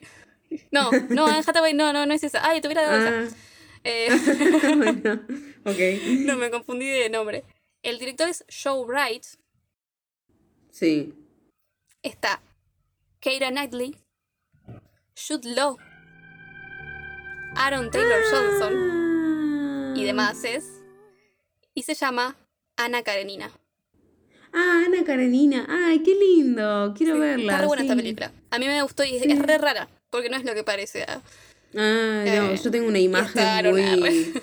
[0.71, 2.47] No, no, Anne Hathaway, no, no, no es esa.
[2.47, 3.35] Ay, te hubiera dado Ah, esa.
[3.83, 4.09] Eh,
[4.77, 5.21] bueno.
[5.65, 5.79] Ok.
[6.25, 7.43] no, me confundí de nombre.
[7.83, 9.23] El director es Joe Wright.
[10.71, 11.13] Sí.
[12.01, 12.41] Está
[13.21, 13.95] Keira Knightley,
[15.15, 15.77] Jude Law,
[17.55, 20.65] Aaron Taylor Johnson y demás es.
[21.73, 22.35] Y se llama
[22.75, 23.51] Ana Karenina.
[24.51, 25.65] Ah, Ana Karenina.
[25.69, 26.93] Ay, qué lindo.
[26.95, 27.43] Quiero Sí, verla.
[27.53, 28.31] Está re buena esta película.
[28.51, 29.31] A mí me gustó y es, Sí.
[29.31, 31.03] es re rara, porque no es lo que parece.
[31.07, 31.21] ah.
[31.75, 33.81] Ah, no, Eh, yo tengo una imagen muy.
[33.83, 34.33] arre.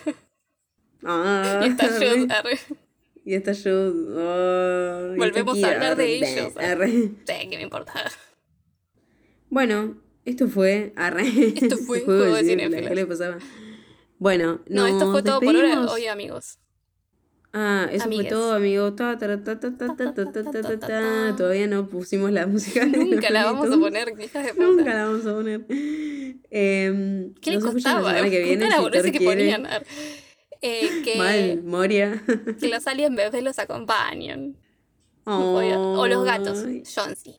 [1.05, 2.59] Ah, Y está Jude, re- arre.
[3.25, 3.93] Y está Jude.
[4.17, 6.89] Oh, Volvemos está a hablar Kira, de arre, ellos, arre.
[6.91, 7.93] Sí, que me importa.
[9.49, 10.93] Bueno, esto fue.
[10.97, 11.25] Arre.
[11.57, 12.89] Esto fue Juego de Cinéfilas.
[12.89, 13.39] ¿Qué le pasaba?
[14.19, 16.59] Bueno, No, esto fue todo por ahora, hoy, amigos.
[17.53, 18.93] Ah, eso fue todo, amigo.
[18.95, 22.87] Ta, ta, ta, Todavía no pusimos la música.
[22.87, 24.67] Nunca la vamos a poner, hijas de puta.
[24.67, 25.65] Nunca la vamos a poner.
[25.69, 28.13] Eh, ¿Qué le costaba?
[28.13, 29.67] La que viene, la que ponían.
[30.63, 32.23] Eh, Mal, Moria.
[32.61, 34.57] que los aliens bebés los acompañan.
[35.25, 36.65] O los gatos,
[36.95, 37.37] John sí.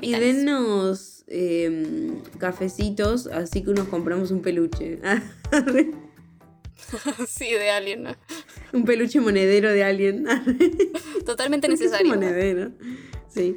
[0.00, 4.98] Y denos em, cafecitos, así que nos compramos un peluche.
[7.28, 8.02] sí, de alien.
[8.04, 8.10] ¿no?
[8.72, 10.24] un peluche monedero de alguien.
[11.26, 12.14] Totalmente Peluche necesario.
[12.14, 12.72] monedero.
[13.28, 13.56] Sí.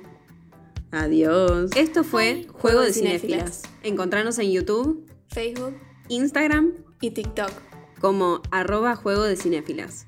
[0.92, 1.72] Adiós.
[1.76, 3.64] Esto fue Juego de Cinéfilas.
[3.84, 5.76] Encontrarnos en YouTube, Facebook
[6.08, 7.52] Instagram, y TikTok.
[8.00, 10.08] como arroba Juego de Cinéfilas.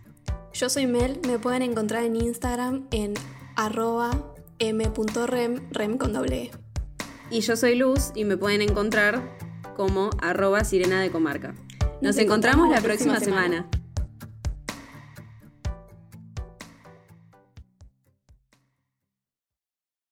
[0.53, 3.14] Yo soy Mel, me pueden encontrar en Instagram en
[3.56, 6.52] arroba m.rem, rem con doble E.
[7.30, 9.38] Y yo soy Luz y me pueden encontrar
[9.76, 11.53] como arroba Sirena de Comarca.
[12.02, 13.68] Nos, encontramos, la próxima semana.